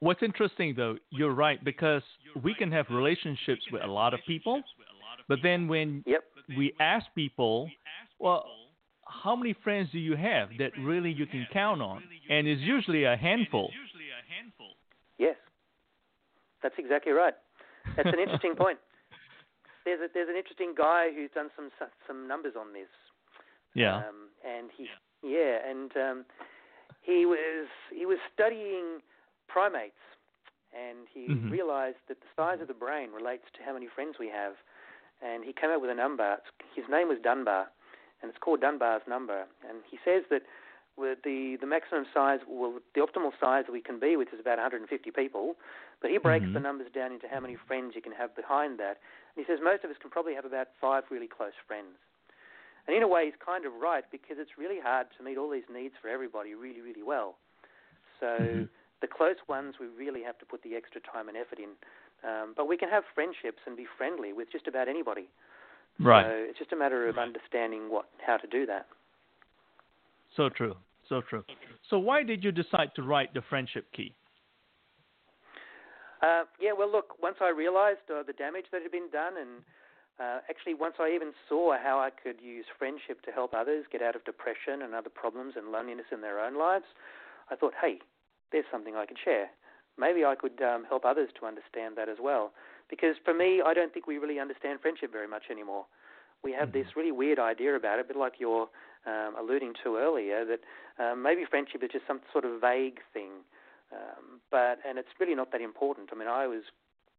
What's 0.00 0.22
interesting, 0.22 0.74
though, 0.76 0.98
you're 1.10 1.32
right, 1.32 1.62
because 1.64 2.02
we 2.42 2.54
can 2.54 2.70
have 2.72 2.86
relationships 2.90 3.62
with 3.70 3.82
a 3.82 3.86
lot 3.86 4.12
of 4.12 4.20
people, 4.26 4.62
but 5.28 5.38
then 5.42 5.66
when 5.68 6.02
Yep. 6.06 6.24
we 6.56 6.74
ask 6.78 7.06
people, 7.14 7.70
well, 8.18 8.44
how 9.06 9.36
many 9.36 9.52
friends 9.52 9.90
do 9.92 9.98
you 9.98 10.16
have 10.16 10.50
that 10.58 10.76
really 10.78 11.10
you 11.10 11.26
can 11.26 11.46
count 11.52 11.80
on? 11.80 12.02
And 12.28 12.46
it's 12.46 12.60
usually 12.60 13.04
a 13.04 13.16
handful. 13.16 13.72
Yes. 15.18 15.36
That's 16.62 16.74
exactly 16.78 17.12
right. 17.12 17.34
That's 17.96 18.08
an 18.08 18.18
interesting 18.18 18.54
point. 18.56 18.78
There's 19.84 20.00
a, 20.00 20.08
there's 20.14 20.30
an 20.30 20.36
interesting 20.36 20.72
guy 20.74 21.12
who's 21.14 21.28
done 21.34 21.50
some 21.54 21.68
some 22.08 22.26
numbers 22.26 22.54
on 22.58 22.72
this. 22.72 22.88
Yeah. 23.74 23.96
Um, 23.96 24.32
and 24.40 24.70
he, 24.74 24.88
yeah, 25.22 25.60
and 25.60 25.92
um, 25.94 26.24
he 27.02 27.26
was 27.26 27.68
he 27.92 28.06
was 28.06 28.16
studying 28.32 29.02
primates, 29.46 30.00
and 30.72 31.04
he 31.12 31.28
Mhm. 31.28 31.50
realized 31.50 32.00
that 32.08 32.16
the 32.22 32.26
size 32.34 32.62
of 32.62 32.68
the 32.68 32.72
brain 32.72 33.12
relates 33.12 33.44
to 33.52 33.62
how 33.62 33.74
many 33.74 33.86
friends 33.86 34.16
we 34.18 34.28
have, 34.30 34.54
and 35.20 35.44
he 35.44 35.52
came 35.52 35.68
up 35.68 35.82
with 35.82 35.90
a 35.90 35.94
number. 35.94 36.40
His 36.74 36.88
name 36.88 37.08
was 37.08 37.18
Dunbar, 37.20 37.68
and 38.22 38.30
it's 38.30 38.38
called 38.40 38.62
Dunbar's 38.62 39.02
number. 39.06 39.44
And 39.68 39.84
he 39.90 39.98
says 40.02 40.24
that 40.30 40.44
the 40.96 41.56
the 41.60 41.66
maximum 41.66 42.06
size, 42.14 42.40
well, 42.46 42.78
the 42.94 43.00
optimal 43.00 43.32
size 43.40 43.64
we 43.70 43.80
can 43.80 43.98
be 43.98 44.16
with 44.16 44.28
is 44.32 44.40
about 44.40 44.58
150 44.58 45.10
people, 45.10 45.56
but 46.00 46.10
he 46.10 46.18
breaks 46.18 46.46
Mhm. 46.46 46.54
the 46.54 46.60
numbers 46.60 46.90
down 46.92 47.12
into 47.12 47.28
how 47.28 47.40
many 47.40 47.56
friends 47.56 47.94
you 47.94 48.02
can 48.02 48.12
have 48.12 48.34
behind 48.34 48.78
that. 48.78 49.00
And 49.34 49.44
he 49.44 49.44
says 49.44 49.60
most 49.60 49.84
of 49.84 49.90
us 49.90 49.98
can 49.98 50.10
probably 50.10 50.34
have 50.34 50.44
about 50.44 50.68
five 50.80 51.10
really 51.10 51.28
close 51.28 51.54
friends. 51.66 51.98
And 52.86 52.94
in 52.94 53.02
a 53.02 53.08
way, 53.08 53.26
he's 53.26 53.36
kind 53.36 53.64
of 53.64 53.74
right 53.80 54.04
because 54.10 54.38
it's 54.38 54.58
really 54.58 54.78
hard 54.78 55.10
to 55.16 55.22
meet 55.22 55.38
all 55.38 55.48
these 55.48 55.68
needs 55.68 55.96
for 55.96 56.08
everybody 56.08 56.54
really, 56.54 56.80
really 56.80 57.02
well. 57.02 57.38
So 58.20 58.26
Mhm. 58.26 58.68
the 59.00 59.08
close 59.08 59.40
ones, 59.48 59.78
we 59.78 59.86
really 59.86 60.22
have 60.22 60.38
to 60.38 60.46
put 60.46 60.62
the 60.62 60.76
extra 60.76 61.00
time 61.00 61.28
and 61.28 61.36
effort 61.36 61.58
in. 61.58 61.76
Um, 62.22 62.52
but 62.54 62.66
we 62.66 62.76
can 62.76 62.88
have 62.88 63.04
friendships 63.06 63.62
and 63.66 63.76
be 63.76 63.86
friendly 63.86 64.32
with 64.32 64.50
just 64.50 64.68
about 64.68 64.88
anybody. 64.88 65.28
Right. 65.98 66.24
So 66.24 66.30
it's 66.30 66.58
just 66.58 66.72
a 66.72 66.76
matter 66.76 67.08
of 67.08 67.18
understanding 67.18 67.88
what 67.88 68.06
how 68.18 68.36
to 68.36 68.46
do 68.46 68.66
that. 68.66 68.86
So 70.36 70.48
true. 70.48 70.76
So 71.08 71.22
true. 71.28 71.44
So 71.90 71.98
why 71.98 72.22
did 72.22 72.42
you 72.42 72.52
decide 72.52 72.90
to 72.96 73.02
write 73.02 73.34
the 73.34 73.42
Friendship 73.48 73.86
Key? 73.92 74.14
Uh, 76.22 76.44
yeah, 76.58 76.72
well, 76.72 76.90
look, 76.90 77.20
once 77.20 77.36
I 77.40 77.50
realized 77.50 78.08
uh, 78.08 78.22
the 78.22 78.32
damage 78.32 78.64
that 78.72 78.80
had 78.80 78.90
been 78.90 79.10
done, 79.12 79.34
and 79.36 79.50
uh, 80.18 80.40
actually 80.48 80.72
once 80.72 80.94
I 80.98 81.12
even 81.14 81.32
saw 81.48 81.76
how 81.76 82.00
I 82.00 82.08
could 82.08 82.40
use 82.40 82.64
friendship 82.78 83.20
to 83.22 83.30
help 83.30 83.52
others 83.52 83.84
get 83.92 84.00
out 84.00 84.16
of 84.16 84.24
depression 84.24 84.80
and 84.82 84.94
other 84.94 85.10
problems 85.10 85.54
and 85.56 85.70
loneliness 85.70 86.06
in 86.10 86.22
their 86.22 86.40
own 86.40 86.58
lives, 86.58 86.86
I 87.50 87.56
thought, 87.56 87.74
hey, 87.80 87.98
there's 88.52 88.64
something 88.72 88.96
I 88.96 89.04
can 89.04 89.16
share. 89.22 89.50
Maybe 89.98 90.24
I 90.24 90.34
could 90.34 90.60
um, 90.62 90.84
help 90.88 91.04
others 91.04 91.28
to 91.40 91.46
understand 91.46 91.96
that 91.98 92.08
as 92.08 92.16
well. 92.20 92.52
Because 92.88 93.16
for 93.24 93.34
me, 93.34 93.60
I 93.64 93.74
don't 93.74 93.92
think 93.92 94.06
we 94.06 94.18
really 94.18 94.40
understand 94.40 94.80
friendship 94.80 95.12
very 95.12 95.28
much 95.28 95.44
anymore. 95.50 95.84
We 96.44 96.52
have 96.52 96.68
mm-hmm. 96.68 96.78
this 96.78 96.96
really 96.96 97.12
weird 97.12 97.38
idea 97.38 97.74
about 97.74 97.98
it, 97.98 98.04
a 98.04 98.08
bit 98.08 98.16
like 98.16 98.34
you're 98.38 98.68
um, 99.06 99.34
alluding 99.40 99.72
to 99.82 99.96
earlier, 99.96 100.44
that 100.44 100.60
um, 101.02 101.22
maybe 101.22 101.44
friendship 101.48 101.82
is 101.82 101.90
just 101.92 102.06
some 102.06 102.20
sort 102.32 102.44
of 102.44 102.60
vague 102.60 103.00
thing 103.12 103.30
um, 103.94 104.40
but 104.50 104.78
and 104.86 104.98
it's 104.98 105.14
really 105.20 105.34
not 105.34 105.52
that 105.52 105.60
important. 105.60 106.10
I 106.12 106.16
mean, 106.16 106.28
I 106.28 106.46
was 106.46 106.62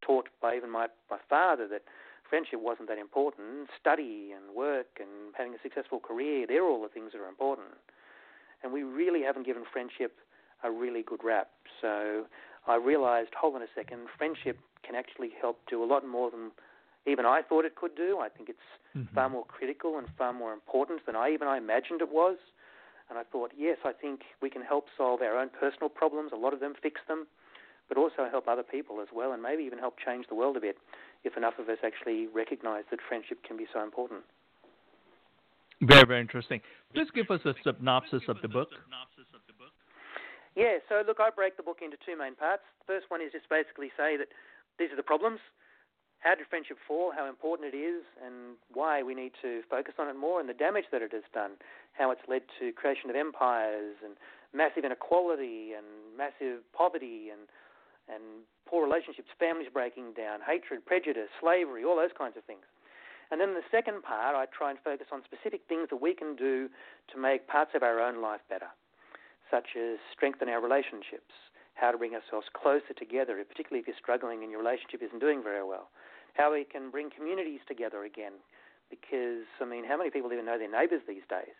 taught 0.02 0.28
by 0.40 0.56
even 0.56 0.70
my 0.70 0.86
my 1.10 1.18
father 1.28 1.66
that 1.68 1.82
friendship 2.28 2.60
wasn't 2.60 2.88
that 2.88 2.98
important. 2.98 3.68
Study 3.78 4.32
and 4.34 4.54
work 4.54 4.98
and 5.00 5.34
having 5.36 5.54
a 5.54 5.62
successful 5.62 6.00
career, 6.00 6.46
they're 6.46 6.64
all 6.64 6.82
the 6.82 6.88
things 6.88 7.12
that 7.12 7.20
are 7.20 7.28
important. 7.28 7.68
And 8.62 8.72
we 8.72 8.82
really 8.82 9.22
haven't 9.22 9.46
given 9.46 9.64
friendship 9.70 10.16
a 10.64 10.70
really 10.70 11.02
good 11.02 11.20
rap. 11.22 11.50
So 11.80 12.24
I 12.66 12.76
realized, 12.76 13.30
hold 13.38 13.54
on 13.54 13.62
a 13.62 13.70
second, 13.74 14.08
friendship 14.16 14.58
can 14.84 14.96
actually 14.96 15.30
help 15.40 15.60
do 15.68 15.84
a 15.84 15.86
lot 15.86 16.06
more 16.06 16.30
than 16.30 16.50
even 17.06 17.24
I 17.24 17.42
thought 17.42 17.64
it 17.64 17.76
could 17.76 17.94
do. 17.96 18.18
I 18.20 18.28
think 18.28 18.48
it's 18.48 18.68
mm-hmm. 18.96 19.14
far 19.14 19.28
more 19.28 19.44
critical 19.44 19.98
and 19.98 20.06
far 20.18 20.32
more 20.32 20.52
important 20.52 21.06
than 21.06 21.16
I 21.16 21.30
even 21.30 21.48
I 21.48 21.58
imagined 21.58 22.00
it 22.00 22.12
was. 22.12 22.36
And 23.08 23.18
I 23.18 23.22
thought, 23.22 23.52
yes, 23.56 23.78
I 23.84 23.92
think 23.92 24.22
we 24.42 24.50
can 24.50 24.62
help 24.62 24.86
solve 24.96 25.22
our 25.22 25.38
own 25.38 25.48
personal 25.48 25.88
problems, 25.88 26.32
a 26.34 26.36
lot 26.36 26.52
of 26.52 26.58
them 26.58 26.74
fix 26.82 27.00
them, 27.06 27.26
but 27.88 27.96
also 27.96 28.26
help 28.28 28.48
other 28.48 28.64
people 28.64 29.00
as 29.00 29.06
well, 29.14 29.30
and 29.30 29.40
maybe 29.40 29.62
even 29.62 29.78
help 29.78 29.94
change 30.04 30.26
the 30.28 30.34
world 30.34 30.56
a 30.56 30.60
bit 30.60 30.76
if 31.22 31.36
enough 31.36 31.54
of 31.60 31.68
us 31.68 31.78
actually 31.86 32.26
recognize 32.26 32.82
that 32.90 32.98
friendship 33.06 33.38
can 33.46 33.56
be 33.56 33.66
so 33.72 33.82
important. 33.82 34.22
Very, 35.82 36.04
very 36.04 36.20
interesting. 36.20 36.60
Please 36.94 37.06
give 37.14 37.30
us 37.30 37.40
a 37.44 37.54
synopsis 37.62 38.22
of 38.26 38.40
the 38.42 38.48
book. 38.48 38.70
Yeah, 40.56 40.80
so 40.88 41.04
look, 41.06 41.20
I 41.20 41.28
break 41.30 41.56
the 41.56 41.62
book 41.62 41.84
into 41.84 42.00
two 42.00 42.16
main 42.16 42.34
parts. 42.34 42.64
The 42.80 42.96
first 42.96 43.06
one 43.12 43.20
is 43.20 43.30
just 43.30 43.46
basically 43.52 43.92
say 43.94 44.16
that 44.16 44.32
these 44.80 44.90
are 44.90 44.96
the 44.96 45.04
problems, 45.04 45.38
how 46.26 46.34
did 46.34 46.50
friendship 46.50 46.76
fall, 46.82 47.14
how 47.14 47.30
important 47.30 47.72
it 47.72 47.78
is, 47.78 48.02
and 48.18 48.58
why 48.74 48.98
we 49.00 49.14
need 49.14 49.30
to 49.40 49.62
focus 49.70 49.94
on 49.94 50.10
it 50.10 50.18
more, 50.18 50.42
and 50.42 50.48
the 50.50 50.58
damage 50.58 50.90
that 50.90 51.00
it 51.00 51.14
has 51.14 51.22
done, 51.30 51.52
how 51.94 52.10
it's 52.10 52.26
led 52.26 52.42
to 52.58 52.74
creation 52.74 53.08
of 53.10 53.14
empires 53.14 53.94
and 54.02 54.18
massive 54.50 54.82
inequality 54.82 55.70
and 55.70 55.86
massive 56.18 56.66
poverty 56.74 57.30
and 57.30 57.46
and 58.10 58.46
poor 58.66 58.86
relationships, 58.86 59.26
families 59.38 59.66
breaking 59.72 60.14
down, 60.14 60.38
hatred, 60.38 60.84
prejudice, 60.86 61.30
slavery, 61.42 61.82
all 61.82 61.96
those 61.98 62.14
kinds 62.16 62.36
of 62.36 62.44
things. 62.46 62.62
And 63.30 63.40
then 63.40 63.54
the 63.54 63.66
second 63.70 64.02
part, 64.06 64.38
I 64.38 64.46
try 64.46 64.70
and 64.70 64.78
focus 64.78 65.10
on 65.10 65.26
specific 65.26 65.66
things 65.66 65.90
that 65.90 65.98
we 65.98 66.14
can 66.14 66.38
do 66.38 66.70
to 67.10 67.18
make 67.18 67.50
parts 67.50 67.74
of 67.74 67.82
our 67.82 67.98
own 67.98 68.22
life 68.22 68.42
better, 68.48 68.70
such 69.50 69.74
as 69.74 69.98
strengthen 70.14 70.48
our 70.48 70.62
relationships, 70.62 71.34
how 71.74 71.90
to 71.90 71.98
bring 71.98 72.14
ourselves 72.14 72.46
closer 72.54 72.94
together, 72.94 73.42
particularly 73.42 73.82
if 73.82 73.90
you're 73.90 73.98
struggling 73.98 74.46
and 74.46 74.54
your 74.54 74.62
relationship 74.62 75.02
isn't 75.02 75.18
doing 75.18 75.42
very 75.42 75.66
well, 75.66 75.90
how 76.36 76.52
we 76.52 76.64
can 76.64 76.90
bring 76.90 77.10
communities 77.10 77.60
together 77.66 78.04
again, 78.04 78.32
because, 78.90 79.46
I 79.60 79.64
mean, 79.64 79.84
how 79.84 79.96
many 79.96 80.10
people 80.10 80.32
even 80.32 80.46
know 80.46 80.58
their 80.58 80.70
neighbours 80.70 81.02
these 81.08 81.26
days? 81.28 81.56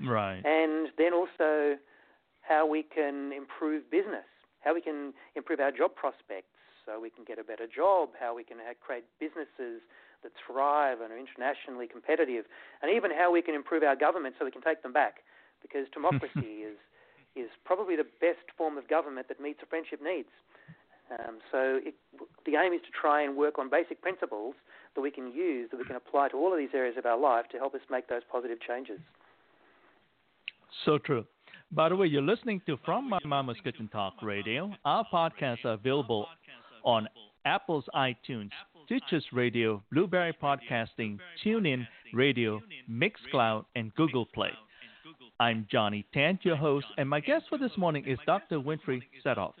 Right. 0.00 0.42
And 0.44 0.88
then 0.98 1.12
also 1.12 1.78
how 2.42 2.66
we 2.66 2.82
can 2.82 3.32
improve 3.32 3.90
business, 3.90 4.28
how 4.60 4.74
we 4.74 4.80
can 4.80 5.12
improve 5.36 5.60
our 5.60 5.72
job 5.72 5.94
prospects 5.94 6.54
so 6.86 7.00
we 7.00 7.10
can 7.10 7.24
get 7.24 7.38
a 7.38 7.44
better 7.44 7.66
job, 7.66 8.10
how 8.18 8.34
we 8.34 8.44
can 8.44 8.56
create 8.80 9.04
businesses 9.20 9.84
that 10.22 10.32
thrive 10.34 11.00
and 11.00 11.12
are 11.12 11.18
internationally 11.18 11.86
competitive, 11.86 12.46
and 12.82 12.90
even 12.90 13.10
how 13.10 13.30
we 13.30 13.42
can 13.42 13.54
improve 13.54 13.82
our 13.82 13.94
government 13.94 14.34
so 14.38 14.44
we 14.44 14.50
can 14.50 14.62
take 14.62 14.82
them 14.82 14.92
back. 14.92 15.22
Because 15.62 15.86
democracy 15.92 16.64
is 16.64 16.78
is 17.36 17.50
probably 17.64 17.94
the 17.94 18.08
best 18.18 18.42
form 18.56 18.76
of 18.76 18.88
government 18.88 19.28
that 19.28 19.38
meets 19.38 19.60
the 19.60 19.66
friendship 19.66 20.00
needs. 20.02 20.32
Um, 21.10 21.38
so 21.50 21.80
it, 21.82 21.94
the 22.44 22.56
aim 22.56 22.72
is 22.72 22.80
to 22.82 22.92
try 23.00 23.22
and 23.22 23.36
work 23.36 23.58
on 23.58 23.70
basic 23.70 24.02
principles 24.02 24.54
that 24.94 25.00
we 25.00 25.10
can 25.10 25.32
use, 25.32 25.70
that 25.70 25.78
we 25.78 25.84
can 25.84 25.96
apply 25.96 26.28
to 26.28 26.36
all 26.36 26.52
of 26.52 26.58
these 26.58 26.74
areas 26.74 26.96
of 26.98 27.06
our 27.06 27.18
life 27.18 27.46
to 27.52 27.58
help 27.58 27.74
us 27.74 27.80
make 27.90 28.08
those 28.08 28.22
positive 28.30 28.58
changes. 28.66 28.98
So 30.84 30.98
true. 30.98 31.24
By 31.72 31.88
the 31.88 31.96
way, 31.96 32.06
you're 32.06 32.22
listening 32.22 32.62
to 32.66 32.78
From 32.84 33.08
My 33.08 33.18
Mama's 33.24 33.58
Kitchen 33.62 33.88
Talk 33.88 34.14
Radio. 34.22 34.72
Our 34.84 35.04
podcasts 35.12 35.64
are 35.64 35.74
available 35.74 36.26
on 36.84 37.08
Apple's 37.44 37.84
iTunes, 37.94 38.50
Stitcher 38.86 39.20
Radio, 39.32 39.82
Blubrry 39.92 40.34
Podcasting, 40.42 41.18
TuneIn 41.44 41.86
Radio, 42.14 42.60
Mixcloud, 42.90 43.64
and 43.76 43.94
Google 43.94 44.26
Play. 44.26 44.50
I'm 45.40 45.66
Johnny 45.70 46.06
Tan, 46.12 46.38
your 46.42 46.56
host, 46.56 46.86
and 46.96 47.08
my 47.08 47.20
guest 47.20 47.44
for 47.48 47.58
this 47.58 47.70
morning 47.76 48.04
is 48.06 48.18
Dr. 48.26 48.58
Winfried 48.58 49.02
Sedhoff. 49.24 49.52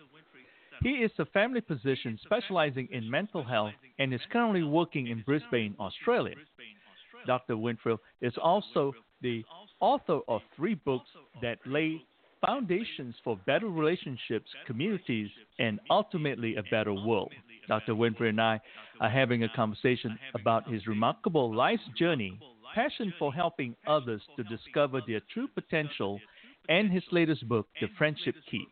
He 0.82 0.90
is 0.90 1.10
a 1.18 1.24
family 1.26 1.60
physician 1.60 2.18
specializing 2.24 2.88
in 2.92 3.10
mental 3.10 3.44
health 3.44 3.72
and 3.98 4.12
is 4.12 4.20
currently 4.30 4.62
working 4.62 5.08
in 5.08 5.22
Brisbane, 5.22 5.74
Australia. 5.80 6.34
Dr. 7.26 7.54
Winfried 7.54 7.98
is 8.20 8.34
also 8.42 8.92
the 9.20 9.44
author 9.80 10.20
of 10.28 10.40
three 10.56 10.74
books 10.74 11.08
that 11.42 11.58
lay 11.66 12.04
foundations 12.44 13.16
for 13.24 13.36
better 13.46 13.68
relationships, 13.68 14.48
communities, 14.66 15.28
and 15.58 15.80
ultimately 15.90 16.56
a 16.56 16.62
better 16.70 16.94
world. 16.94 17.32
Dr. 17.66 17.94
Winfried 17.94 18.30
and 18.30 18.40
I 18.40 18.60
are 19.00 19.10
having 19.10 19.42
a 19.42 19.48
conversation 19.48 20.18
about 20.34 20.68
his 20.72 20.86
remarkable 20.86 21.52
life's 21.54 21.82
journey 21.98 22.38
passion 22.74 23.12
for 23.18 23.32
helping 23.32 23.74
others 23.86 24.22
to 24.36 24.44
discover 24.44 25.00
their 25.06 25.20
true 25.32 25.48
potential, 25.48 26.20
and 26.68 26.90
his 26.90 27.02
latest 27.10 27.48
book, 27.48 27.66
The 27.80 27.88
Friendship 27.96 28.34
Key. 28.50 28.66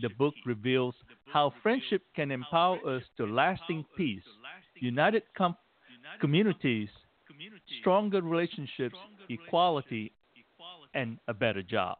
The 0.00 0.08
book 0.08 0.34
reveals 0.46 0.94
how 1.32 1.52
friendship 1.62 2.02
can 2.14 2.30
empower 2.30 2.78
us 2.86 3.02
to 3.16 3.26
lasting 3.26 3.84
peace, 3.96 4.22
united 4.76 5.22
com- 5.36 5.56
communities, 6.20 6.88
stronger 7.80 8.22
relationships, 8.22 8.96
equality, 9.28 10.12
and 10.94 11.18
a 11.28 11.34
better 11.34 11.62
job. 11.62 11.96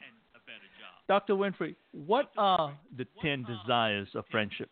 Dr. 1.06 1.34
Winfried, 1.34 1.76
what 1.92 2.30
are 2.38 2.72
the 2.96 3.06
10 3.20 3.44
desires 3.44 4.08
of 4.14 4.24
friendship? 4.30 4.70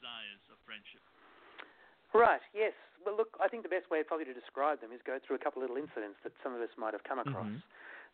Right, 2.15 2.41
yes. 2.55 2.73
Well, 3.05 3.17
look, 3.17 3.37
I 3.41 3.49
think 3.49 3.65
the 3.65 3.73
best 3.73 3.91
way 3.91 4.01
probably 4.07 4.27
to 4.27 4.37
describe 4.37 4.81
them 4.81 4.93
is 4.93 5.01
go 5.05 5.19
through 5.19 5.37
a 5.37 5.43
couple 5.43 5.61
of 5.61 5.69
little 5.69 5.83
incidents 5.83 6.21
that 6.25 6.33
some 6.45 6.55
of 6.55 6.61
us 6.61 6.73
might 6.79 6.93
have 6.93 7.05
come 7.05 7.19
across. 7.19 7.49
Mm-hmm. 7.49 7.65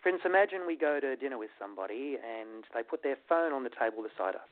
For 0.02 0.08
instance, 0.08 0.26
imagine 0.26 0.66
we 0.66 0.78
go 0.78 0.98
to 0.98 1.14
dinner 1.16 1.36
with 1.36 1.50
somebody 1.58 2.16
and 2.16 2.64
they 2.74 2.82
put 2.82 3.02
their 3.02 3.18
phone 3.28 3.52
on 3.52 3.64
the 3.64 3.74
table 3.74 4.02
beside 4.02 4.34
us. 4.38 4.48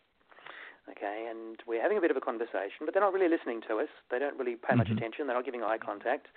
Okay, 0.90 1.26
and 1.28 1.58
we're 1.66 1.82
having 1.82 1.98
a 1.98 2.00
bit 2.00 2.12
of 2.12 2.16
a 2.16 2.22
conversation, 2.22 2.86
but 2.86 2.94
they're 2.94 3.02
not 3.02 3.12
really 3.12 3.28
listening 3.28 3.60
to 3.68 3.82
us. 3.82 3.90
They 4.10 4.20
don't 4.20 4.38
really 4.38 4.54
pay 4.54 4.76
much 4.76 4.86
mm-hmm. 4.86 4.98
attention. 4.98 5.26
They're 5.26 5.34
not 5.34 5.44
giving 5.44 5.62
eye 5.62 5.78
contact. 5.78 6.30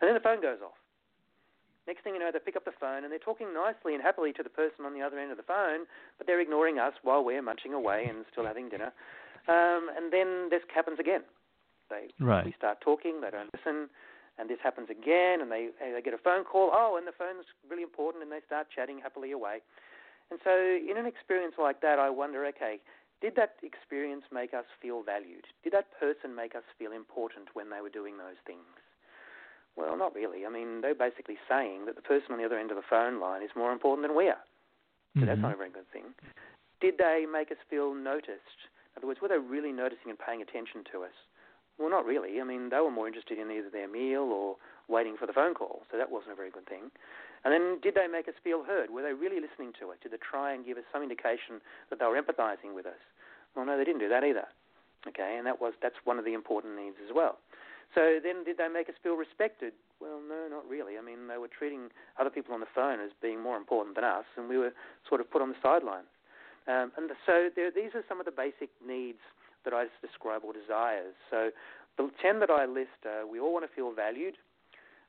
And 0.00 0.08
then 0.08 0.14
the 0.14 0.20
phone 0.24 0.42
goes 0.42 0.58
off. 0.58 0.74
Next 1.86 2.02
thing 2.02 2.14
you 2.14 2.20
know, 2.20 2.30
they 2.32 2.38
pick 2.38 2.54
up 2.54 2.64
the 2.64 2.74
phone 2.78 3.02
and 3.02 3.10
they're 3.10 3.22
talking 3.22 3.54
nicely 3.54 3.94
and 3.94 4.02
happily 4.02 4.32
to 4.34 4.42
the 4.42 4.50
person 4.50 4.86
on 4.86 4.94
the 4.94 5.02
other 5.02 5.18
end 5.18 5.30
of 5.30 5.36
the 5.36 5.46
phone, 5.46 5.86
but 6.18 6.26
they're 6.26 6.40
ignoring 6.40 6.78
us 6.78 6.94
while 7.02 7.24
we're 7.24 7.42
munching 7.42 7.74
away 7.74 8.06
and 8.06 8.24
still 8.30 8.46
having 8.46 8.68
dinner. 8.68 8.94
Um, 9.50 9.90
and 9.90 10.12
then 10.12 10.46
this 10.50 10.62
happens 10.72 10.98
again. 11.00 11.22
They 11.90 12.06
right. 12.22 12.46
we 12.46 12.54
start 12.56 12.80
talking, 12.80 13.20
they 13.20 13.30
don't 13.30 13.50
listen, 13.50 13.90
and 14.38 14.48
this 14.48 14.62
happens 14.62 14.88
again, 14.90 15.42
and 15.42 15.50
they 15.50 15.70
they 15.80 16.00
get 16.00 16.14
a 16.14 16.22
phone 16.22 16.44
call. 16.44 16.70
Oh, 16.72 16.94
and 16.96 17.06
the 17.06 17.12
phone's 17.12 17.44
really 17.68 17.82
important, 17.82 18.22
and 18.22 18.30
they 18.30 18.40
start 18.46 18.68
chatting 18.74 19.00
happily 19.02 19.32
away. 19.32 19.60
And 20.30 20.38
so, 20.44 20.54
in 20.54 20.96
an 20.96 21.04
experience 21.04 21.54
like 21.58 21.82
that, 21.82 21.98
I 21.98 22.08
wonder, 22.08 22.46
okay, 22.46 22.80
did 23.22 23.38
that 23.38 23.54
experience 23.62 24.24
make 24.34 24.52
us 24.52 24.66
feel 24.82 25.02
valued? 25.02 25.46
Did 25.62 25.72
that 25.72 25.86
person 25.98 26.34
make 26.34 26.54
us 26.54 26.66
feel 26.76 26.90
important 26.90 27.54
when 27.54 27.70
they 27.70 27.80
were 27.80 27.88
doing 27.94 28.18
those 28.18 28.36
things? 28.44 28.66
Well, 29.76 29.96
not 29.96 30.14
really. 30.14 30.44
I 30.44 30.50
mean, 30.50 30.82
they're 30.82 30.98
basically 30.98 31.38
saying 31.48 31.86
that 31.86 31.96
the 31.96 32.02
person 32.02 32.32
on 32.32 32.38
the 32.38 32.44
other 32.44 32.58
end 32.58 32.70
of 32.70 32.76
the 32.76 32.90
phone 32.90 33.20
line 33.20 33.42
is 33.42 33.54
more 33.56 33.72
important 33.72 34.06
than 34.06 34.16
we 34.16 34.28
are. 34.28 34.42
So 35.14 35.20
mm-hmm. 35.20 35.26
that's 35.30 35.40
not 35.40 35.54
a 35.54 35.56
very 35.56 35.70
good 35.70 35.88
thing. 35.92 36.12
Did 36.82 36.98
they 36.98 37.24
make 37.30 37.50
us 37.50 37.62
feel 37.70 37.94
noticed? 37.94 38.68
In 38.92 39.00
other 39.00 39.06
words, 39.06 39.22
were 39.22 39.28
they 39.28 39.38
really 39.38 39.72
noticing 39.72 40.10
and 40.10 40.18
paying 40.18 40.42
attention 40.42 40.84
to 40.92 41.04
us? 41.06 41.16
Well, 41.78 41.88
not 41.88 42.04
really. 42.04 42.40
I 42.40 42.44
mean, 42.44 42.68
they 42.68 42.80
were 42.80 42.90
more 42.90 43.06
interested 43.06 43.38
in 43.38 43.50
either 43.50 43.70
their 43.70 43.88
meal 43.88 44.28
or 44.28 44.56
waiting 44.88 45.16
for 45.16 45.26
the 45.26 45.32
phone 45.32 45.54
call, 45.54 45.82
so 45.90 45.96
that 45.96 46.10
wasn't 46.10 46.32
a 46.32 46.36
very 46.36 46.50
good 46.50 46.66
thing. 46.66 46.90
And 47.44 47.50
then, 47.50 47.82
did 47.82 47.94
they 47.94 48.06
make 48.06 48.28
us 48.28 48.38
feel 48.42 48.62
heard? 48.62 48.90
Were 48.90 49.02
they 49.02 49.12
really 49.12 49.42
listening 49.42 49.74
to 49.82 49.90
us? 49.90 49.98
Did 50.02 50.12
they 50.12 50.22
try 50.22 50.54
and 50.54 50.64
give 50.64 50.78
us 50.78 50.86
some 50.92 51.02
indication 51.02 51.58
that 51.90 51.98
they 51.98 52.06
were 52.06 52.14
empathizing 52.14 52.74
with 52.74 52.86
us? 52.86 53.02
Well, 53.54 53.66
no, 53.66 53.76
they 53.76 53.84
didn't 53.84 54.00
do 54.00 54.08
that 54.08 54.22
either. 54.22 54.46
Okay, 55.08 55.34
and 55.36 55.46
that 55.46 55.60
was 55.60 55.74
that's 55.82 55.98
one 56.04 56.18
of 56.18 56.24
the 56.24 56.32
important 56.32 56.78
needs 56.78 56.94
as 57.02 57.10
well. 57.10 57.38
So 57.94 58.22
then, 58.22 58.44
did 58.44 58.56
they 58.56 58.68
make 58.68 58.88
us 58.88 58.94
feel 59.02 59.18
respected? 59.18 59.74
Well, 60.00 60.22
no, 60.22 60.46
not 60.48 60.64
really. 60.68 60.96
I 60.96 61.02
mean, 61.02 61.26
they 61.26 61.36
were 61.36 61.50
treating 61.50 61.90
other 62.18 62.30
people 62.30 62.54
on 62.54 62.60
the 62.60 62.70
phone 62.74 63.00
as 63.00 63.10
being 63.20 63.42
more 63.42 63.56
important 63.56 63.96
than 63.96 64.04
us, 64.04 64.24
and 64.36 64.48
we 64.48 64.56
were 64.56 64.72
sort 65.08 65.20
of 65.20 65.30
put 65.30 65.42
on 65.42 65.50
the 65.50 65.60
sidelines. 65.62 66.08
Um, 66.66 66.92
and 66.96 67.10
so 67.26 67.50
there, 67.54 67.70
these 67.74 67.90
are 67.94 68.06
some 68.08 68.20
of 68.20 68.26
the 68.26 68.32
basic 68.32 68.70
needs 68.78 69.18
that 69.64 69.74
I 69.74 69.84
just 69.84 70.00
describe 70.00 70.42
or 70.44 70.52
desires. 70.52 71.14
So 71.30 71.50
the 71.98 72.10
10 72.22 72.40
that 72.40 72.50
I 72.50 72.66
list, 72.66 73.02
uh, 73.04 73.26
we 73.26 73.38
all 73.38 73.52
want 73.52 73.66
to 73.68 73.74
feel 73.74 73.92
valued. 73.92 74.34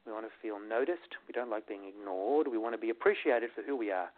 We 0.06 0.12
want 0.12 0.26
to 0.26 0.32
feel 0.42 0.60
noticed. 0.60 1.16
We 1.28 1.34
don't 1.34 1.50
like 1.50 1.68
being 1.68 1.86
ignored. 1.88 2.48
We 2.48 2.58
want 2.58 2.76
to 2.76 2.82
be 2.82 2.90
appreciated 2.90 3.52
for 3.56 3.62
who 3.64 3.76
we 3.76 3.92
are. 3.92 4.12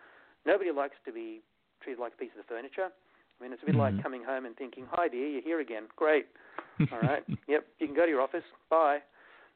Nobody 0.46 0.72
likes 0.72 0.96
to 1.06 1.12
be 1.12 1.42
treated 1.82 2.00
like 2.00 2.14
a 2.14 2.18
piece 2.18 2.34
of 2.40 2.46
furniture. 2.46 2.90
I 2.90 3.44
mean, 3.44 3.54
it's 3.54 3.62
a 3.62 3.66
bit 3.66 3.76
mm-hmm. 3.76 3.96
like 3.98 4.04
coming 4.04 4.24
home 4.24 4.46
and 4.46 4.56
thinking, 4.56 4.86
"Hi, 4.92 5.08
dear, 5.08 5.28
you're 5.28 5.42
here 5.42 5.60
again. 5.60 5.84
Great. 5.96 6.28
All 6.92 7.00
right. 7.02 7.24
yep. 7.48 7.66
You 7.80 7.88
can 7.88 7.96
go 7.96 8.06
to 8.06 8.10
your 8.10 8.22
office. 8.22 8.46
Bye." 8.70 9.00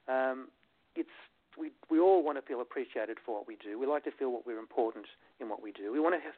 Um, 0.07 0.49
it's 0.95 1.09
we 1.57 1.71
we 1.89 1.99
all 1.99 2.23
want 2.23 2.37
to 2.37 2.41
feel 2.41 2.61
appreciated 2.61 3.17
for 3.25 3.35
what 3.35 3.47
we 3.47 3.57
do. 3.63 3.79
We 3.79 3.85
like 3.87 4.03
to 4.05 4.11
feel 4.11 4.31
what 4.31 4.45
we're 4.45 4.59
important 4.59 5.05
in 5.39 5.49
what 5.49 5.61
we 5.61 5.71
do. 5.71 5.91
We 5.91 5.99
want 5.99 6.15
to 6.15 6.21
have 6.21 6.33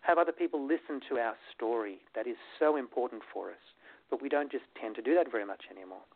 have 0.00 0.18
other 0.18 0.32
people 0.32 0.62
listen 0.62 1.00
to 1.08 1.18
our 1.18 1.34
story. 1.54 1.98
That 2.14 2.26
is 2.26 2.36
so 2.58 2.76
important 2.76 3.22
for 3.32 3.50
us. 3.50 3.64
But 4.10 4.22
we 4.22 4.28
don't 4.28 4.52
just 4.52 4.64
tend 4.80 4.94
to 4.96 5.02
do 5.02 5.14
that 5.14 5.30
very 5.30 5.44
much 5.44 5.62
anymore. 5.70 6.06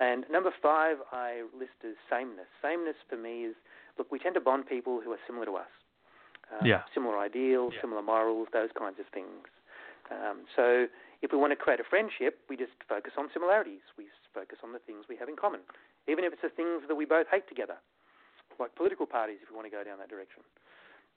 And 0.00 0.24
number 0.30 0.50
five, 0.62 0.98
I 1.12 1.42
list 1.58 1.82
as 1.82 1.94
sameness. 2.08 2.46
Sameness 2.62 2.96
for 3.08 3.16
me 3.16 3.44
is 3.50 3.56
look, 3.98 4.12
we 4.12 4.18
tend 4.18 4.34
to 4.34 4.40
bond 4.40 4.66
people 4.66 5.00
who 5.02 5.10
are 5.10 5.18
similar 5.26 5.44
to 5.46 5.56
us. 5.56 5.72
Um, 6.54 6.66
yeah. 6.66 6.82
Similar 6.94 7.18
ideals, 7.18 7.72
yeah. 7.74 7.82
similar 7.82 8.02
morals, 8.02 8.48
those 8.52 8.70
kinds 8.78 8.96
of 8.98 9.06
things. 9.12 9.50
Um, 10.10 10.46
so 10.56 10.86
if 11.20 11.32
we 11.32 11.38
want 11.38 11.52
to 11.52 11.56
create 11.56 11.80
a 11.80 11.84
friendship, 11.84 12.40
we 12.48 12.56
just 12.56 12.72
focus 12.88 13.12
on 13.18 13.28
similarities. 13.34 13.84
We 13.98 14.06
focus 14.32 14.58
on 14.62 14.72
the 14.72 14.78
things 14.78 15.04
we 15.08 15.16
have 15.16 15.28
in 15.28 15.36
common, 15.36 15.60
even 16.06 16.24
if 16.24 16.32
it's 16.32 16.42
the 16.42 16.54
things 16.54 16.86
that 16.86 16.94
we 16.94 17.04
both 17.04 17.26
hate 17.30 17.48
together, 17.48 17.76
like 18.58 18.74
political 18.76 19.04
parties, 19.04 19.38
if 19.42 19.50
we 19.50 19.56
want 19.56 19.66
to 19.66 19.74
go 19.74 19.84
down 19.84 19.98
that 19.98 20.08
direction. 20.08 20.42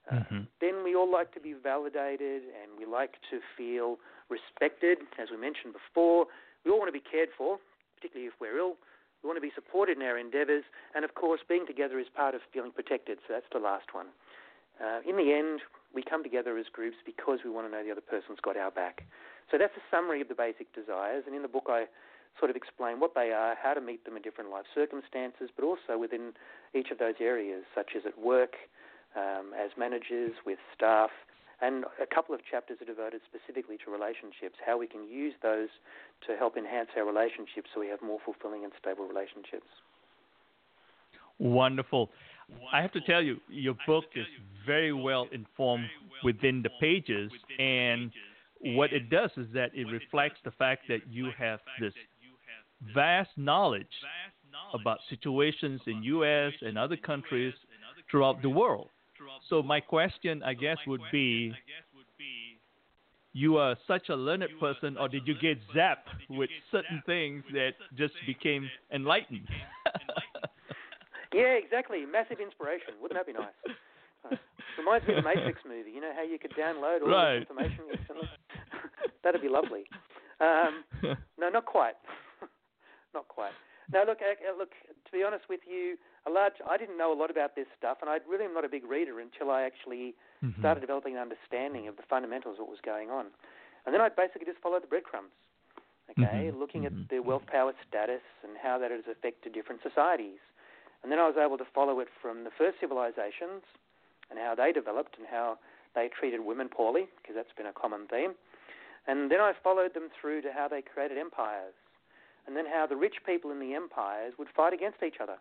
Uh, 0.10 0.15
mm-hmm. 0.15 0.44
Then 0.60 0.84
we 0.84 0.96
all 0.96 1.10
like 1.10 1.32
to 1.38 1.39
be 1.39 1.54
validated 1.54 2.44
and 2.58 2.74
we 2.78 2.89
like 2.89 3.22
to 3.30 3.39
feel 3.56 4.02
respected, 4.30 4.98
as 5.22 5.30
we 5.30 5.38
mentioned 5.38 5.78
before. 5.78 6.26
We 6.65 6.72
all 6.72 6.80
want 6.80 6.89
to 6.89 6.98
be 6.98 7.06
cared 7.06 7.30
for, 7.38 7.62
particularly 8.02 8.28
if 8.28 8.34
we're 8.42 8.58
ill. 8.58 8.82
We 9.22 9.30
want 9.30 9.38
to 9.38 9.46
be 9.46 9.54
supported 9.54 10.02
in 10.02 10.04
our 10.04 10.18
endeavours, 10.18 10.66
and 10.98 11.06
of 11.06 11.14
course, 11.14 11.42
being 11.48 11.70
together 11.70 12.00
is 12.02 12.10
part 12.10 12.34
of 12.34 12.42
feeling 12.52 12.72
protected. 12.74 13.20
So 13.28 13.38
that's 13.38 13.46
the 13.54 13.62
last 13.62 13.94
one. 13.94 14.08
Uh, 14.82 15.06
in 15.06 15.16
the 15.16 15.30
end, 15.30 15.62
we 15.94 16.02
come 16.02 16.24
together 16.24 16.58
as 16.58 16.66
groups 16.74 16.98
because 17.06 17.46
we 17.46 17.52
want 17.52 17.68
to 17.68 17.72
know 17.72 17.86
the 17.86 17.92
other 17.92 18.02
person's 18.02 18.42
got 18.42 18.58
our 18.58 18.72
back. 18.72 19.06
So 19.52 19.62
that's 19.62 19.78
a 19.78 19.86
summary 19.94 20.22
of 20.22 20.28
the 20.28 20.34
basic 20.34 20.74
desires, 20.74 21.26
and 21.28 21.36
in 21.36 21.44
the 21.44 21.48
book 21.48 21.70
I 21.70 21.86
sort 22.40 22.50
of 22.50 22.56
explain 22.58 23.00
what 23.00 23.14
they 23.14 23.30
are, 23.30 23.54
how 23.62 23.76
to 23.76 23.82
meet 23.82 24.06
them 24.06 24.16
in 24.16 24.24
different 24.24 24.50
life 24.50 24.66
circumstances, 24.74 25.54
but 25.54 25.64
also 25.64 26.00
within 26.00 26.34
each 26.74 26.90
of 26.90 26.98
those 26.98 27.16
areas, 27.20 27.64
such 27.76 27.92
as 27.96 28.04
at 28.08 28.18
work, 28.18 28.56
um, 29.16 29.54
as 29.54 29.70
managers, 29.78 30.32
with 30.46 30.58
staff, 30.74 31.12
and 31.62 31.86
a 32.02 32.08
couple 32.13 32.34
of 32.34 32.41
chapters 32.50 32.78
are 32.82 32.86
devoted 32.86 33.21
specifically 33.30 33.78
to 33.86 33.91
relationships, 33.91 34.58
how 34.65 34.78
we 34.78 34.88
can 34.88 35.08
use 35.08 35.34
those 35.41 35.69
to 36.28 36.36
help 36.36 36.58
enhance 36.58 36.89
our 36.97 37.06
relationships 37.06 37.69
so 37.74 37.80
we 37.80 37.88
have 37.88 38.02
more 38.02 38.19
fulfilling 38.26 38.63
and 38.63 38.74
stable 38.80 39.08
relationships. 39.08 39.67
Wonderful. 41.39 42.10
I 42.74 42.82
have 42.82 42.91
to 42.93 43.02
tell 43.02 43.21
you, 43.21 43.38
your 43.50 43.76
book 43.88 44.06
is 44.15 44.26
very 44.65 44.93
well 44.93 45.28
informed 45.32 45.88
within 46.24 46.62
the 46.62 46.69
pages, 46.80 47.32
and 47.60 48.12
what 48.62 48.91
it 48.93 49.10
does 49.10 49.32
is 49.38 49.47
that 49.54 49.71
it 49.74 49.86
reflects 49.86 50.39
the 50.43 50.52
fact 50.52 50.84
that 50.89 51.00
you 51.10 51.30
have 51.38 51.60
this 51.80 51.93
vast 52.93 53.30
knowledge 53.38 53.86
about 54.74 55.00
situations 55.10 55.82
in 55.88 56.04
U.S. 56.04 56.54
and 56.62 56.78
other 56.78 56.97
countries 56.97 57.54
throughout 58.10 58.41
the 58.41 58.50
world. 58.50 58.89
So 59.49 59.62
my 59.62 59.80
question, 59.80 60.43
I 60.43 60.54
guess, 60.54 60.77
would 60.88 61.01
be, 61.12 61.54
you 63.34 63.58
are 63.58 63.75
such 63.88 64.10
a 64.10 64.15
learned 64.15 64.49
person, 64.60 64.97
or 64.97 65.08
did 65.08 65.27
you 65.27 65.36
get 65.41 65.58
zapped 65.75 66.12
with 66.30 66.49
certain 66.71 67.01
things 67.06 67.43
that 67.54 67.71
just 67.97 68.13
became 68.25 68.69
enlightened? 68.93 69.47
yeah, 71.34 71.54
exactly. 71.54 72.06
Massive 72.06 72.39
inspiration. 72.39 72.95
Wouldn't 73.01 73.19
that 73.19 73.27
be 73.27 73.34
nice? 73.34 73.54
Uh, 74.23 74.36
reminds 74.77 75.08
me 75.08 75.15
of 75.15 75.23
the 75.23 75.27
Matrix 75.27 75.60
movie. 75.67 75.89
You 75.89 75.99
know 75.99 76.12
how 76.15 76.21
you 76.21 76.38
could 76.38 76.51
download 76.51 77.01
all 77.01 77.10
right. 77.10 77.39
this 77.39 77.49
information 77.49 77.86
instantly? 77.91 78.30
That'd 79.23 79.41
be 79.41 79.49
lovely. 79.49 79.86
Um, 80.39 81.17
no, 81.39 81.49
not 81.49 81.65
quite. 81.65 81.95
not 83.15 83.27
quite. 83.27 83.49
Now, 83.93 84.06
look, 84.06 84.19
look. 84.58 84.71
To 85.06 85.12
be 85.12 85.23
honest 85.23 85.45
with 85.49 85.62
you, 85.67 85.97
a 86.25 86.32
large. 86.32 86.54
I 86.63 86.77
didn't 86.77 86.97
know 86.97 87.12
a 87.12 87.17
lot 87.17 87.30
about 87.30 87.56
this 87.56 87.67
stuff, 87.77 87.97
and 88.01 88.10
I 88.10 88.19
really 88.27 88.45
am 88.45 88.54
not 88.54 88.63
a 88.63 88.69
big 88.69 88.86
reader 88.86 89.19
until 89.19 89.51
I 89.51 89.63
actually 89.63 90.15
mm-hmm. 90.43 90.60
started 90.60 90.80
developing 90.80 91.15
an 91.15 91.21
understanding 91.21 91.88
of 91.88 91.97
the 91.97 92.04
fundamentals 92.08 92.56
of 92.56 92.67
what 92.67 92.69
was 92.69 92.84
going 92.84 93.10
on, 93.10 93.27
and 93.86 93.93
then 93.93 94.01
I 94.01 94.10
basically 94.10 94.45
just 94.45 94.63
followed 94.63 94.84
the 94.84 94.88
breadcrumbs. 94.88 95.36
Okay, 96.12 96.51
mm-hmm. 96.51 96.60
looking 96.60 96.84
mm-hmm. 96.84 97.04
at 97.04 97.10
the 97.10 97.19
wealth 97.19 97.47
power 97.47 97.73
status 97.88 98.23
and 98.43 98.56
how 98.62 98.77
that 98.80 98.91
has 98.91 99.04
affected 99.10 99.54
different 99.54 99.82
societies, 99.84 100.39
and 101.04 101.12
then 101.12 101.19
I 101.19 101.27
was 101.27 101.36
able 101.36 101.58
to 101.58 101.67
follow 101.75 101.99
it 101.99 102.08
from 102.21 102.43
the 102.43 102.51
first 102.51 102.80
civilizations 102.80 103.63
and 104.30 104.39
how 104.39 104.56
they 104.56 104.71
developed 104.71 105.17
and 105.17 105.27
how 105.27 105.60
they 105.95 106.08
treated 106.08 106.39
women 106.45 106.69
poorly, 106.69 107.08
because 107.21 107.36
that's 107.36 107.51
been 107.56 107.67
a 107.67 107.73
common 107.73 108.08
theme. 108.08 108.34
And 109.08 109.32
then 109.32 109.41
I 109.41 109.51
followed 109.63 109.93
them 109.93 110.10
through 110.13 110.41
to 110.43 110.51
how 110.54 110.67
they 110.67 110.82
created 110.82 111.17
empires, 111.17 111.73
and 112.47 112.56
then 112.56 112.65
how 112.65 112.86
the 112.88 112.95
rich 112.95 113.15
people 113.25 113.51
in 113.51 113.60
the 113.60 113.73
empires 113.73 114.34
would 114.38 114.47
fight 114.56 114.73
against 114.73 115.04
each 115.06 115.21
other. 115.21 115.38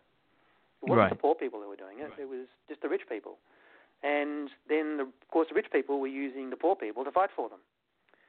It 0.81 0.89
wasn't 0.89 0.99
right. 0.99 1.09
the 1.09 1.15
poor 1.15 1.35
people 1.35 1.61
who 1.61 1.69
were 1.69 1.75
doing 1.75 1.99
it; 1.99 2.09
right. 2.09 2.19
it 2.19 2.29
was 2.29 2.47
just 2.67 2.81
the 2.81 2.89
rich 2.89 3.03
people. 3.09 3.37
And 4.03 4.49
then, 4.67 4.97
the, 4.97 5.03
of 5.03 5.27
course, 5.29 5.47
the 5.49 5.55
rich 5.55 5.71
people 5.71 5.99
were 5.99 6.07
using 6.07 6.49
the 6.49 6.55
poor 6.55 6.75
people 6.75 7.03
to 7.03 7.11
fight 7.11 7.29
for 7.35 7.49
them. 7.49 7.59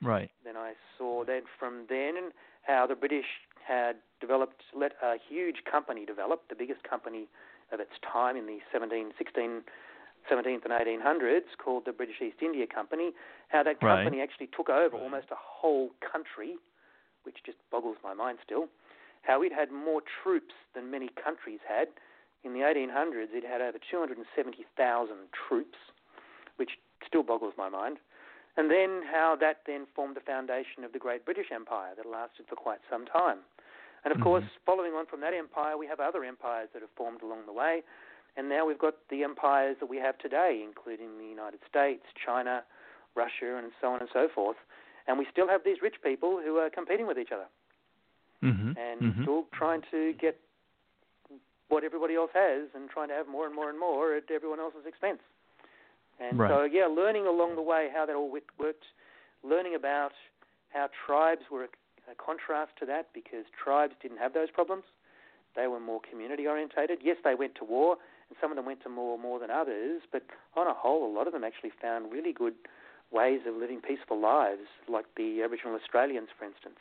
Right. 0.02 0.30
Then 0.44 0.56
I 0.56 0.74
saw 0.98 1.24
that 1.24 1.42
from 1.58 1.86
then 1.88 2.32
how 2.62 2.86
the 2.86 2.94
British 2.94 3.26
had 3.66 3.96
developed, 4.20 4.62
let 4.76 4.92
a 5.02 5.14
huge 5.28 5.64
company 5.70 6.04
develop, 6.04 6.42
the 6.48 6.54
biggest 6.54 6.82
company 6.82 7.28
of 7.72 7.80
its 7.80 7.92
time 8.02 8.36
in 8.36 8.46
the 8.46 8.58
17, 8.72 9.12
16, 9.16 9.62
17th 10.30 10.64
and 10.64 10.72
1800s, 10.72 11.56
called 11.62 11.84
the 11.86 11.92
British 11.92 12.16
East 12.20 12.42
India 12.42 12.66
Company. 12.66 13.12
How 13.48 13.62
that 13.62 13.80
company 13.80 14.18
right. 14.18 14.28
actually 14.28 14.48
took 14.54 14.68
over 14.68 14.96
right. 14.96 15.02
almost 15.02 15.28
a 15.30 15.38
whole 15.38 15.90
country, 16.00 16.56
which 17.24 17.44
just 17.44 17.58
boggles 17.70 17.96
my 18.02 18.14
mind 18.14 18.38
still. 18.44 18.66
How 19.22 19.42
it 19.42 19.52
had 19.52 19.70
more 19.70 20.02
troops 20.22 20.54
than 20.74 20.90
many 20.90 21.08
countries 21.22 21.60
had 21.66 21.88
in 22.44 22.54
the 22.54 22.60
1800s, 22.60 23.30
it 23.30 23.44
had 23.44 23.60
over 23.60 23.78
270,000 23.78 25.16
troops, 25.30 25.78
which 26.56 26.70
still 27.06 27.22
boggles 27.22 27.54
my 27.56 27.68
mind. 27.68 27.98
And 28.56 28.70
then 28.70 29.02
how 29.10 29.36
that 29.40 29.62
then 29.66 29.86
formed 29.94 30.16
the 30.16 30.20
foundation 30.20 30.84
of 30.84 30.92
the 30.92 30.98
Great 30.98 31.24
British 31.24 31.46
Empire 31.54 31.94
that 31.96 32.04
lasted 32.04 32.46
for 32.48 32.56
quite 32.56 32.80
some 32.90 33.06
time. 33.06 33.38
And 34.04 34.10
of 34.10 34.18
mm-hmm. 34.18 34.24
course, 34.24 34.44
following 34.66 34.92
on 34.92 35.06
from 35.06 35.20
that 35.20 35.32
empire, 35.32 35.78
we 35.78 35.86
have 35.86 36.00
other 36.00 36.24
empires 36.24 36.68
that 36.74 36.82
have 36.82 36.90
formed 36.96 37.22
along 37.22 37.46
the 37.46 37.52
way. 37.52 37.82
And 38.36 38.48
now 38.48 38.66
we've 38.66 38.78
got 38.78 38.94
the 39.08 39.22
empires 39.22 39.76
that 39.80 39.88
we 39.88 39.98
have 39.98 40.18
today, 40.18 40.62
including 40.64 41.18
the 41.18 41.24
United 41.24 41.60
States, 41.68 42.02
China, 42.26 42.64
Russia, 43.14 43.56
and 43.56 43.70
so 43.80 43.88
on 43.88 44.00
and 44.00 44.08
so 44.12 44.28
forth. 44.34 44.56
And 45.06 45.18
we 45.18 45.26
still 45.30 45.48
have 45.48 45.62
these 45.64 45.78
rich 45.82 45.96
people 46.02 46.40
who 46.42 46.56
are 46.56 46.70
competing 46.70 47.06
with 47.06 47.18
each 47.18 47.32
other 47.32 47.46
mm-hmm. 48.42 48.72
and 48.78 49.00
mm-hmm. 49.00 49.22
still 49.22 49.44
trying 49.52 49.82
to 49.90 50.12
get 50.20 50.38
what 51.68 51.84
everybody 51.84 52.14
else 52.14 52.30
has 52.34 52.68
and 52.74 52.90
trying 52.90 53.08
to 53.08 53.14
have 53.14 53.26
more 53.26 53.46
and 53.46 53.54
more 53.54 53.70
and 53.70 53.78
more 53.78 54.14
at 54.14 54.30
everyone 54.30 54.60
else's 54.60 54.84
expense. 54.86 55.20
And 56.20 56.38
right. 56.38 56.50
so, 56.50 56.64
yeah, 56.64 56.86
learning 56.86 57.26
along 57.26 57.56
the 57.56 57.62
way 57.62 57.88
how 57.92 58.04
that 58.04 58.14
all 58.14 58.30
worked, 58.30 58.84
learning 59.42 59.74
about 59.74 60.12
how 60.68 60.88
tribes 61.06 61.42
were 61.50 61.64
a, 61.64 62.12
a 62.12 62.14
contrast 62.14 62.72
to 62.80 62.86
that 62.86 63.08
because 63.14 63.44
tribes 63.52 63.94
didn't 64.02 64.18
have 64.18 64.34
those 64.34 64.50
problems. 64.50 64.84
They 65.56 65.66
were 65.66 65.80
more 65.80 66.00
community 66.08 66.46
orientated. 66.46 66.98
Yes, 67.02 67.16
they 67.24 67.34
went 67.34 67.54
to 67.56 67.64
war, 67.64 67.96
and 68.28 68.36
some 68.40 68.50
of 68.50 68.56
them 68.56 68.66
went 68.66 68.82
to 68.84 68.94
war 68.94 69.18
more 69.18 69.38
than 69.38 69.50
others, 69.50 70.02
but 70.10 70.22
on 70.56 70.66
a 70.66 70.74
whole, 70.74 71.10
a 71.10 71.12
lot 71.12 71.26
of 71.26 71.32
them 71.32 71.44
actually 71.44 71.72
found 71.80 72.12
really 72.12 72.32
good 72.32 72.54
ways 73.12 73.40
of 73.46 73.54
living 73.54 73.80
peaceful 73.80 74.20
lives, 74.20 74.68
like 74.88 75.06
the 75.16 75.42
Aboriginal 75.42 75.76
Australians, 75.76 76.28
for 76.36 76.44
instance. 76.44 76.80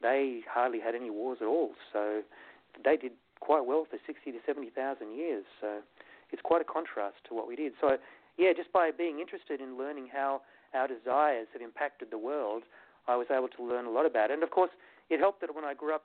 They 0.00 0.40
hardly 0.48 0.80
had 0.80 0.94
any 0.94 1.10
wars 1.10 1.38
at 1.40 1.46
all, 1.46 1.72
so 1.92 2.22
they 2.84 2.96
did 2.96 3.12
quite 3.40 3.66
well 3.66 3.86
for 3.90 3.98
60 4.06 4.32
to 4.32 4.38
70,000 4.46 5.12
years. 5.12 5.44
So 5.60 5.80
it's 6.30 6.42
quite 6.42 6.62
a 6.62 6.64
contrast 6.64 7.16
to 7.28 7.34
what 7.34 7.48
we 7.48 7.56
did. 7.56 7.72
So, 7.80 7.98
yeah, 8.38 8.52
just 8.56 8.72
by 8.72 8.90
being 8.90 9.18
interested 9.18 9.60
in 9.60 9.76
learning 9.76 10.08
how 10.12 10.42
our 10.72 10.86
desires 10.86 11.48
have 11.52 11.62
impacted 11.62 12.10
the 12.10 12.18
world, 12.18 12.62
I 13.08 13.16
was 13.16 13.26
able 13.30 13.48
to 13.48 13.62
learn 13.64 13.86
a 13.86 13.90
lot 13.90 14.06
about 14.06 14.30
it. 14.30 14.34
And 14.34 14.42
of 14.42 14.50
course, 14.50 14.70
it 15.10 15.18
helped 15.18 15.40
that 15.40 15.54
when 15.54 15.64
I 15.64 15.74
grew 15.74 15.94
up, 15.94 16.04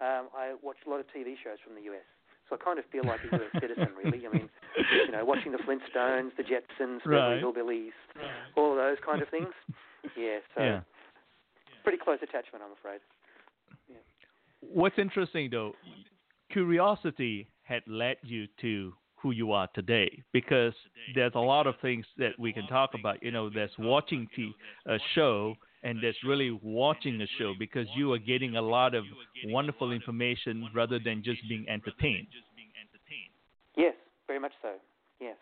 um, 0.00 0.28
I 0.34 0.54
watched 0.62 0.86
a 0.86 0.90
lot 0.90 1.00
of 1.00 1.06
TV 1.06 1.36
shows 1.38 1.60
from 1.62 1.76
the 1.76 1.82
US. 1.92 2.08
So 2.50 2.56
I 2.60 2.64
kind 2.64 2.78
of 2.78 2.84
feel 2.90 3.04
like 3.04 3.20
a 3.30 3.36
US 3.36 3.62
citizen, 3.62 3.88
really. 3.96 4.26
I 4.26 4.32
mean, 4.32 4.50
you 5.06 5.12
know, 5.12 5.24
watching 5.24 5.52
the 5.52 5.58
Flintstones, 5.58 6.30
the 6.36 6.42
Jetsons, 6.42 6.98
right. 7.06 7.40
Hillbillies, 7.40 7.94
all 8.56 8.72
of 8.72 8.76
those 8.76 8.98
kind 9.06 9.22
of 9.22 9.28
things. 9.28 9.54
Yeah, 10.16 10.38
so 10.56 10.62
yeah. 10.62 10.80
pretty 11.84 11.98
close 12.02 12.18
attachment, 12.22 12.64
I'm 12.64 12.72
afraid. 12.72 13.00
What's 14.60 14.98
interesting, 14.98 15.48
though, 15.50 15.74
curiosity 16.50 17.48
had 17.62 17.82
led 17.86 18.16
you 18.22 18.46
to 18.60 18.92
who 19.16 19.30
you 19.30 19.52
are 19.52 19.68
today 19.74 20.22
because 20.32 20.72
there's 21.14 21.32
a 21.34 21.40
lot 21.40 21.66
of 21.66 21.74
things 21.80 22.04
that 22.18 22.32
we 22.38 22.52
can 22.52 22.66
talk 22.66 22.90
about. 22.98 23.22
You 23.22 23.30
know, 23.30 23.48
there's 23.48 23.70
watching 23.78 24.26
t- 24.34 24.54
a 24.86 24.98
show 25.14 25.54
and 25.82 25.98
that's 26.02 26.22
really 26.24 26.50
watching 26.62 27.20
a 27.20 27.26
show 27.38 27.54
because 27.58 27.86
you 27.96 28.12
are 28.12 28.18
getting 28.18 28.56
a 28.56 28.62
lot 28.62 28.94
of 28.94 29.04
wonderful 29.46 29.92
information 29.92 30.68
rather 30.74 30.98
than 30.98 31.22
just 31.24 31.40
being 31.48 31.64
entertained. 31.68 32.28
Yes, 33.76 33.94
very 34.26 34.38
much 34.38 34.52
so. 34.60 34.72
Yes, 35.20 35.36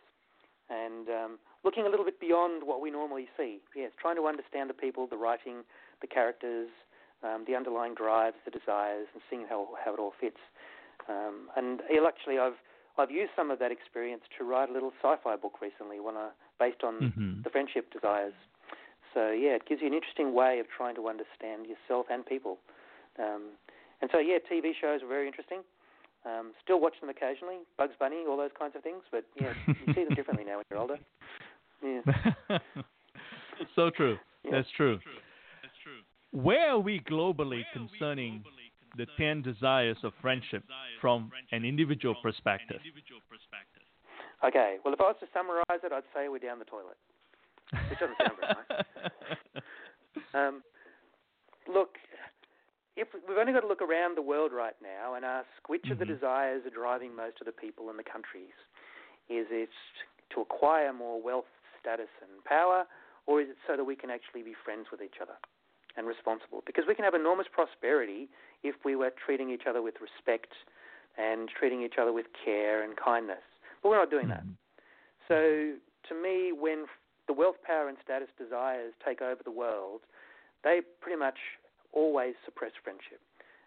and 0.70 1.09
um, 1.09 1.38
looking 1.64 1.87
a 1.87 1.88
little 1.88 2.05
bit 2.05 2.20
beyond 2.20 2.62
what 2.64 2.81
we 2.81 2.90
normally 2.90 3.27
see. 3.37 3.59
Yes, 3.74 3.90
trying 4.01 4.16
to 4.16 4.27
understand 4.27 4.70
the 4.70 4.74
people, 4.74 5.07
the 5.07 5.16
writing, 5.16 5.64
the 6.01 6.07
characters, 6.07 6.68
um, 7.22 7.44
the 7.46 7.55
underlying 7.55 7.94
drives, 7.94 8.37
the 8.44 8.51
desires, 8.51 9.07
and 9.12 9.22
seeing 9.29 9.46
how 9.48 9.68
how 9.85 9.94
it 9.94 10.01
all 10.01 10.12
fits. 10.20 10.40
Um, 11.09 11.48
and 11.57 11.81
actually, 12.07 12.38
I've 12.38 12.59
I've 12.98 13.11
used 13.11 13.31
some 13.37 13.51
of 13.51 13.59
that 13.61 13.72
experience 13.72 14.22
to 14.38 14.44
write 14.44 14.68
a 14.68 14.72
little 14.72 14.92
sci-fi 15.03 15.37
book 15.37 15.61
recently, 15.62 16.01
one 16.01 16.16
uh, 16.16 16.31
based 16.59 16.83
on 16.83 16.94
mm-hmm. 17.01 17.42
the 17.42 17.51
friendship 17.51 17.92
desires. 17.92 18.35
So 19.14 19.31
yeah, 19.31 19.57
it 19.57 19.66
gives 19.68 19.81
you 19.81 19.88
an 19.88 19.94
interesting 19.94 20.35
way 20.35 20.59
of 20.59 20.66
trying 20.68 20.94
to 20.97 21.09
understand 21.09 21.66
yourself 21.66 22.07
and 22.11 22.25
people. 22.25 22.59
Um, 23.18 23.57
and 24.01 24.11
so 24.12 24.18
yeah, 24.18 24.38
TV 24.51 24.73
shows 24.79 25.03
are 25.03 25.09
very 25.09 25.27
interesting. 25.27 25.62
Um, 26.27 26.53
still 26.62 26.81
watch 26.81 26.94
them 27.01 27.09
occasionally, 27.11 27.59
Bugs 27.77 27.94
Bunny, 27.99 28.25
all 28.29 28.37
those 28.37 28.55
kinds 28.59 28.75
of 28.77 28.83
things. 28.83 29.03
But 29.11 29.25
yeah, 29.40 29.53
you 29.66 29.94
see 29.94 30.05
them 30.05 30.14
differently 30.14 30.44
now 30.44 30.57
when 30.57 30.64
you're 30.71 30.81
older. 30.81 30.99
Yeah. 31.81 32.59
so 33.77 33.88
true. 33.90 34.18
Yeah. 34.42 34.51
That's 34.51 34.68
true. 34.77 34.99
That's 35.62 35.75
true. 35.85 36.03
Where 36.33 36.71
are 36.71 36.79
we 36.81 36.99
globally 36.99 37.62
concerning 37.73 38.42
the 38.97 39.07
10 39.16 39.42
desires 39.42 39.97
of 40.03 40.12
friendship 40.21 40.64
from 41.01 41.31
an 41.53 41.64
individual 41.64 42.16
perspective? 42.21 42.81
Okay, 44.44 44.77
well, 44.85 44.94
if 44.94 45.01
I 45.01 45.05
was 45.05 45.16
to 45.21 45.27
summarize 45.33 45.83
it, 45.83 45.92
I'd 45.92 46.03
say 46.14 46.29
we're 46.29 46.38
down 46.38 46.59
the 46.59 46.64
toilet, 46.64 46.97
which 47.91 47.99
doesn't 47.99 48.17
sound 48.19 48.39
very 48.41 48.55
nice. 48.55 48.87
Um, 50.35 50.63
look, 51.73 51.97
if 52.97 53.09
we've 53.27 53.39
only 53.39 53.53
got 53.53 53.61
to 53.61 53.67
look 53.67 53.81
around 53.81 54.17
the 54.17 54.23
world 54.23 54.53
right 54.53 54.77
now 54.83 55.15
and 55.15 55.25
ask 55.25 55.49
which 55.69 55.83
mm-hmm. 55.83 55.93
of 55.93 55.99
the 55.99 56.05
mm-hmm. 56.05 56.15
desires 56.15 56.63
are 56.67 56.75
driving 56.75 57.17
most 57.17 57.41
of 57.41 57.47
the 57.47 57.53
people 57.53 57.89
in 57.89 57.97
the 57.97 58.05
countries. 58.05 58.53
Is 59.31 59.47
it 59.49 59.71
to 60.35 60.41
acquire 60.43 60.93
more 60.93 61.23
wealth, 61.23 61.49
status, 61.81 62.13
and 62.21 62.45
power, 62.45 62.85
or 63.27 63.41
is 63.41 63.49
it 63.49 63.57
so 63.67 63.77
that 63.77 63.85
we 63.85 63.97
can 63.97 64.11
actually 64.11 64.43
be 64.43 64.55
friends 64.65 64.89
with 64.91 65.01
each 65.01 65.17
other? 65.23 65.35
and 65.99 66.07
responsible. 66.07 66.63
Because 66.65 66.85
we 66.87 66.95
can 66.95 67.05
have 67.05 67.15
enormous 67.15 67.47
prosperity 67.53 68.29
if 68.63 68.77
we 68.85 68.95
were 68.95 69.11
treating 69.11 69.51
each 69.51 69.67
other 69.69 69.83
with 69.83 69.95
respect 70.01 70.53
and 71.19 71.51
treating 71.51 71.83
each 71.83 71.99
other 72.01 72.13
with 72.13 72.27
care 72.45 72.83
and 72.83 72.97
kindness. 72.97 73.43
But 73.83 73.91
we're 73.91 73.99
not 73.99 74.11
doing 74.11 74.29
that. 74.29 74.47
Mm-hmm. 74.47 75.27
So 75.27 75.75
to 76.09 76.23
me, 76.23 76.53
when 76.55 76.87
the 77.29 77.33
wealth, 77.33 77.57
power, 77.62 77.88
and 77.88 77.97
status 78.03 78.29
desires 78.37 78.93
take 79.05 79.23
over 79.23 79.43
the 79.45 79.53
world, 79.53 80.01
they 80.64 80.81
pretty 81.01 81.19
much 81.19 81.38
always 81.93 82.35
suppress 82.45 82.73
friendship. 82.83 83.21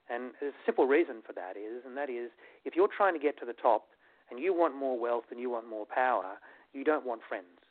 And 0.09 0.33
a 0.41 0.51
simple 0.65 0.87
reason 0.87 1.21
for 1.25 1.31
that 1.33 1.55
is, 1.55 1.85
and 1.85 1.95
that 1.95 2.09
is, 2.09 2.31
if 2.65 2.75
you're 2.75 2.89
trying 2.91 3.13
to 3.13 3.19
get 3.19 3.39
to 3.39 3.45
the 3.45 3.53
top 3.53 3.87
and 4.29 4.39
you 4.39 4.53
want 4.53 4.75
more 4.75 4.99
wealth 4.99 5.25
and 5.31 5.39
you 5.39 5.49
want 5.49 5.69
more 5.69 5.85
power, 5.85 6.35
you 6.73 6.83
don't 6.83 7.05
want 7.05 7.21
friends. 7.29 7.63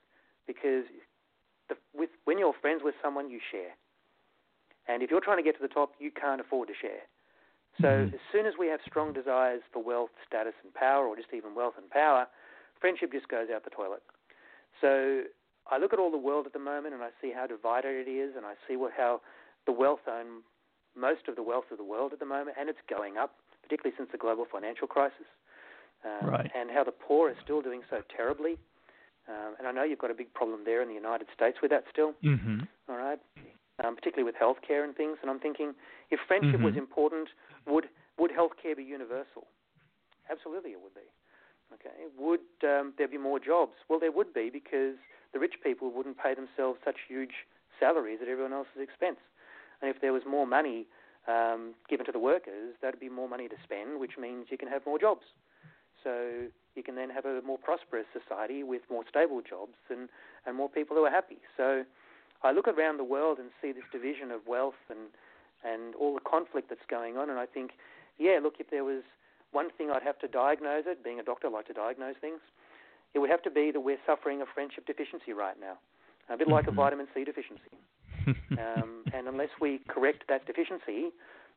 Because 0.46 0.84
the, 1.68 1.76
with, 1.94 2.10
when 2.24 2.38
you're 2.38 2.54
friends 2.60 2.80
with 2.82 2.94
someone, 3.02 3.28
you 3.28 3.40
share. 3.50 3.76
And 4.88 5.02
if 5.02 5.10
you're 5.10 5.20
trying 5.20 5.36
to 5.36 5.42
get 5.42 5.56
to 5.56 5.62
the 5.62 5.68
top, 5.68 5.92
you 5.98 6.10
can't 6.10 6.40
afford 6.40 6.68
to 6.68 6.74
share. 6.80 7.04
So 7.80 7.86
mm-hmm. 7.86 8.14
as 8.14 8.20
soon 8.32 8.46
as 8.46 8.54
we 8.58 8.66
have 8.68 8.80
strong 8.86 9.12
desires 9.12 9.62
for 9.72 9.82
wealth, 9.82 10.10
status, 10.26 10.54
and 10.64 10.72
power, 10.72 11.06
or 11.06 11.16
just 11.16 11.28
even 11.34 11.54
wealth 11.54 11.74
and 11.76 11.90
power, 11.90 12.26
friendship 12.80 13.12
just 13.12 13.28
goes 13.28 13.48
out 13.54 13.64
the 13.64 13.70
toilet. 13.70 14.02
So 14.80 15.22
I 15.70 15.78
look 15.78 15.92
at 15.92 15.98
all 15.98 16.10
the 16.10 16.18
world 16.18 16.46
at 16.46 16.52
the 16.52 16.58
moment, 16.58 16.94
and 16.94 17.02
I 17.02 17.10
see 17.20 17.32
how 17.34 17.46
divided 17.46 18.06
it 18.06 18.10
is, 18.10 18.34
and 18.36 18.44
I 18.44 18.54
see 18.68 18.76
what 18.76 18.92
how 18.96 19.20
the 19.66 19.72
wealth 19.72 20.06
own 20.08 20.42
most 20.96 21.28
of 21.28 21.36
the 21.36 21.42
wealth 21.42 21.70
of 21.70 21.78
the 21.78 21.84
world 21.84 22.12
at 22.12 22.18
the 22.18 22.26
moment, 22.26 22.56
and 22.58 22.68
it's 22.68 22.82
going 22.88 23.16
up, 23.16 23.34
particularly 23.62 23.94
since 23.96 24.10
the 24.10 24.18
global 24.18 24.44
financial 24.50 24.88
crisis, 24.88 25.28
um, 26.04 26.30
right. 26.30 26.50
and 26.54 26.70
how 26.70 26.82
the 26.82 26.92
poor 26.92 27.30
are 27.30 27.36
still 27.44 27.62
doing 27.62 27.82
so 27.88 28.02
terribly. 28.14 28.58
Um, 29.28 29.54
and 29.58 29.68
I 29.68 29.72
know 29.72 29.84
you've 29.84 30.00
got 30.00 30.10
a 30.10 30.14
big 30.14 30.34
problem 30.34 30.62
there 30.64 30.82
in 30.82 30.88
the 30.88 30.94
United 30.94 31.28
States 31.32 31.58
with 31.62 31.70
that 31.70 31.84
still. 31.92 32.14
Mm-hmm. 32.24 32.60
All 32.88 32.96
right 32.96 33.20
um, 33.84 33.94
particularly 33.94 34.24
with 34.24 34.36
healthcare 34.36 34.84
and 34.84 34.94
things. 34.94 35.18
And 35.22 35.30
I'm 35.30 35.40
thinking, 35.40 35.74
if 36.10 36.20
friendship 36.26 36.56
mm-hmm. 36.56 36.64
was 36.64 36.76
important, 36.76 37.28
would 37.66 37.86
would 38.18 38.30
healthcare 38.30 38.76
be 38.76 38.84
universal? 38.84 39.48
Absolutely, 40.30 40.72
it 40.72 40.80
would 40.82 40.94
be. 40.94 41.08
Okay, 41.72 42.10
would 42.18 42.68
um, 42.68 42.92
there 42.98 43.08
be 43.08 43.18
more 43.18 43.38
jobs? 43.38 43.72
Well, 43.88 44.00
there 44.00 44.12
would 44.12 44.34
be 44.34 44.50
because 44.52 44.96
the 45.32 45.38
rich 45.38 45.54
people 45.62 45.90
wouldn't 45.90 46.18
pay 46.18 46.34
themselves 46.34 46.78
such 46.84 46.96
huge 47.08 47.46
salaries 47.78 48.18
at 48.22 48.28
everyone 48.28 48.52
else's 48.52 48.80
expense. 48.80 49.18
And 49.80 49.90
if 49.90 50.00
there 50.00 50.12
was 50.12 50.22
more 50.28 50.46
money 50.46 50.86
um, 51.28 51.74
given 51.88 52.04
to 52.06 52.12
the 52.12 52.18
workers, 52.18 52.74
that'd 52.82 53.00
be 53.00 53.08
more 53.08 53.28
money 53.28 53.48
to 53.48 53.56
spend, 53.64 54.00
which 54.00 54.18
means 54.18 54.46
you 54.50 54.58
can 54.58 54.68
have 54.68 54.84
more 54.84 54.98
jobs. 54.98 55.24
So 56.02 56.48
you 56.74 56.82
can 56.82 56.94
then 56.94 57.10
have 57.10 57.24
a 57.24 57.42
more 57.42 57.58
prosperous 57.58 58.06
society 58.12 58.62
with 58.62 58.82
more 58.90 59.04
stable 59.08 59.42
jobs 59.42 59.76
and, 59.88 60.08
and 60.46 60.56
more 60.56 60.68
people 60.68 60.96
who 60.96 61.04
are 61.04 61.10
happy. 61.10 61.38
So 61.56 61.84
I 62.42 62.52
look 62.52 62.68
around 62.68 62.96
the 62.98 63.04
world 63.04 63.38
and 63.38 63.50
see 63.60 63.72
this 63.72 63.84
division 63.92 64.30
of 64.30 64.46
wealth 64.46 64.80
and 64.88 65.08
and 65.62 65.94
all 65.94 66.14
the 66.14 66.20
conflict 66.20 66.70
that's 66.70 66.86
going 66.88 67.16
on, 67.16 67.28
and 67.28 67.38
I 67.38 67.46
think, 67.46 67.72
yeah, 68.18 68.38
look, 68.42 68.54
if 68.58 68.70
there 68.70 68.84
was 68.84 69.02
one 69.52 69.68
thing 69.76 69.90
I'd 69.90 70.02
have 70.02 70.18
to 70.20 70.28
diagnose 70.28 70.84
it, 70.86 71.04
being 71.04 71.20
a 71.20 71.22
doctor, 71.22 71.48
I 71.48 71.50
like 71.50 71.66
to 71.66 71.74
diagnose 71.74 72.16
things, 72.20 72.40
it 73.14 73.18
would 73.18 73.30
have 73.30 73.42
to 73.42 73.50
be 73.50 73.70
that 73.70 73.80
we're 73.80 74.00
suffering 74.06 74.42
a 74.42 74.46
friendship 74.46 74.86
deficiency 74.86 75.32
right 75.32 75.56
now, 75.60 75.78
a 76.28 76.36
bit 76.36 76.48
like 76.48 76.66
a 76.66 76.68
mm-hmm. 76.68 76.76
vitamin 76.76 77.06
C 77.14 77.24
deficiency. 77.24 77.74
um, 78.58 79.04
and 79.14 79.26
unless 79.26 79.50
we 79.60 79.80
correct 79.88 80.24
that 80.28 80.46
deficiency, 80.46 81.10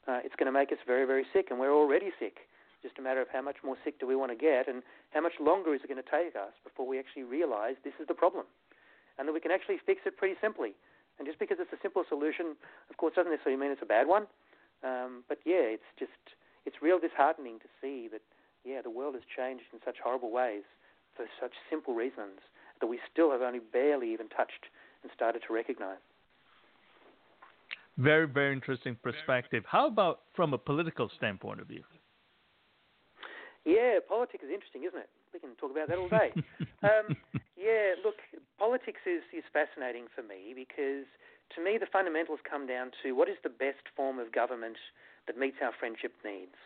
uh, 0.08 0.20
it's 0.24 0.36
going 0.36 0.48
to 0.48 0.52
make 0.52 0.72
us 0.72 0.80
very, 0.86 1.06
very 1.06 1.26
sick, 1.34 1.48
and 1.50 1.60
we're 1.60 1.74
already 1.74 2.12
sick. 2.20 2.48
Just 2.82 3.00
a 3.00 3.02
matter 3.02 3.22
of 3.22 3.28
how 3.32 3.42
much 3.42 3.58
more 3.64 3.78
sick 3.84 4.00
do 4.00 4.08
we 4.08 4.16
want 4.16 4.32
to 4.32 4.38
get, 4.38 4.68
and 4.68 4.84
how 5.12 5.22
much 5.22 5.34
longer 5.40 5.74
is 5.74 5.82
it 5.84 5.88
going 5.88 6.02
to 6.02 6.10
take 6.10 6.36
us 6.36 6.52
before 6.64 6.88
we 6.88 7.00
actually 7.00 7.24
realize 7.24 7.76
this 7.84 7.94
is 8.00 8.08
the 8.08 8.14
problem 8.14 8.46
and 9.18 9.28
that 9.28 9.34
we 9.34 9.40
can 9.40 9.52
actually 9.52 9.78
fix 9.86 10.02
it 10.06 10.18
pretty 10.18 10.36
simply. 10.42 10.74
And 11.20 11.28
just 11.28 11.38
because 11.38 11.58
it's 11.60 11.72
a 11.72 11.82
simple 11.82 12.04
solution, 12.10 12.58
of 12.90 12.98
course, 12.98 13.14
doesn't 13.16 13.32
necessarily 13.32 13.62
mean 13.62 13.72
it's 13.72 13.86
a 13.86 13.90
bad 13.90 14.08
one. 14.08 14.26
Um, 14.84 15.24
but 15.30 15.38
yeah, 15.46 15.78
it's 15.78 15.92
just 16.00 16.36
it's 16.66 16.82
real 16.82 17.00
disheartening 17.00 17.60
to 17.60 17.70
see 17.80 18.10
that 18.12 18.22
yeah 18.66 18.82
the 18.82 18.90
world 18.90 19.14
has 19.16 19.24
changed 19.28 19.64
in 19.72 19.80
such 19.86 19.98
horrible 20.04 20.32
ways 20.32 20.64
for 21.16 21.26
such 21.40 21.54
simple 21.70 21.94
reasons 21.94 22.40
that 22.82 22.88
we 22.88 23.00
still 23.12 23.32
have 23.32 23.42
only 23.42 23.60
barely 23.60 24.12
even 24.12 24.28
touched 24.30 24.68
and 25.04 25.12
started 25.16 25.42
to 25.48 25.54
recognize. 25.54 26.02
Very, 27.98 28.28
very 28.28 28.54
interesting 28.54 28.98
perspective. 29.04 29.64
How 29.68 29.88
about 29.88 30.22
from 30.36 30.54
a 30.54 30.58
political 30.58 31.10
standpoint 31.16 31.62
of 31.62 31.68
view? 31.68 31.84
Yeah, 33.66 34.00
politics 34.08 34.44
is 34.44 34.52
interesting, 34.52 34.84
isn't 34.84 35.00
it? 35.00 35.10
We 35.32 35.40
can 35.40 35.56
talk 35.56 35.72
about 35.72 35.88
that 35.88 35.98
all 35.98 36.10
day. 36.10 36.34
um, 36.84 37.16
yeah, 37.56 37.96
look, 38.04 38.20
politics 38.60 39.00
is, 39.06 39.24
is 39.32 39.46
fascinating 39.54 40.12
for 40.12 40.22
me 40.22 40.52
because 40.52 41.08
to 41.56 41.64
me 41.64 41.78
the 41.80 41.88
fundamentals 41.88 42.40
come 42.44 42.68
down 42.68 42.92
to 43.04 43.14
what 43.14 43.30
is 43.30 43.38
the 43.44 43.54
best 43.54 43.88
form 43.96 44.20
of 44.20 44.34
government 44.34 44.76
that 45.28 45.38
meets 45.38 45.58
our 45.64 45.72
friendship 45.80 46.12
needs. 46.26 46.58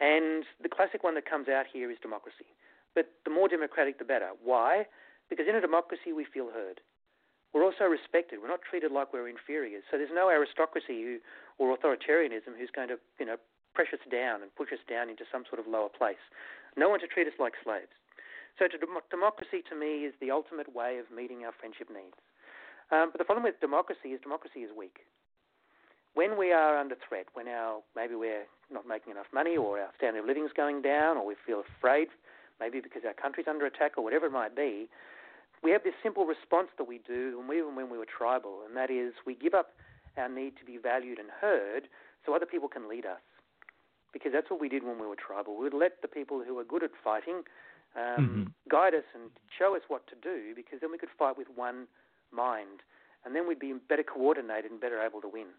And 0.00 0.44
the 0.60 0.68
classic 0.68 1.04
one 1.04 1.14
that 1.14 1.28
comes 1.28 1.48
out 1.48 1.66
here 1.70 1.90
is 1.90 1.96
democracy. 2.02 2.50
But 2.96 3.12
the 3.28 3.30
more 3.30 3.46
democratic, 3.46 4.00
the 4.00 4.08
better. 4.08 4.32
Why? 4.42 4.88
Because 5.28 5.44
in 5.46 5.54
a 5.54 5.60
democracy, 5.60 6.16
we 6.16 6.24
feel 6.24 6.48
heard. 6.48 6.80
We're 7.52 7.62
also 7.62 7.84
respected. 7.84 8.40
We're 8.40 8.48
not 8.50 8.64
treated 8.64 8.90
like 8.90 9.12
we're 9.12 9.28
inferiors. 9.28 9.84
So 9.92 10.00
there's 10.00 10.12
no 10.12 10.32
aristocracy 10.32 11.04
who, 11.04 11.18
or 11.60 11.76
authoritarianism 11.76 12.56
who's 12.56 12.72
going 12.74 12.88
to, 12.88 12.96
you 13.20 13.26
know, 13.28 13.36
press 13.76 13.92
us 13.92 14.00
down 14.10 14.40
and 14.40 14.48
push 14.56 14.72
us 14.72 14.80
down 14.88 15.12
into 15.12 15.28
some 15.30 15.44
sort 15.44 15.60
of 15.60 15.68
lower 15.68 15.92
place. 15.92 16.20
No 16.76 16.88
one 16.88 17.00
to 17.00 17.06
treat 17.06 17.28
us 17.28 17.36
like 17.38 17.52
slaves. 17.62 17.92
So 18.58 18.66
to 18.66 18.76
dem- 18.80 19.04
democracy 19.12 19.60
to 19.68 19.76
me 19.76 20.08
is 20.08 20.16
the 20.20 20.32
ultimate 20.32 20.74
way 20.74 20.96
of 20.96 21.12
meeting 21.12 21.44
our 21.44 21.52
friendship 21.52 21.92
needs. 21.92 22.16
Um, 22.88 23.12
but 23.12 23.20
the 23.20 23.28
problem 23.28 23.44
with 23.44 23.60
democracy 23.60 24.16
is 24.16 24.20
democracy 24.24 24.64
is 24.64 24.72
weak. 24.72 25.04
When 26.16 26.38
we 26.38 26.52
are 26.52 26.80
under 26.80 26.96
threat, 26.96 27.28
when 27.34 27.48
our 27.48 27.84
maybe 27.92 28.16
we're 28.16 28.48
not 28.72 28.88
making 28.88 29.12
enough 29.12 29.28
money, 29.34 29.56
or 29.56 29.78
our 29.78 29.92
standard 29.96 30.20
of 30.20 30.26
living 30.26 30.44
is 30.44 30.52
going 30.56 30.80
down, 30.80 31.18
or 31.18 31.26
we 31.26 31.36
feel 31.44 31.60
afraid, 31.60 32.08
maybe 32.60 32.80
because 32.80 33.02
our 33.06 33.14
country's 33.14 33.46
under 33.48 33.66
attack, 33.66 33.92
or 33.96 34.04
whatever 34.04 34.26
it 34.26 34.32
might 34.32 34.56
be, 34.56 34.88
we 35.62 35.70
have 35.70 35.82
this 35.82 35.94
simple 36.02 36.26
response 36.26 36.68
that 36.78 36.86
we 36.86 37.00
do, 37.06 37.40
and 37.40 37.50
even 37.52 37.74
when 37.76 37.90
we 37.90 37.98
were 37.98 38.06
tribal, 38.06 38.60
and 38.66 38.76
that 38.76 38.90
is 38.90 39.14
we 39.24 39.34
give 39.34 39.54
up 39.54 39.72
our 40.16 40.28
need 40.28 40.56
to 40.58 40.64
be 40.64 40.78
valued 40.78 41.18
and 41.18 41.28
heard 41.40 41.88
so 42.24 42.34
other 42.34 42.46
people 42.46 42.68
can 42.68 42.88
lead 42.88 43.06
us 43.06 43.20
because 44.12 44.32
that's 44.32 44.50
what 44.50 44.60
we 44.60 44.68
did 44.68 44.82
when 44.82 44.98
we 44.98 45.06
were 45.06 45.16
tribal. 45.16 45.56
We 45.56 45.64
would 45.64 45.74
let 45.74 46.00
the 46.00 46.08
people 46.08 46.42
who 46.46 46.54
were 46.54 46.64
good 46.64 46.82
at 46.82 46.90
fighting 47.04 47.42
um, 47.94 48.02
mm-hmm. 48.24 48.42
guide 48.70 48.94
us 48.94 49.04
and 49.14 49.30
show 49.58 49.76
us 49.76 49.82
what 49.88 50.06
to 50.08 50.16
do 50.16 50.54
because 50.54 50.80
then 50.80 50.90
we 50.90 50.98
could 50.98 51.12
fight 51.18 51.36
with 51.36 51.48
one 51.54 51.86
mind 52.32 52.80
and 53.24 53.34
then 53.34 53.48
we'd 53.48 53.58
be 53.58 53.74
better 53.88 54.04
coordinated 54.04 54.70
and 54.70 54.80
better 54.80 55.02
able 55.02 55.20
to 55.20 55.28
win. 55.28 55.52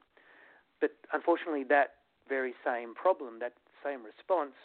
But 0.79 0.91
unfortunately, 1.11 1.65
that 1.69 2.01
very 2.29 2.53
same 2.65 2.95
problem, 2.95 3.39
that 3.39 3.53
same 3.83 4.01
response, 4.03 4.55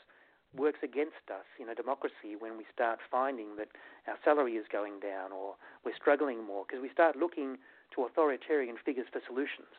works 0.57 0.81
against 0.83 1.25
us 1.33 1.47
in 1.61 1.69
a 1.69 1.75
democracy 1.75 2.37
when 2.39 2.57
we 2.57 2.65
start 2.73 2.99
finding 3.11 3.57
that 3.57 3.69
our 4.07 4.19
salary 4.25 4.55
is 4.55 4.67
going 4.71 5.01
down 5.01 5.33
or 5.33 5.55
we're 5.85 5.97
struggling 5.97 6.45
more 6.45 6.65
because 6.67 6.83
we 6.83 6.91
start 6.91 7.17
looking 7.17 7.57
to 7.95 8.05
authoritarian 8.05 8.77
figures 8.85 9.07
for 9.13 9.21
solutions. 9.27 9.73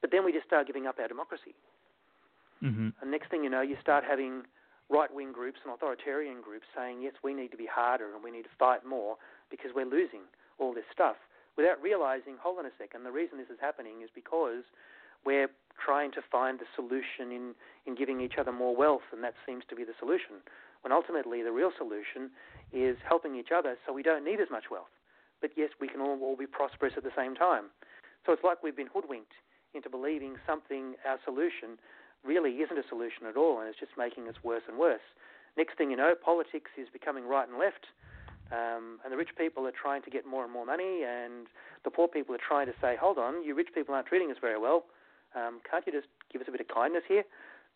But 0.00 0.10
then 0.10 0.24
we 0.24 0.32
just 0.32 0.46
start 0.46 0.66
giving 0.66 0.86
up 0.86 0.98
our 0.98 1.08
democracy. 1.08 1.54
Mm-hmm. 2.62 3.00
And 3.00 3.10
next 3.10 3.30
thing 3.30 3.44
you 3.44 3.50
know, 3.50 3.62
you 3.62 3.76
start 3.80 4.04
having 4.04 4.44
right 4.88 5.12
wing 5.12 5.32
groups 5.32 5.60
and 5.64 5.72
authoritarian 5.72 6.42
groups 6.42 6.66
saying, 6.76 7.00
yes, 7.00 7.14
we 7.24 7.32
need 7.32 7.50
to 7.52 7.56
be 7.56 7.66
harder 7.66 8.12
and 8.14 8.22
we 8.22 8.30
need 8.30 8.44
to 8.44 8.56
fight 8.58 8.84
more 8.84 9.16
because 9.50 9.70
we're 9.74 9.88
losing 9.88 10.28
all 10.58 10.74
this 10.74 10.84
stuff 10.92 11.16
without 11.56 11.76
realizing, 11.82 12.40
hold 12.40 12.58
on 12.58 12.66
a 12.66 12.74
second, 12.78 13.04
the 13.04 13.12
reason 13.12 13.38
this 13.38 13.52
is 13.52 13.60
happening 13.60 14.02
is 14.02 14.10
because 14.14 14.64
we're 15.24 15.52
trying 15.84 16.12
to 16.12 16.22
find 16.30 16.58
the 16.58 16.68
solution 16.76 17.32
in, 17.32 17.54
in 17.86 17.94
giving 17.94 18.20
each 18.20 18.34
other 18.38 18.52
more 18.52 18.76
wealth, 18.76 19.08
and 19.12 19.24
that 19.24 19.34
seems 19.46 19.64
to 19.68 19.74
be 19.74 19.84
the 19.84 19.96
solution. 19.98 20.44
When 20.82 20.92
ultimately 20.92 21.42
the 21.42 21.52
real 21.52 21.72
solution 21.76 22.30
is 22.72 22.96
helping 23.06 23.36
each 23.36 23.50
other 23.56 23.76
so 23.84 23.92
we 23.92 24.02
don't 24.02 24.24
need 24.24 24.40
as 24.40 24.48
much 24.50 24.70
wealth. 24.70 24.92
But 25.40 25.52
yes, 25.56 25.70
we 25.80 25.88
can 25.88 26.00
all, 26.00 26.18
all 26.22 26.36
be 26.36 26.46
prosperous 26.46 26.94
at 26.96 27.04
the 27.04 27.14
same 27.16 27.34
time. 27.34 27.72
So 28.26 28.32
it's 28.32 28.44
like 28.44 28.62
we've 28.62 28.76
been 28.76 28.92
hoodwinked 28.92 29.32
into 29.74 29.88
believing 29.88 30.36
something, 30.46 30.94
our 31.06 31.18
solution, 31.24 31.78
really 32.24 32.60
isn't 32.60 32.76
a 32.76 32.86
solution 32.88 33.24
at 33.28 33.36
all, 33.36 33.60
and 33.60 33.68
it's 33.68 33.78
just 33.78 33.92
making 33.96 34.28
us 34.28 34.34
worse 34.42 34.62
and 34.68 34.78
worse. 34.78 35.04
Next 35.56 35.76
thing 35.76 35.90
you 35.90 35.96
know, 35.96 36.14
politics 36.14 36.70
is 36.76 36.88
becoming 36.92 37.26
right 37.26 37.48
and 37.48 37.58
left, 37.58 37.86
um, 38.52 38.98
and 39.04 39.12
the 39.12 39.16
rich 39.16 39.30
people 39.38 39.66
are 39.66 39.72
trying 39.72 40.02
to 40.02 40.10
get 40.10 40.26
more 40.26 40.44
and 40.44 40.52
more 40.52 40.66
money, 40.66 41.02
and 41.06 41.46
the 41.84 41.90
poor 41.90 42.08
people 42.08 42.34
are 42.34 42.44
trying 42.46 42.66
to 42.66 42.74
say, 42.80 42.96
hold 43.00 43.18
on, 43.18 43.42
you 43.44 43.54
rich 43.54 43.68
people 43.74 43.94
aren't 43.94 44.06
treating 44.06 44.30
us 44.30 44.36
very 44.40 44.58
well. 44.58 44.84
Um, 45.34 45.60
can't 45.68 45.86
you 45.86 45.92
just 45.92 46.08
give 46.32 46.42
us 46.42 46.48
a 46.48 46.52
bit 46.52 46.60
of 46.60 46.68
kindness 46.68 47.04
here? 47.06 47.24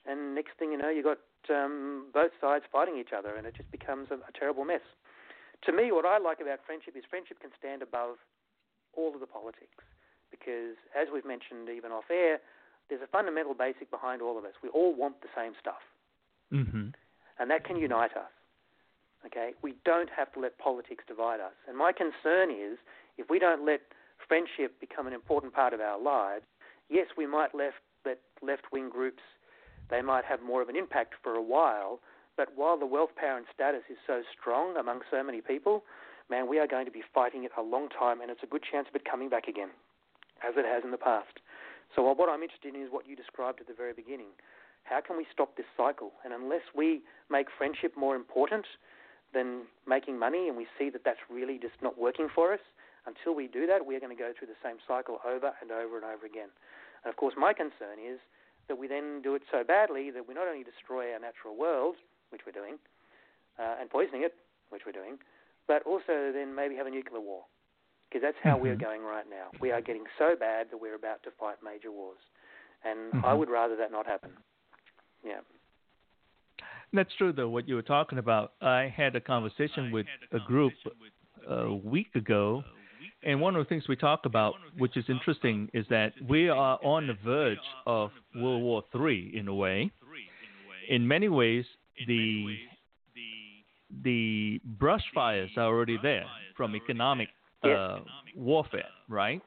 And 0.06 0.34
next 0.34 0.58
thing 0.58 0.72
you 0.72 0.78
know, 0.78 0.90
you've 0.90 1.04
got 1.06 1.20
um, 1.48 2.06
both 2.12 2.32
sides 2.40 2.64
fighting 2.70 2.98
each 2.98 3.12
other, 3.16 3.36
and 3.36 3.46
it 3.46 3.54
just 3.56 3.70
becomes 3.70 4.08
a, 4.10 4.14
a 4.14 4.32
terrible 4.38 4.64
mess. 4.64 4.84
To 5.64 5.72
me, 5.72 5.92
what 5.92 6.04
I 6.04 6.18
like 6.18 6.40
about 6.40 6.60
friendship 6.66 6.94
is 6.96 7.04
friendship 7.08 7.40
can 7.40 7.50
stand 7.58 7.80
above 7.80 8.16
all 8.92 9.14
of 9.14 9.20
the 9.20 9.26
politics. 9.26 9.80
Because, 10.30 10.76
as 10.92 11.08
we've 11.12 11.24
mentioned 11.24 11.70
even 11.70 11.92
off 11.92 12.10
air, 12.10 12.40
there's 12.88 13.00
a 13.00 13.06
fundamental 13.06 13.54
basic 13.54 13.90
behind 13.90 14.20
all 14.20 14.36
of 14.36 14.44
us. 14.44 14.52
We 14.62 14.68
all 14.68 14.94
want 14.94 15.22
the 15.22 15.32
same 15.34 15.52
stuff. 15.60 15.80
Mm-hmm. 16.52 16.88
And 17.38 17.50
that 17.50 17.64
can 17.64 17.76
unite 17.76 18.16
us. 18.16 18.30
Okay? 19.24 19.52
We 19.62 19.74
don't 19.84 20.10
have 20.10 20.32
to 20.34 20.40
let 20.40 20.58
politics 20.58 21.04
divide 21.06 21.40
us. 21.40 21.54
And 21.68 21.78
my 21.78 21.92
concern 21.92 22.50
is 22.50 22.76
if 23.16 23.30
we 23.30 23.38
don't 23.38 23.64
let 23.64 23.80
friendship 24.28 24.78
become 24.80 25.06
an 25.06 25.12
important 25.12 25.54
part 25.54 25.72
of 25.72 25.80
our 25.80 26.00
lives, 26.00 26.44
yes, 26.88 27.06
we 27.16 27.26
might 27.26 27.54
left, 27.54 27.76
let 28.04 28.18
left 28.42 28.64
wing 28.72 28.88
groups, 28.88 29.22
they 29.90 30.02
might 30.02 30.24
have 30.24 30.42
more 30.42 30.62
of 30.62 30.68
an 30.68 30.76
impact 30.76 31.14
for 31.22 31.34
a 31.34 31.42
while, 31.42 32.00
but 32.36 32.48
while 32.56 32.78
the 32.78 32.86
wealth, 32.86 33.10
power, 33.16 33.36
and 33.36 33.46
status 33.52 33.82
is 33.90 33.98
so 34.06 34.22
strong 34.38 34.76
among 34.76 35.00
so 35.10 35.22
many 35.22 35.40
people, 35.40 35.84
man, 36.30 36.48
we 36.48 36.58
are 36.58 36.66
going 36.66 36.86
to 36.86 36.92
be 36.92 37.02
fighting 37.14 37.44
it 37.44 37.52
a 37.56 37.62
long 37.62 37.88
time, 37.88 38.20
and 38.20 38.30
it's 38.30 38.42
a 38.42 38.46
good 38.46 38.62
chance 38.62 38.88
of 38.88 38.94
it 38.96 39.04
coming 39.04 39.28
back 39.28 39.46
again, 39.46 39.70
as 40.46 40.54
it 40.56 40.64
has 40.64 40.82
in 40.84 40.90
the 40.90 40.98
past. 40.98 41.40
So, 41.94 42.02
what 42.02 42.28
I'm 42.28 42.42
interested 42.42 42.74
in 42.74 42.82
is 42.82 42.88
what 42.90 43.06
you 43.06 43.14
described 43.14 43.60
at 43.60 43.68
the 43.68 43.74
very 43.74 43.92
beginning. 43.92 44.34
How 44.82 45.00
can 45.00 45.16
we 45.16 45.26
stop 45.32 45.56
this 45.56 45.66
cycle? 45.76 46.12
And 46.24 46.32
unless 46.32 46.62
we 46.74 47.02
make 47.30 47.46
friendship 47.56 47.92
more 47.96 48.16
important 48.16 48.66
than 49.32 49.62
making 49.86 50.18
money, 50.18 50.48
and 50.48 50.56
we 50.56 50.66
see 50.78 50.90
that 50.90 51.02
that's 51.04 51.22
really 51.30 51.58
just 51.58 51.74
not 51.82 51.98
working 51.98 52.28
for 52.34 52.52
us, 52.52 52.60
until 53.06 53.34
we 53.34 53.46
do 53.46 53.66
that, 53.66 53.84
we 53.84 53.96
are 53.96 54.00
going 54.00 54.14
to 54.14 54.20
go 54.20 54.32
through 54.36 54.48
the 54.48 54.60
same 54.62 54.76
cycle 54.88 55.18
over 55.24 55.52
and 55.60 55.70
over 55.70 55.96
and 55.96 56.04
over 56.04 56.24
again. 56.24 56.48
And 57.04 57.12
of 57.12 57.16
course, 57.16 57.34
my 57.36 57.52
concern 57.52 58.00
is 58.00 58.18
that 58.68 58.78
we 58.78 58.88
then 58.88 59.20
do 59.22 59.34
it 59.34 59.42
so 59.52 59.62
badly 59.62 60.10
that 60.10 60.26
we 60.26 60.34
not 60.34 60.48
only 60.48 60.64
destroy 60.64 61.12
our 61.12 61.20
natural 61.20 61.56
world, 61.56 61.96
which 62.30 62.42
we're 62.46 62.56
doing, 62.56 62.80
uh, 63.58 63.76
and 63.80 63.90
poisoning 63.90 64.22
it, 64.22 64.34
which 64.70 64.82
we're 64.86 64.92
doing, 64.92 65.18
but 65.68 65.82
also 65.84 66.32
then 66.32 66.54
maybe 66.54 66.74
have 66.74 66.86
a 66.86 66.90
nuclear 66.90 67.20
war. 67.20 67.44
Because 68.08 68.22
that's 68.22 68.36
how 68.42 68.54
mm-hmm. 68.54 68.62
we're 68.62 68.76
going 68.76 69.02
right 69.02 69.24
now. 69.28 69.50
We 69.60 69.70
are 69.72 69.80
getting 69.80 70.04
so 70.18 70.34
bad 70.38 70.68
that 70.70 70.80
we're 70.80 70.94
about 70.94 71.22
to 71.24 71.30
fight 71.38 71.56
major 71.64 71.90
wars. 71.90 72.18
And 72.84 73.12
mm-hmm. 73.12 73.24
I 73.24 73.34
would 73.34 73.50
rather 73.50 73.76
that 73.76 73.90
not 73.90 74.06
happen. 74.06 74.30
Yeah. 75.24 75.40
That's 76.92 77.12
true, 77.16 77.32
though, 77.32 77.48
what 77.48 77.66
you 77.66 77.74
were 77.74 77.82
talking 77.82 78.18
about. 78.18 78.52
I 78.60 78.92
had 78.94 79.16
a 79.16 79.20
conversation 79.20 79.90
with 79.90 80.06
a 80.32 80.38
group 80.46 80.72
a 81.48 81.74
week 81.74 82.14
ago 82.14 82.62
and 83.24 83.40
one 83.40 83.56
of 83.56 83.64
the 83.64 83.68
things 83.68 83.88
we 83.88 83.96
talk 83.96 84.26
about, 84.26 84.54
which 84.78 84.96
is 84.96 85.04
interesting, 85.08 85.70
is 85.72 85.86
that 85.90 86.12
we 86.28 86.48
are 86.48 86.78
on 86.84 87.06
the 87.06 87.16
verge 87.24 87.58
of 87.86 88.10
World 88.34 88.62
War 88.62 88.84
III 88.94 89.32
in 89.34 89.48
a 89.48 89.54
way. 89.54 89.90
In 90.88 91.08
many 91.08 91.28
ways, 91.28 91.64
the 92.06 92.56
the 94.02 94.60
brush 94.64 95.04
fires 95.14 95.50
are 95.56 95.66
already 95.66 95.98
there 96.02 96.26
from 96.56 96.74
economic 96.74 97.28
uh, 97.62 98.00
warfare, 98.36 98.88
right? 99.08 99.40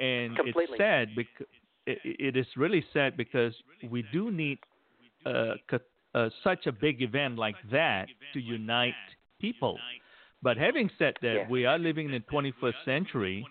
And 0.00 0.34
Completely. 0.36 0.64
it's 0.64 0.78
sad 0.78 1.08
because 1.14 1.46
it, 1.86 1.98
it 2.04 2.36
is 2.36 2.46
really 2.56 2.84
sad 2.92 3.16
because 3.16 3.54
we 3.90 4.04
do 4.12 4.30
need 4.30 4.58
uh, 5.26 5.54
uh, 6.14 6.30
such 6.42 6.66
a 6.66 6.72
big 6.72 7.02
event 7.02 7.36
like 7.36 7.56
that 7.70 8.06
to 8.32 8.40
unite 8.40 8.94
people 9.40 9.78
but 10.42 10.56
having 10.56 10.90
said 10.98 11.14
that, 11.22 11.34
yeah. 11.34 11.48
we 11.48 11.66
are 11.66 11.78
living 11.78 12.06
in 12.06 12.12
the 12.12 12.20
21st 12.32 12.84
century, 12.84 13.46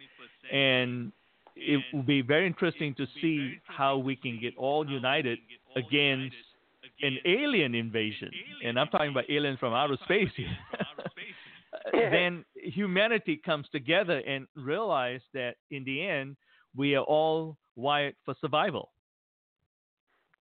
and 0.51 1.11
it 1.55 1.81
will 1.93 2.03
be 2.03 2.21
very 2.21 2.47
interesting 2.47 2.95
to 2.95 3.05
see 3.21 3.55
how 3.65 3.97
we 3.97 4.15
can 4.15 4.39
get 4.39 4.55
all 4.57 4.89
united 4.89 5.39
against 5.75 6.35
an 7.01 7.17
alien 7.25 7.75
invasion. 7.75 8.31
And 8.65 8.79
I'm 8.79 8.87
talking 8.87 9.09
about 9.09 9.29
aliens 9.29 9.59
from 9.59 9.73
outer 9.73 9.97
space 10.03 10.29
here. 10.35 10.57
then 11.93 12.45
humanity 12.55 13.39
comes 13.43 13.67
together 13.71 14.19
and 14.19 14.47
realize 14.55 15.21
that 15.33 15.55
in 15.71 15.83
the 15.83 16.05
end, 16.05 16.35
we 16.75 16.95
are 16.95 17.03
all 17.03 17.57
wired 17.75 18.15
for 18.25 18.35
survival. 18.41 18.91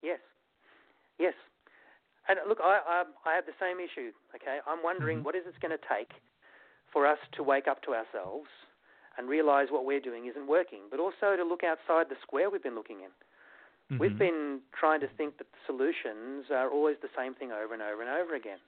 Yes. 0.02 0.18
Yes. 1.18 1.34
And 2.28 2.38
look, 2.48 2.58
I, 2.62 2.80
I, 2.86 3.30
I 3.30 3.34
have 3.34 3.46
the 3.46 3.52
same 3.60 3.78
issue. 3.78 4.12
Okay, 4.34 4.58
I'm 4.66 4.82
wondering 4.82 5.18
mm-hmm. 5.18 5.24
what 5.24 5.34
is 5.34 5.42
it 5.46 5.54
going 5.60 5.76
to 5.76 5.84
take 5.88 6.10
for 6.98 7.06
us 7.06 7.22
to 7.30 7.46
wake 7.46 7.70
up 7.70 7.78
to 7.86 7.94
ourselves 7.94 8.50
and 9.14 9.30
realize 9.30 9.70
what 9.70 9.86
we're 9.86 10.02
doing 10.02 10.26
isn't 10.26 10.50
working, 10.50 10.90
but 10.90 10.98
also 10.98 11.38
to 11.38 11.46
look 11.46 11.62
outside 11.62 12.10
the 12.10 12.18
square 12.26 12.50
we've 12.50 12.62
been 12.62 12.74
looking 12.74 13.06
in. 13.06 13.14
Mm-hmm. 13.14 14.02
We've 14.02 14.18
been 14.18 14.58
trying 14.74 14.98
to 15.06 15.10
think 15.14 15.38
that 15.38 15.46
the 15.54 15.62
solutions 15.62 16.50
are 16.50 16.66
always 16.66 16.98
the 16.98 17.14
same 17.14 17.38
thing 17.38 17.54
over 17.54 17.70
and 17.70 17.78
over 17.78 18.02
and 18.02 18.10
over 18.10 18.34
again. 18.34 18.58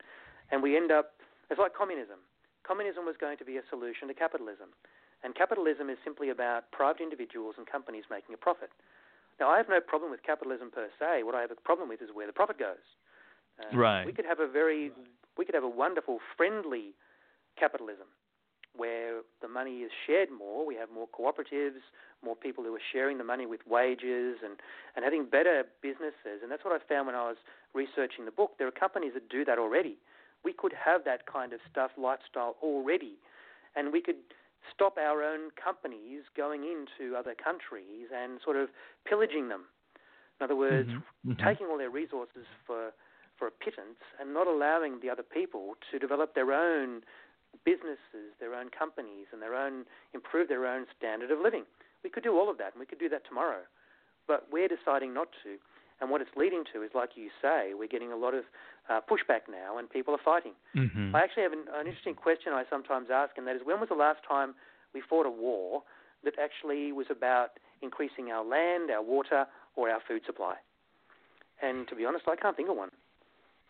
And 0.55 0.63
we 0.63 0.79
end 0.79 0.95
up, 0.95 1.19
it's 1.51 1.59
like 1.59 1.75
communism. 1.75 2.23
Communism 2.63 3.03
was 3.03 3.19
going 3.19 3.35
to 3.43 3.45
be 3.45 3.59
a 3.59 3.67
solution 3.67 4.07
to 4.07 4.15
capitalism. 4.15 4.71
And 5.27 5.35
capitalism 5.35 5.91
is 5.91 5.99
simply 6.07 6.31
about 6.31 6.71
private 6.71 7.03
individuals 7.03 7.59
and 7.59 7.67
companies 7.67 8.07
making 8.07 8.31
a 8.31 8.39
profit. 8.39 8.71
Now, 9.43 9.51
I 9.51 9.59
have 9.59 9.67
no 9.67 9.83
problem 9.83 10.15
with 10.15 10.23
capitalism 10.23 10.71
per 10.71 10.87
se. 11.03 11.27
What 11.27 11.35
I 11.35 11.43
have 11.43 11.51
a 11.51 11.59
problem 11.67 11.91
with 11.91 11.99
is 11.99 12.15
where 12.15 12.31
the 12.31 12.37
profit 12.37 12.63
goes. 12.63 12.87
Uh, 13.59 13.75
right. 13.75 14.07
We 14.07 14.15
could 14.15 14.25
have 14.25 14.39
a 14.39 14.47
very, 14.47 14.95
we 15.35 15.43
could 15.43 15.59
have 15.59 15.67
a 15.67 15.75
wonderful, 15.83 16.23
friendly 16.39 16.95
capitalism, 17.59 18.07
where 18.77 19.21
the 19.43 19.49
money 19.49 19.79
is 19.79 19.91
shared 20.07 20.29
more. 20.31 20.67
We 20.67 20.77
have 20.77 20.89
more 20.91 21.09
cooperatives, 21.09 21.83
more 22.25 22.37
people 22.37 22.65
who 22.65 22.75
are 22.75 22.87
sharing 22.93 23.19
the 23.19 23.25
money 23.25 23.47
with 23.47 23.61
wages 23.67 24.39
and, 24.45 24.61
and 24.95 25.05
having 25.05 25.27
better 25.27 25.65
businesses. 25.83 26.43
And 26.43 26.51
that's 26.51 26.65
what 26.65 26.75
I 26.75 26.79
found 26.89 27.07
when 27.07 27.17
I 27.17 27.29
was 27.29 27.37
researching 27.75 28.25
the 28.25 28.31
book. 28.31 28.53
There 28.59 28.69
are 28.69 28.73
companies 28.73 29.13
that 29.15 29.29
do 29.29 29.45
that 29.45 29.59
already. 29.59 29.99
We 30.45 30.53
could 30.53 30.73
have 30.73 31.05
that 31.05 31.27
kind 31.27 31.53
of 31.53 31.61
stuff, 31.71 31.91
lifestyle 31.99 32.57
already, 32.63 33.19
and 33.77 33.93
we 33.93 34.01
could 34.01 34.17
stop 34.73 34.97
our 34.97 35.23
own 35.23 35.51
companies 35.63 36.23
going 36.37 36.65
into 36.65 37.17
other 37.17 37.35
countries 37.35 38.09
and 38.15 38.41
sort 38.45 38.57
of 38.57 38.69
pillaging 39.05 39.49
them. 39.49 39.65
In 40.41 40.45
other 40.45 40.57
words, 40.57 40.89
mm-hmm. 40.89 41.33
Mm-hmm. 41.33 41.47
taking 41.47 41.67
all 41.67 41.77
their 41.79 41.91
resources 41.91 42.47
for 42.67 42.93
for 43.39 43.49
a 43.49 43.51
pittance 43.51 44.05
and 44.21 44.35
not 44.35 44.47
allowing 44.47 45.01
the 45.01 45.09
other 45.09 45.23
people 45.23 45.73
to 45.91 45.99
develop 45.99 46.35
their 46.35 46.53
own 46.53 47.01
businesses, 47.65 48.33
their 48.39 48.55
own 48.55 48.69
companies, 48.71 49.27
and 49.33 49.41
their 49.43 49.55
own 49.55 49.85
improve 50.15 50.49
their 50.49 50.67
own 50.67 50.87
standard 50.97 51.31
of 51.31 51.39
living. 51.41 51.65
We 52.03 52.11
could 52.11 52.23
do 52.23 52.39
all 52.39 52.51
of 52.51 52.59
that, 52.59 52.73
and 52.73 52.81
we 52.81 52.87
could 52.87 52.99
do 52.99 53.09
that 53.11 53.27
tomorrow, 53.27 53.63
but 54.27 54.47
we're 54.51 54.69
deciding 54.69 55.13
not 55.13 55.29
to. 55.45 55.57
And 56.01 56.09
what 56.11 56.23
it's 56.23 56.31
leading 56.35 56.65
to 56.73 56.83
is, 56.83 56.91
like 56.95 57.11
you 57.15 57.29
say, 57.43 57.73
we're 57.75 57.89
getting 57.89 58.11
a 58.11 58.17
lot 58.17 58.33
of 58.33 58.45
uh, 58.89 59.01
pushback 59.05 59.51
now, 59.51 59.77
and 59.77 59.89
people 59.91 60.15
are 60.15 60.25
fighting. 60.25 60.53
Mm-hmm. 60.75 61.15
I 61.15 61.21
actually 61.21 61.43
have 61.43 61.53
an, 61.53 61.65
an 61.75 61.87
interesting 61.87 62.15
question 62.15 62.55
I 62.55 62.65
sometimes 62.71 63.09
ask, 63.13 63.37
and 63.37 63.47
that 63.47 63.57
is, 63.57 63.63
when 63.65 63.81
was 63.81 63.91
the 63.91 64.01
last 64.01 64.21
time 64.27 64.55
we 64.95 65.03
fought 65.03 65.27
a 65.27 65.31
war 65.31 65.83
that 66.25 66.35
actually 66.41 66.93
was 66.93 67.07
about 67.11 67.61
increasing 67.83 68.31
our 68.31 68.45
land, 68.45 68.91
our 68.91 69.03
water, 69.03 69.45
or 69.77 69.91
our 69.91 70.01
food 70.09 70.23
supply? 70.25 70.55
And 71.63 71.87
to 71.89 71.95
be 71.95 72.07
honest, 72.07 72.25
I 72.27 72.37
can't 72.37 72.57
think 72.57 72.71
of 72.71 72.77
one. 72.77 72.91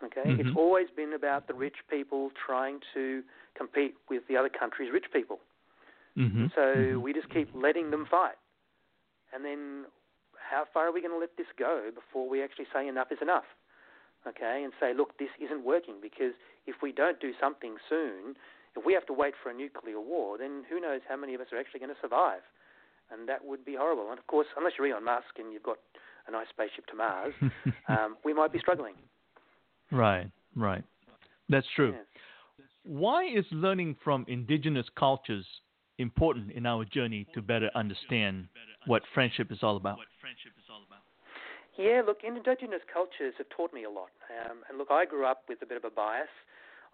Okay, 0.05 0.23
mm-hmm. 0.25 0.41
it's 0.41 0.57
always 0.57 0.87
been 0.95 1.13
about 1.13 1.47
the 1.47 1.55
rich 1.55 1.77
people 1.91 2.31
trying 2.47 2.81
to 2.95 3.23
compete 3.57 3.95
with 4.09 4.23
the 4.29 4.37
other 4.37 4.49
country's 4.49 4.91
rich 4.93 5.07
people. 5.13 5.41
Mm-hmm. 6.17 6.47
So 6.55 6.61
mm-hmm. 6.61 7.01
we 7.03 7.13
just 7.13 7.29
keep 7.29 7.51
letting 7.55 7.91
them 7.91 8.07
fight, 8.11 8.41
and 9.35 9.45
then 9.45 9.85
how 10.51 10.65
far 10.73 10.89
are 10.89 10.93
we 10.93 11.01
going 11.01 11.13
to 11.13 11.19
let 11.19 11.37
this 11.37 11.47
go 11.59 11.91
before 11.95 12.29
we 12.29 12.43
actually 12.43 12.67
say 12.73 12.89
enough 12.89 13.13
is 13.13 13.19
enough? 13.21 13.45
okay, 14.27 14.63
and 14.65 14.73
say, 14.79 14.93
look, 14.95 15.19
this 15.19 15.31
isn't 15.41 15.65
working 15.65 15.97
because 16.01 16.35
if 16.67 16.77
we 16.83 16.93
don't 16.93 17.21
do 17.21 17.33
something 17.41 17.77
soon, 17.89 18.37
if 18.77 18.85
we 18.85 18.93
have 18.93 19.07
to 19.07 19.13
wait 19.13 19.35
for 19.43 19.51
a 19.51 19.55
nuclear 19.55 20.01
war, 20.01 20.39
then 20.39 20.65
who 20.69 20.81
knows 20.81 21.01
how 21.09 21.17
many 21.17 21.35
of 21.35 21.41
us 21.41 21.49
are 21.53 21.59
actually 21.59 21.81
going 21.81 21.95
to 21.95 22.01
survive? 22.01 22.43
And 23.11 23.29
that 23.29 23.45
would 23.45 23.65
be 23.65 23.75
horrible. 23.75 24.11
And 24.11 24.19
of 24.19 24.27
course, 24.27 24.47
unless 24.57 24.75
you're 24.79 24.87
Elon 24.87 25.05
Musk 25.05 25.39
and 25.39 25.53
you've 25.53 25.65
got 25.65 25.79
a 26.29 26.31
nice 26.31 26.47
spaceship 26.51 26.87
to 26.87 26.97
Mars, 26.97 27.35
um, 27.89 28.17
we 28.25 28.33
might 28.33 28.53
be 28.53 28.59
struggling. 28.59 28.95
Right, 29.93 30.31
right. 30.57 30.85
That's 31.49 31.67
true. 31.75 31.93
Yes. 31.93 32.05
Why 32.85 33.25
is 33.27 33.45
learning 33.51 33.97
from 34.03 34.25
indigenous 34.29 34.87
cultures 34.97 35.45
important 35.99 36.51
in 36.53 36.65
our 36.65 36.85
journey 36.85 37.27
to 37.35 37.43
better 37.43 37.71
understand 37.75 38.49
what 38.87 39.03
friendship 39.13 39.51
is 39.51 39.59
all 39.63 39.77
about? 39.77 39.99
Yeah, 41.79 42.03
look, 42.05 42.19
indigenous 42.25 42.83
cultures 42.93 43.35
have 43.39 43.49
taught 43.49 43.73
me 43.73 43.85
a 43.85 43.91
lot. 43.91 44.11
Um, 44.29 44.59
and 44.69 44.79
look, 44.79 44.89
I 44.91 45.05
grew 45.05 45.27
up 45.27 45.45
with 45.49 45.63
a 45.63 45.67
bit 45.67 45.77
of 45.77 45.85
a 45.85 45.91
bias. 45.91 46.29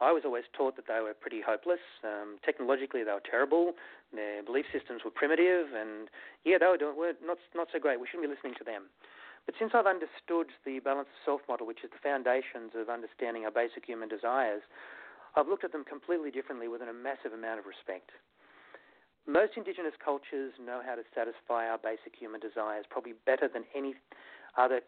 I 0.00 0.12
was 0.12 0.22
always 0.26 0.44
taught 0.52 0.76
that 0.76 0.86
they 0.86 1.00
were 1.00 1.14
pretty 1.14 1.40
hopeless. 1.40 1.80
Um, 2.04 2.36
technologically, 2.44 3.02
they 3.02 3.12
were 3.12 3.24
terrible. 3.24 3.72
Their 4.12 4.42
belief 4.42 4.66
systems 4.70 5.00
were 5.04 5.10
primitive, 5.10 5.72
and 5.72 6.08
yeah, 6.44 6.58
they 6.60 6.66
were, 6.66 6.76
doing, 6.76 6.96
were 6.96 7.16
not 7.24 7.38
not 7.54 7.68
so 7.72 7.78
great. 7.80 7.98
We 7.98 8.06
shouldn't 8.06 8.28
be 8.28 8.32
listening 8.32 8.54
to 8.60 8.64
them. 8.64 8.92
But 9.46 9.54
since 9.58 9.72
I've 9.74 9.86
understood 9.86 10.50
the 10.66 10.82
balance 10.82 11.06
of 11.06 11.22
self 11.24 11.40
model, 11.48 11.66
which 11.66 11.86
is 11.86 11.90
the 11.94 12.02
foundations 12.02 12.74
of 12.74 12.90
understanding 12.90 13.46
our 13.46 13.54
basic 13.54 13.86
human 13.86 14.10
desires, 14.10 14.62
I've 15.38 15.46
looked 15.46 15.62
at 15.62 15.70
them 15.70 15.86
completely 15.86 16.30
differently 16.34 16.66
with 16.66 16.82
a 16.82 16.92
massive 16.92 17.32
amount 17.32 17.62
of 17.62 17.66
respect. 17.66 18.10
Most 19.26 19.54
indigenous 19.56 19.94
cultures 20.02 20.54
know 20.58 20.82
how 20.84 20.94
to 20.94 21.02
satisfy 21.14 21.66
our 21.66 21.78
basic 21.78 22.14
human 22.18 22.40
desires 22.40 22.86
probably 22.90 23.14
better 23.26 23.46
than 23.46 23.64
any 23.74 23.94
other 24.56 24.80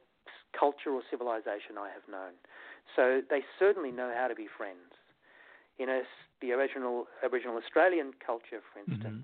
culture 0.58 0.90
or 0.90 1.02
civilization 1.10 1.78
I 1.78 1.90
have 1.90 2.06
known. 2.10 2.38
So 2.94 3.20
they 3.28 3.42
certainly 3.58 3.90
know 3.90 4.12
how 4.14 4.28
to 4.28 4.34
be 4.34 4.46
friends. 4.46 4.94
In 5.78 5.88
a, 5.88 6.02
the 6.40 6.52
original 6.52 7.06
Aboriginal 7.22 7.56
Australian 7.56 8.14
culture, 8.18 8.62
for 8.62 8.82
Mm-hmm. 8.88 9.22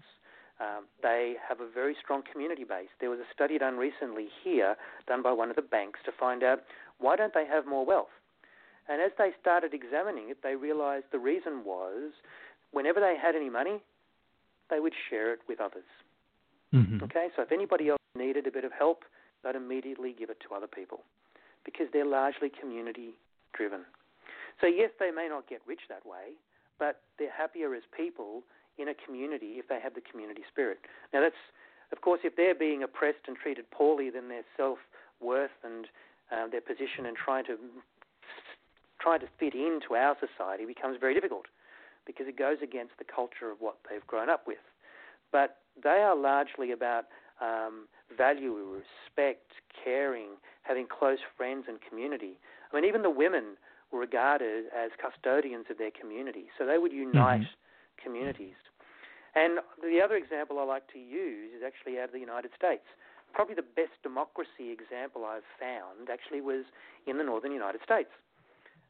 Um, 0.60 0.86
they 1.02 1.34
have 1.46 1.60
a 1.60 1.68
very 1.68 1.96
strong 2.00 2.22
community 2.30 2.64
base. 2.64 2.88
There 3.00 3.10
was 3.10 3.18
a 3.18 3.32
study 3.34 3.58
done 3.58 3.76
recently 3.76 4.28
here, 4.42 4.76
done 5.06 5.22
by 5.22 5.32
one 5.32 5.50
of 5.50 5.56
the 5.56 5.62
banks, 5.62 6.00
to 6.04 6.12
find 6.12 6.42
out 6.42 6.62
why 6.98 7.16
don't 7.16 7.34
they 7.34 7.46
have 7.46 7.66
more 7.66 7.84
wealth. 7.84 8.12
And 8.88 9.00
as 9.00 9.12
they 9.18 9.30
started 9.40 9.74
examining 9.74 10.28
it, 10.28 10.42
they 10.42 10.54
realized 10.54 11.06
the 11.10 11.18
reason 11.18 11.64
was 11.64 12.12
whenever 12.70 13.00
they 13.00 13.16
had 13.20 13.34
any 13.34 13.50
money, 13.50 13.80
they 14.70 14.78
would 14.78 14.92
share 15.10 15.32
it 15.32 15.40
with 15.48 15.60
others. 15.60 15.88
Mhm. 16.72 17.02
Okay, 17.02 17.30
so 17.34 17.42
if 17.42 17.52
anybody 17.52 17.88
else 17.88 18.00
needed 18.14 18.46
a 18.46 18.50
bit 18.50 18.64
of 18.64 18.72
help, 18.72 19.04
they'd 19.42 19.56
immediately 19.56 20.12
give 20.12 20.30
it 20.30 20.40
to 20.40 20.54
other 20.54 20.66
people 20.66 21.04
because 21.64 21.90
they're 21.92 22.04
largely 22.04 22.50
community 22.50 23.18
driven. 23.52 23.84
So, 24.60 24.66
yes, 24.66 24.90
they 24.98 25.10
may 25.10 25.28
not 25.28 25.46
get 25.46 25.62
rich 25.66 25.88
that 25.88 26.04
way, 26.06 26.36
but 26.78 27.02
they're 27.18 27.30
happier 27.30 27.74
as 27.74 27.82
people 27.86 28.44
in 28.78 28.88
a 28.88 28.94
community 28.94 29.56
if 29.58 29.68
they 29.68 29.78
have 29.80 29.94
the 29.94 30.00
community 30.00 30.42
spirit. 30.50 30.78
Now, 31.12 31.20
that's, 31.20 31.38
of 31.92 32.00
course, 32.00 32.20
if 32.24 32.36
they're 32.36 32.54
being 32.54 32.82
oppressed 32.82 33.28
and 33.28 33.36
treated 33.36 33.70
poorly, 33.70 34.10
then 34.10 34.28
their 34.28 34.44
self 34.56 34.78
worth 35.20 35.54
and 35.62 35.86
uh, 36.32 36.48
their 36.48 36.60
position 36.60 37.06
and 37.06 37.16
trying 37.16 37.44
to 37.46 37.56
trying 39.00 39.20
to 39.20 39.28
fit 39.38 39.54
into 39.54 39.94
our 39.94 40.16
society 40.16 40.64
becomes 40.64 40.96
very 40.98 41.12
difficult 41.12 41.44
because 42.06 42.26
it 42.26 42.38
goes 42.38 42.56
against 42.62 42.96
the 42.98 43.04
culture 43.04 43.50
of 43.50 43.58
what 43.60 43.76
they've 43.88 44.06
grown 44.06 44.30
up 44.30 44.46
with. 44.46 44.64
But 45.30 45.58
they 45.82 46.00
are 46.00 46.16
largely 46.16 46.72
about 46.72 47.04
um, 47.40 47.86
value, 48.16 48.54
respect, 48.54 49.50
caring, 49.84 50.36
having 50.62 50.86
close 50.86 51.18
friends 51.36 51.64
and 51.68 51.78
community. 51.86 52.38
I 52.72 52.76
mean, 52.76 52.88
even 52.88 53.02
the 53.02 53.10
women 53.10 53.56
were 53.92 54.00
regarded 54.00 54.66
as 54.74 54.90
custodians 55.00 55.66
of 55.70 55.78
their 55.78 55.90
community, 55.90 56.46
so 56.58 56.64
they 56.64 56.78
would 56.78 56.92
unite 56.92 57.42
communities. 58.02 58.56
And 59.34 59.58
the 59.82 60.00
other 60.00 60.14
example 60.16 60.58
I 60.58 60.64
like 60.64 60.86
to 60.92 60.98
use 60.98 61.50
is 61.56 61.62
actually 61.66 61.98
out 61.98 62.06
of 62.06 62.12
the 62.12 62.20
United 62.20 62.52
States. 62.56 62.86
Probably 63.32 63.54
the 63.54 63.62
best 63.62 63.98
democracy 64.02 64.70
example 64.70 65.24
I've 65.24 65.46
found 65.58 66.08
actually 66.08 66.40
was 66.40 66.64
in 67.06 67.18
the 67.18 67.24
northern 67.24 67.50
United 67.50 67.82
States, 67.82 68.10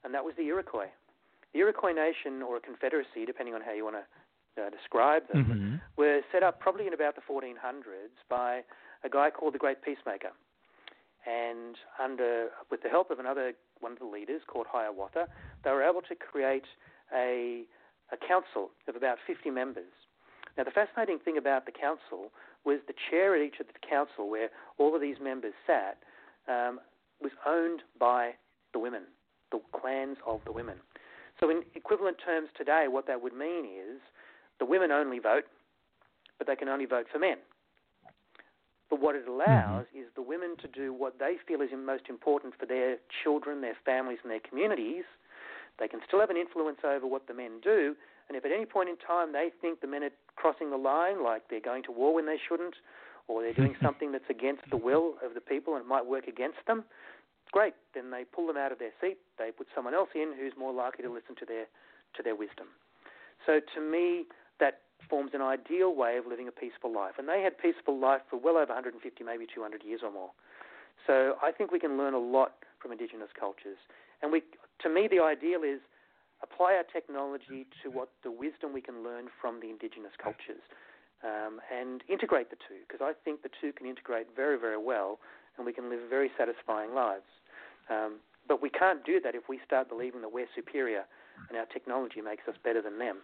and 0.05 0.13
that 0.13 0.25
was 0.25 0.35
the 0.37 0.45
Iroquois. 0.45 0.93
The 1.55 1.61
Iroquois 1.61 1.93
Nation, 1.93 2.43
or 2.43 2.57
a 2.57 2.61
confederacy, 2.61 3.25
depending 3.25 3.55
on 3.55 3.63
how 3.63 3.73
you 3.73 3.85
want 3.85 3.97
to 3.97 4.05
uh, 4.63 4.71
describe 4.71 5.27
them, 5.29 5.47
Mhm. 5.47 5.81
were 5.97 6.23
set 6.31 6.43
up 6.43 6.61
probably 6.61 6.87
in 6.87 6.93
about 6.93 7.15
the 7.15 7.21
1400s 7.23 8.23
by 8.29 8.63
a 9.03 9.09
guy 9.09 9.31
called 9.31 9.55
the 9.55 9.59
Great 9.59 9.83
Peacemaker. 9.83 10.33
And 11.27 11.79
under, 11.99 12.51
with 12.71 12.83
the 12.83 12.89
help 12.91 13.11
of 13.11 13.19
another 13.19 13.55
one 13.81 13.93
of 13.93 13.99
the 13.99 14.05
leaders 14.05 14.43
called 14.47 14.67
Hiawatha, 14.67 15.27
they 15.63 15.71
were 15.73 15.83
able 15.83 16.03
to 16.03 16.15
create 16.15 16.67
a, 17.13 17.65
a 18.15 18.27
council 18.27 18.71
of 18.89 18.97
about 18.97 19.19
50 19.27 19.51
members. 19.51 19.91
Now, 20.57 20.65
the 20.65 20.71
fascinating 20.71 21.19
thing 21.19 21.37
about 21.37 21.67
the 21.67 21.73
council 21.73 22.31
was 22.65 22.79
the 22.87 22.95
chair 23.11 23.35
at 23.35 23.43
each 23.43 23.59
of 23.61 23.67
the 23.67 23.87
council, 23.87 24.31
where 24.31 24.49
all 24.79 24.95
of 24.95 25.01
these 25.01 25.17
members 25.21 25.53
sat, 25.67 25.99
um, 26.49 26.81
was 27.21 27.33
owned 27.47 27.83
by 27.99 28.33
the 28.73 28.79
women, 28.79 29.03
the 29.51 29.61
clans 29.73 30.17
of 30.27 30.41
the 30.45 30.53
women. 30.53 30.77
So, 31.41 31.51
in 31.51 31.63
equivalent 31.75 32.19
terms 32.25 32.49
today, 32.57 32.87
what 32.89 33.07
that 33.09 33.21
would 33.21 33.35
mean 33.35 33.65
is 33.65 34.01
the 34.61 34.65
women 34.65 34.93
only 34.93 35.19
vote, 35.19 35.45
but 36.39 36.47
they 36.47 36.57
can 36.57 36.69
only 36.69 36.87
vote 36.87 37.07
for 37.13 37.19
men. 37.19 37.39
But 38.91 39.01
what 39.01 39.17
it 39.17 39.27
allows 39.27 39.87
is 39.95 40.07
the 40.15 40.23
women 40.23 40.57
to 40.63 40.69
do 40.69 40.93
what 40.93 41.19
they 41.19 41.37
feel 41.49 41.61
is 41.63 41.71
most 41.75 42.05
important 42.09 42.55
for 42.59 42.67
their 42.67 42.99
children, 43.25 43.61
their 43.61 43.77
families, 43.85 44.19
and 44.23 44.31
their 44.31 44.41
communities. 44.41 45.05
They 45.79 45.89
can 45.89 46.01
still 46.07 46.21
have 46.21 46.31
an 46.31 46.37
influence 46.37 46.79
over 46.85 47.07
what 47.07 47.27
the 47.27 47.35
men 47.35 47.61
do, 47.63 47.97
and 48.29 48.37
if 48.37 48.45
at 48.45 48.53
any 48.53 48.65
point 48.65 48.89
in 48.89 48.97
time 48.97 49.33
they 49.33 49.51
think 49.61 49.81
the 49.81 49.87
men 49.87 50.05
are 50.05 50.15
crossing 50.37 50.71
the 50.71 50.77
line, 50.77 51.23
like 51.23 51.43
they're 51.51 51.61
going 51.61 51.83
to 51.85 51.93
war 51.93 52.15
when 52.15 52.27
they 52.27 52.39
shouldn't, 52.49 52.77
or 53.29 53.43
they're 53.43 53.55
doing 53.55 53.77
something 53.83 54.13
that's 54.13 54.29
against 54.31 54.63
the 54.71 54.77
will 54.77 55.15
of 55.25 55.35
the 55.35 55.41
people 55.41 55.75
and 55.75 55.85
it 55.85 55.89
might 55.89 56.07
work 56.07 56.27
against 56.27 56.59
them, 56.67 56.85
great. 57.53 57.75
Then 57.95 58.11
they 58.11 58.25
pull 58.25 58.47
them 58.47 58.57
out 58.57 58.73
of 58.73 58.79
their 58.79 58.93
seat. 59.01 59.19
They 59.39 59.51
put 59.51 59.69
someone 59.75 59.95
else 59.95 60.11
in 60.15 60.35
who's 60.39 60.53
more 60.59 60.73
likely 60.73 61.05
to 61.05 61.13
listen 61.13 61.37
to 61.39 61.47
their 61.47 61.67
to 62.17 62.23
their 62.23 62.37
wisdom. 62.37 62.69
So 63.47 63.59
to 63.75 63.81
me, 63.81 64.27
that 64.61 64.83
forms 65.11 65.33
an 65.35 65.43
ideal 65.43 65.95
way 65.95 66.17
of 66.17 66.27
living 66.27 66.49
a 66.49 66.53
peaceful 66.53 66.93
life. 66.93 67.15
And 67.19 67.29
they 67.29 67.43
had 67.43 67.59
peaceful 67.59 67.99
life 67.99 68.23
for 68.31 68.39
well 68.39 68.57
over 68.57 68.73
150, 68.73 69.03
maybe 69.25 69.47
200 69.53 69.83
years 69.83 70.01
or 70.03 70.13
more. 70.13 70.31
So 71.07 71.35
I 71.43 71.51
think 71.51 71.73
we 71.73 71.81
can 71.81 71.99
learn 71.99 72.15
a 72.15 72.23
lot 72.23 72.63
from 72.79 72.93
indigenous 72.93 73.29
cultures. 73.39 73.79
And 74.23 74.31
we, 74.31 74.43
to 74.83 74.89
me, 74.89 75.09
the 75.09 75.21
ideal 75.23 75.63
is 75.63 75.81
apply 76.43 76.75
our 76.75 76.85
technology 76.93 77.67
to 77.83 77.91
what 77.91 78.11
the 78.23 78.31
wisdom 78.31 78.73
we 78.73 78.81
can 78.81 79.03
learn 79.03 79.29
from 79.41 79.61
the 79.61 79.71
indigenous 79.71 80.13
cultures, 80.21 80.61
um, 81.25 81.61
and 81.73 82.03
integrate 82.09 82.51
the 82.51 82.57
two. 82.69 82.85
Because 82.87 83.01
I 83.01 83.13
think 83.25 83.43
the 83.43 83.51
two 83.61 83.73
can 83.73 83.87
integrate 83.87 84.29
very, 84.37 84.59
very 84.59 84.77
well, 84.77 85.19
and 85.57 85.65
we 85.65 85.73
can 85.73 85.89
live 85.89 86.01
very 86.11 86.31
satisfying 86.37 86.95
lives. 86.95 87.29
Um, 87.89 88.21
but 88.47 88.61
we 88.61 88.69
can't 88.69 89.05
do 89.05 89.21
that 89.21 89.35
if 89.35 89.49
we 89.49 89.59
start 89.65 89.89
believing 89.89 90.21
that 90.21 90.33
we're 90.33 90.51
superior 90.55 91.05
and 91.49 91.59
our 91.59 91.67
technology 91.67 92.21
makes 92.21 92.47
us 92.49 92.55
better 92.63 92.83
than 92.83 92.99
them 92.99 93.19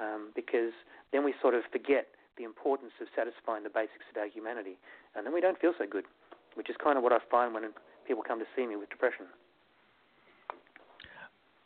um, 0.00 0.32
because 0.34 0.72
then 1.12 1.24
we 1.24 1.34
sort 1.40 1.54
of 1.54 1.62
forget 1.70 2.08
the 2.36 2.44
importance 2.44 2.92
of 3.00 3.06
satisfying 3.14 3.62
the 3.62 3.70
basics 3.70 4.02
of 4.10 4.16
our 4.18 4.26
humanity, 4.26 4.74
and 5.14 5.24
then 5.24 5.32
we 5.32 5.40
don't 5.40 5.60
feel 5.60 5.72
so 5.78 5.86
good, 5.86 6.04
which 6.54 6.68
is 6.68 6.76
kind 6.82 6.98
of 6.98 7.04
what 7.04 7.12
I 7.12 7.18
find 7.30 7.54
when 7.54 7.70
people 8.06 8.24
come 8.26 8.40
to 8.40 8.48
see 8.56 8.66
me 8.66 8.74
with 8.74 8.90
depression. 8.90 9.26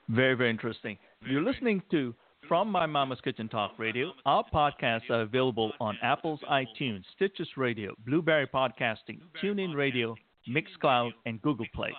Very, 0.09 0.35
very 0.35 0.49
interesting. 0.49 0.97
You're 1.29 1.43
listening 1.43 1.83
to 1.91 2.15
From 2.49 2.71
My 2.71 2.87
Mama's 2.87 3.21
Kitchen 3.21 3.47
Talk 3.47 3.73
Radio. 3.79 4.13
Our 4.25 4.43
podcasts 4.53 5.11
are 5.11 5.21
available 5.21 5.73
on 5.81 5.99
Apple's 6.03 6.41
iTunes, 6.51 7.03
Stitcher 7.15 7.45
Radio, 7.59 7.95
Blubrry 8.07 8.47
Podcasting, 8.47 9.21
TuneIn 9.43 9.75
Radio, 9.75 10.17
Mixcloud, 10.49 11.11
and 11.27 11.43
Google 11.43 11.67
Play. 11.75 11.93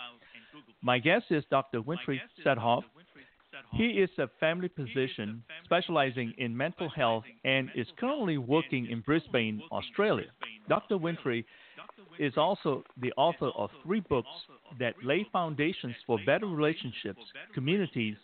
My 0.82 0.98
guest 0.98 1.26
is 1.30 1.44
Dr. 1.52 1.82
Winfried 1.82 2.22
Sedhoff. 2.44 2.82
He 3.74 3.90
is 3.90 4.10
a 4.18 4.28
family 4.40 4.72
physician 4.76 5.44
specializing 5.66 6.34
in 6.40 6.56
mental 6.56 6.90
health 6.90 7.26
and 7.46 7.70
is 7.76 7.88
currently 8.00 8.40
working 8.40 8.88
in 8.90 9.02
Brisbane, 9.02 9.62
Australia. 9.72 10.28
Dr. 10.68 10.98
Winfried 10.98 11.46
is 12.18 12.34
also 12.38 12.84
the 13.02 13.12
author 13.18 13.50
of 13.56 13.70
three 13.84 14.00
books 14.00 14.28
that 14.80 14.96
lay 15.04 15.26
foundations 15.32 15.96
for 16.06 16.20
better 16.26 16.46
relationships, 16.46 17.22
communities, 17.54 18.16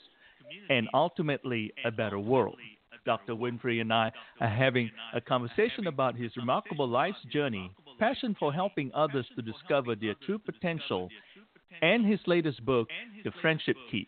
and 0.70 0.88
ultimately 0.94 1.74
a 1.86 1.92
better 1.92 2.20
world. 2.20 2.58
Dr. 3.06 3.34
Winfried 3.34 3.82
and 3.82 3.94
I 3.94 4.12
are 4.42 4.50
having 4.50 4.90
a 5.14 5.22
conversation 5.22 5.88
about 5.88 6.16
his 6.16 6.36
remarkable 6.36 6.88
life's 6.88 7.24
journey, 7.32 7.72
passion 8.00 8.36
for 8.40 8.52
helping 8.52 8.92
others 8.94 9.26
to 9.36 9.42
discover 9.42 9.96
their 9.96 10.16
true 10.26 10.40
potential, 10.40 11.10
and 11.82 12.06
his 12.06 12.20
latest 12.26 12.66
book, 12.66 12.88
The 13.24 13.32
Friendship 13.42 13.78
Key. 13.92 14.08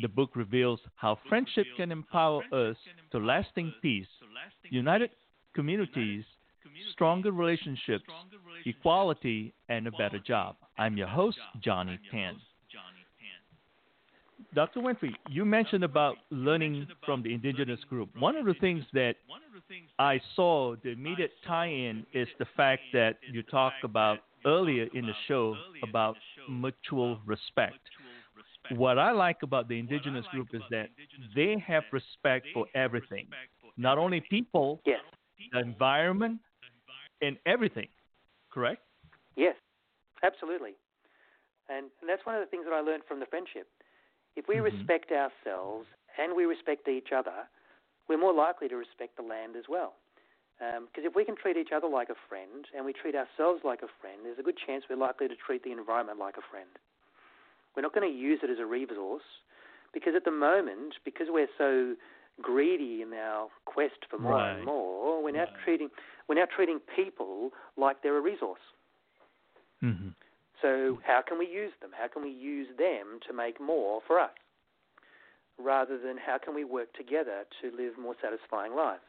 The 0.00 0.08
book 0.08 0.30
reveals 0.34 0.80
how 0.96 1.18
friendship 1.28 1.66
can 1.76 1.92
empower 1.92 2.42
us 2.52 2.76
to 3.12 3.18
lasting 3.18 3.72
peace, 3.82 4.06
united 4.70 5.10
communities, 5.54 6.24
stronger 6.92 7.30
relationships, 7.30 8.04
equality, 8.64 9.52
and 9.68 9.86
a 9.86 9.90
better 9.92 10.18
job. 10.18 10.56
I'm 10.82 10.96
your 10.96 11.06
host, 11.06 11.38
Johnny 11.62 11.96
Tan. 12.10 12.34
Dr. 14.52 14.80
Winfried, 14.80 15.14
you 15.30 15.44
mentioned 15.44 15.84
about 15.84 16.16
learning 16.30 16.88
from 17.06 17.22
the 17.22 17.32
indigenous 17.32 17.78
group. 17.88 18.10
One 18.18 18.34
of 18.34 18.46
the 18.46 18.54
things 18.54 18.82
that 18.92 19.14
I 20.00 20.20
saw 20.34 20.74
the 20.82 20.90
immediate 20.90 21.30
tie-in 21.46 22.04
is 22.12 22.26
the 22.40 22.46
fact 22.56 22.82
that 22.94 23.18
you 23.30 23.44
talked 23.44 23.84
about 23.84 24.18
earlier 24.44 24.88
in 24.92 25.06
the 25.06 25.12
show 25.28 25.54
about 25.84 26.16
mutual 26.50 27.20
respect. 27.24 27.78
What 28.72 28.98
I 28.98 29.12
like 29.12 29.44
about 29.44 29.68
the 29.68 29.78
indigenous 29.78 30.26
group 30.32 30.48
is 30.52 30.62
that 30.70 30.88
they 31.36 31.62
have 31.64 31.84
respect 31.92 32.48
for 32.52 32.66
everything, 32.74 33.28
not 33.76 33.98
only 33.98 34.20
people, 34.20 34.80
Yes. 34.84 35.00
the 35.52 35.60
environment, 35.60 36.40
and 37.20 37.38
everything. 37.46 37.88
Correct? 38.50 38.82
Yes, 39.36 39.56
absolutely. 40.22 40.74
And, 41.68 41.90
and 42.00 42.08
that's 42.08 42.26
one 42.26 42.34
of 42.34 42.40
the 42.40 42.46
things 42.50 42.64
that 42.66 42.74
I 42.74 42.80
learned 42.80 43.04
from 43.06 43.20
the 43.20 43.26
friendship. 43.26 43.68
If 44.36 44.48
we 44.48 44.58
Mhm. 44.58 44.64
respect 44.64 45.12
ourselves 45.12 45.86
and 46.18 46.34
we 46.34 46.44
respect 46.44 46.88
each 46.88 47.12
other, 47.14 47.46
we're 48.08 48.18
more 48.18 48.34
likely 48.34 48.68
to 48.68 48.76
respect 48.76 49.16
the 49.16 49.22
land 49.22 49.56
as 49.56 49.64
well. 49.68 49.94
Because 50.58 51.04
if 51.04 51.14
we 51.16 51.24
can 51.24 51.34
treat 51.34 51.56
each 51.56 51.72
other 51.74 51.88
like 51.88 52.08
a 52.08 52.14
friend 52.28 52.66
and 52.76 52.84
we 52.84 52.92
treat 52.92 53.14
ourselves 53.16 53.62
like 53.64 53.82
a 53.82 53.90
friend, 54.00 54.20
there's 54.22 54.38
a 54.38 54.44
good 54.44 54.58
chance 54.64 54.84
we're 54.88 54.96
likely 54.96 55.26
to 55.26 55.34
treat 55.34 55.64
the 55.64 55.72
environment 55.72 56.18
like 56.18 56.36
a 56.36 56.46
friend. 56.50 56.70
We're 57.74 57.82
not 57.82 57.94
going 57.94 58.08
to 58.10 58.16
use 58.16 58.40
it 58.42 58.50
as 58.50 58.58
a 58.60 58.66
resource 58.66 59.26
because 59.92 60.14
at 60.14 60.24
the 60.24 60.30
moment, 60.30 60.94
because 61.04 61.26
we're 61.30 61.50
so 61.58 61.96
greedy 62.40 63.02
in 63.02 63.12
our 63.12 63.48
quest 63.64 64.06
for 64.08 64.18
more 64.18 64.38
Right. 64.38 64.56
and 64.56 64.64
more, 64.64 65.22
we're 65.22 65.32
now 65.32 65.46
Right. 65.46 65.64
treating 65.64 65.90
we're 66.28 66.36
now 66.36 66.46
treating 66.54 66.80
people 66.94 67.50
like 67.76 68.02
they're 68.02 68.16
a 68.16 68.20
resource. 68.20 68.60
Mm-hmm. 69.82 70.08
So 70.60 70.98
how 71.04 71.22
can 71.26 71.38
we 71.38 71.46
use 71.46 71.72
them? 71.80 71.90
How 71.92 72.06
can 72.06 72.22
we 72.22 72.30
use 72.30 72.68
them 72.78 73.18
to 73.26 73.34
make 73.34 73.60
more 73.60 74.00
for 74.06 74.20
us? 74.20 74.30
Rather 75.58 75.98
than 75.98 76.16
how 76.16 76.38
can 76.38 76.54
we 76.54 76.64
work 76.64 76.92
together 76.94 77.44
to 77.60 77.76
live 77.76 77.98
more 78.00 78.14
satisfying 78.22 78.74
lives? 78.74 79.02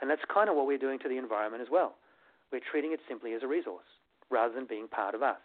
And 0.00 0.08
that's 0.08 0.22
kind 0.32 0.48
of 0.48 0.56
what 0.56 0.66
we're 0.66 0.78
doing 0.78 0.98
to 1.00 1.08
the 1.08 1.18
environment 1.18 1.62
as 1.62 1.68
well. 1.70 1.96
We're 2.50 2.64
treating 2.64 2.92
it 2.92 3.00
simply 3.06 3.34
as 3.34 3.42
a 3.42 3.46
resource 3.46 3.86
rather 4.30 4.54
than 4.54 4.64
being 4.64 4.88
part 4.88 5.14
of 5.14 5.22
us. 5.22 5.38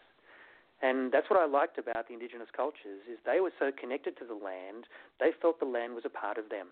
And 0.82 1.12
that's 1.12 1.30
what 1.30 1.40
I 1.40 1.46
liked 1.46 1.78
about 1.78 2.08
the 2.08 2.14
indigenous 2.14 2.50
cultures 2.56 3.04
is 3.10 3.18
they 3.26 3.40
were 3.40 3.52
so 3.60 3.72
connected 3.72 4.18
to 4.18 4.26
the 4.26 4.36
land, 4.36 4.88
they 5.20 5.32
felt 5.42 5.60
the 5.60 5.66
land 5.66 5.96
was 5.96 6.04
a 6.06 6.10
part 6.10 6.38
of 6.38 6.50
them. 6.50 6.68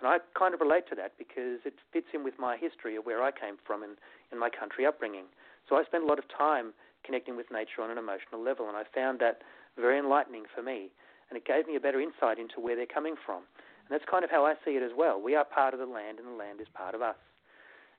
And 0.00 0.06
I 0.06 0.18
kind 0.38 0.54
of 0.54 0.60
relate 0.60 0.86
to 0.90 0.94
that 0.94 1.18
because 1.18 1.64
it 1.64 1.74
fits 1.92 2.06
in 2.14 2.22
with 2.22 2.38
my 2.38 2.56
history 2.56 2.94
of 2.94 3.04
where 3.04 3.22
I 3.22 3.32
came 3.32 3.56
from 3.66 3.82
and 3.82 3.98
in 4.30 4.38
my 4.38 4.48
country 4.48 4.86
upbringing. 4.86 5.26
So 5.68 5.76
I 5.76 5.84
spent 5.84 6.04
a 6.04 6.06
lot 6.06 6.18
of 6.18 6.24
time 6.30 6.72
connecting 7.04 7.36
with 7.36 7.50
nature 7.50 7.82
on 7.82 7.90
an 7.90 7.98
emotional 7.98 8.42
level, 8.42 8.68
and 8.68 8.76
I 8.76 8.84
found 8.94 9.18
that 9.20 9.42
very 9.76 9.98
enlightening 9.98 10.44
for 10.54 10.62
me. 10.62 10.90
And 11.30 11.36
it 11.36 11.44
gave 11.44 11.66
me 11.66 11.76
a 11.76 11.80
better 11.80 12.00
insight 12.00 12.38
into 12.38 12.60
where 12.60 12.74
they're 12.74 12.88
coming 12.88 13.14
from. 13.14 13.44
And 13.84 13.90
that's 13.90 14.04
kind 14.08 14.24
of 14.24 14.30
how 14.30 14.44
I 14.44 14.54
see 14.64 14.80
it 14.80 14.82
as 14.82 14.92
well. 14.96 15.20
We 15.20 15.34
are 15.34 15.44
part 15.44 15.74
of 15.74 15.80
the 15.80 15.86
land, 15.86 16.18
and 16.18 16.28
the 16.28 16.38
land 16.38 16.60
is 16.60 16.68
part 16.72 16.94
of 16.94 17.02
us. 17.02 17.16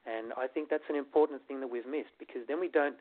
And 0.06 0.34
I 0.38 0.47
think 0.47 0.70
that's 0.70 0.88
an 0.89 0.95
important 0.95 1.45
thing 1.47 1.60
that 1.60 1.70
we've 1.70 1.86
missed 1.86 2.16
because 2.18 2.41
then 2.47 2.60
we 2.60 2.70
don't, 2.70 2.95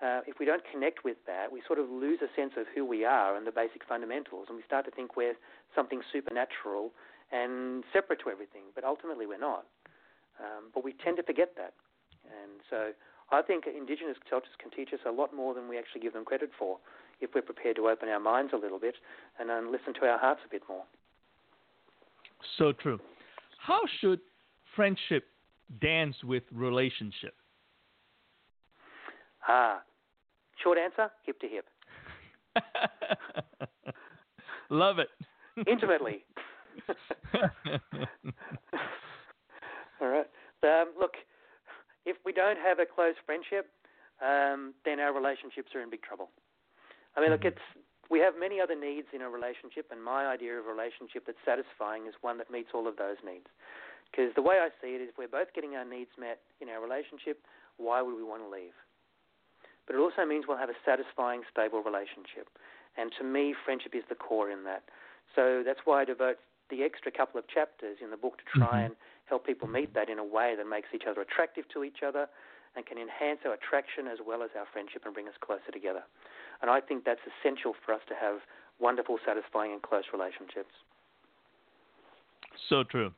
uh, 0.00 0.20
if 0.26 0.38
we 0.38 0.46
don't 0.46 0.62
connect 0.70 1.04
with 1.04 1.16
that, 1.26 1.52
we 1.52 1.60
sort 1.66 1.78
of 1.78 1.90
lose 1.90 2.20
a 2.22 2.30
sense 2.38 2.52
of 2.56 2.64
who 2.74 2.84
we 2.84 3.04
are 3.04 3.36
and 3.36 3.46
the 3.46 3.52
basic 3.52 3.84
fundamentals, 3.84 4.46
and 4.48 4.56
we 4.56 4.62
start 4.62 4.84
to 4.86 4.90
think 4.90 5.16
we're 5.16 5.36
something 5.74 6.00
supernatural 6.12 6.92
and 7.32 7.84
separate 7.92 8.20
to 8.24 8.30
everything. 8.30 8.72
But 8.74 8.84
ultimately, 8.84 9.26
we're 9.26 9.40
not. 9.40 9.66
Um, 10.40 10.70
but 10.72 10.84
we 10.84 10.94
tend 10.94 11.16
to 11.16 11.22
forget 11.22 11.52
that. 11.56 11.74
And 12.24 12.60
so 12.70 12.92
I 13.30 13.42
think 13.42 13.64
Indigenous 13.66 14.16
cultures 14.28 14.52
can 14.60 14.70
teach 14.70 14.92
us 14.92 15.00
a 15.06 15.10
lot 15.10 15.34
more 15.34 15.54
than 15.54 15.68
we 15.68 15.78
actually 15.78 16.00
give 16.00 16.14
them 16.14 16.24
credit 16.24 16.50
for 16.58 16.78
if 17.20 17.30
we're 17.34 17.42
prepared 17.42 17.76
to 17.76 17.88
open 17.88 18.08
our 18.08 18.20
minds 18.20 18.52
a 18.54 18.56
little 18.56 18.78
bit 18.78 18.94
and 19.38 19.50
um, 19.50 19.70
listen 19.70 19.92
to 20.00 20.06
our 20.06 20.18
hearts 20.18 20.40
a 20.46 20.48
bit 20.48 20.62
more. 20.68 20.84
So 22.56 22.72
true. 22.72 23.00
How 23.58 23.80
should 24.00 24.20
friendship 24.74 25.24
dance 25.80 26.16
with 26.24 26.44
relationship? 26.52 27.34
Ah, 29.46 29.82
short 30.62 30.78
answer 30.78 31.10
hip 31.24 31.38
to 31.40 31.48
hip. 31.48 31.66
Love 34.70 34.98
it. 34.98 35.08
Intimately. 35.66 36.24
All 40.00 40.08
right. 40.08 40.26
Um, 40.62 40.88
look, 40.98 41.14
if 42.08 42.16
we 42.24 42.32
don't 42.32 42.58
have 42.58 42.78
a 42.80 42.86
close 42.86 43.14
friendship, 43.26 43.68
um, 44.24 44.72
then 44.84 44.98
our 44.98 45.12
relationships 45.12 45.74
are 45.74 45.82
in 45.84 45.90
big 45.90 46.02
trouble. 46.02 46.30
I 47.14 47.20
mean, 47.20 47.30
look, 47.30 47.42
Mhm. 47.42 47.52
it's 47.52 47.66
we 48.08 48.20
have 48.20 48.38
many 48.38 48.58
other 48.58 48.74
needs 48.74 49.08
in 49.12 49.20
a 49.20 49.28
relationship, 49.28 49.92
and 49.92 50.02
my 50.02 50.26
idea 50.26 50.58
of 50.58 50.66
a 50.66 50.72
relationship 50.72 51.26
that's 51.26 51.44
satisfying 51.44 52.06
is 52.06 52.14
one 52.22 52.38
that 52.38 52.48
meets 52.50 52.72
all 52.72 52.88
of 52.88 52.96
those 52.96 53.22
needs. 53.22 53.46
Because 54.10 54.32
the 54.32 54.40
way 54.40 54.60
I 54.60 54.70
see 54.80 54.94
it 54.94 55.02
is, 55.02 55.10
if 55.10 55.18
we're 55.18 55.28
both 55.28 55.52
getting 55.52 55.76
our 55.76 55.84
needs 55.84 56.16
met 56.16 56.40
in 56.60 56.70
our 56.70 56.80
relationship, 56.80 57.44
why 57.76 58.00
would 58.00 58.16
we 58.16 58.22
want 58.22 58.42
to 58.42 58.48
leave? 58.48 58.72
But 59.86 59.96
it 59.96 59.98
also 59.98 60.24
means 60.24 60.46
we'll 60.46 60.56
have 60.56 60.70
a 60.70 60.80
satisfying, 60.84 61.44
stable 61.50 61.82
relationship. 61.82 62.48
And 62.96 63.12
to 63.18 63.24
me, 63.24 63.52
friendship 63.52 63.94
is 63.94 64.04
the 64.08 64.14
core 64.14 64.50
in 64.50 64.64
that. 64.64 64.88
So 65.34 65.62
that's 65.62 65.80
why 65.84 66.00
I 66.00 66.04
devote 66.06 66.38
the 66.70 66.82
extra 66.82 67.12
couple 67.12 67.38
of 67.38 67.46
chapters 67.48 67.98
in 68.00 68.10
the 68.10 68.16
book 68.16 68.38
to 68.38 68.44
try 68.58 68.80
Mhm. 68.80 68.86
and 68.86 68.96
help 69.28 69.46
people 69.46 69.68
meet 69.68 69.94
that 69.94 70.08
in 70.08 70.18
a 70.18 70.24
way 70.24 70.54
that 70.56 70.66
makes 70.66 70.88
each 70.94 71.04
other 71.08 71.20
attractive 71.20 71.64
to 71.74 71.84
each 71.84 72.02
other 72.06 72.26
and 72.76 72.86
can 72.86 72.98
enhance 72.98 73.40
our 73.44 73.54
attraction 73.54 74.06
as 74.06 74.18
well 74.24 74.42
as 74.42 74.50
our 74.58 74.66
friendship 74.72 75.02
and 75.04 75.14
bring 75.14 75.28
us 75.28 75.34
closer 75.40 75.70
together. 75.72 76.02
And 76.62 76.70
I 76.70 76.80
think 76.80 77.04
that's 77.04 77.20
essential 77.26 77.74
for 77.84 77.92
us 77.92 78.00
to 78.08 78.14
have 78.14 78.40
wonderful, 78.80 79.18
satisfying, 79.26 79.72
and 79.72 79.82
close 79.82 80.04
relationships. 80.12 80.72
So 82.68 82.84
true. 82.84 83.12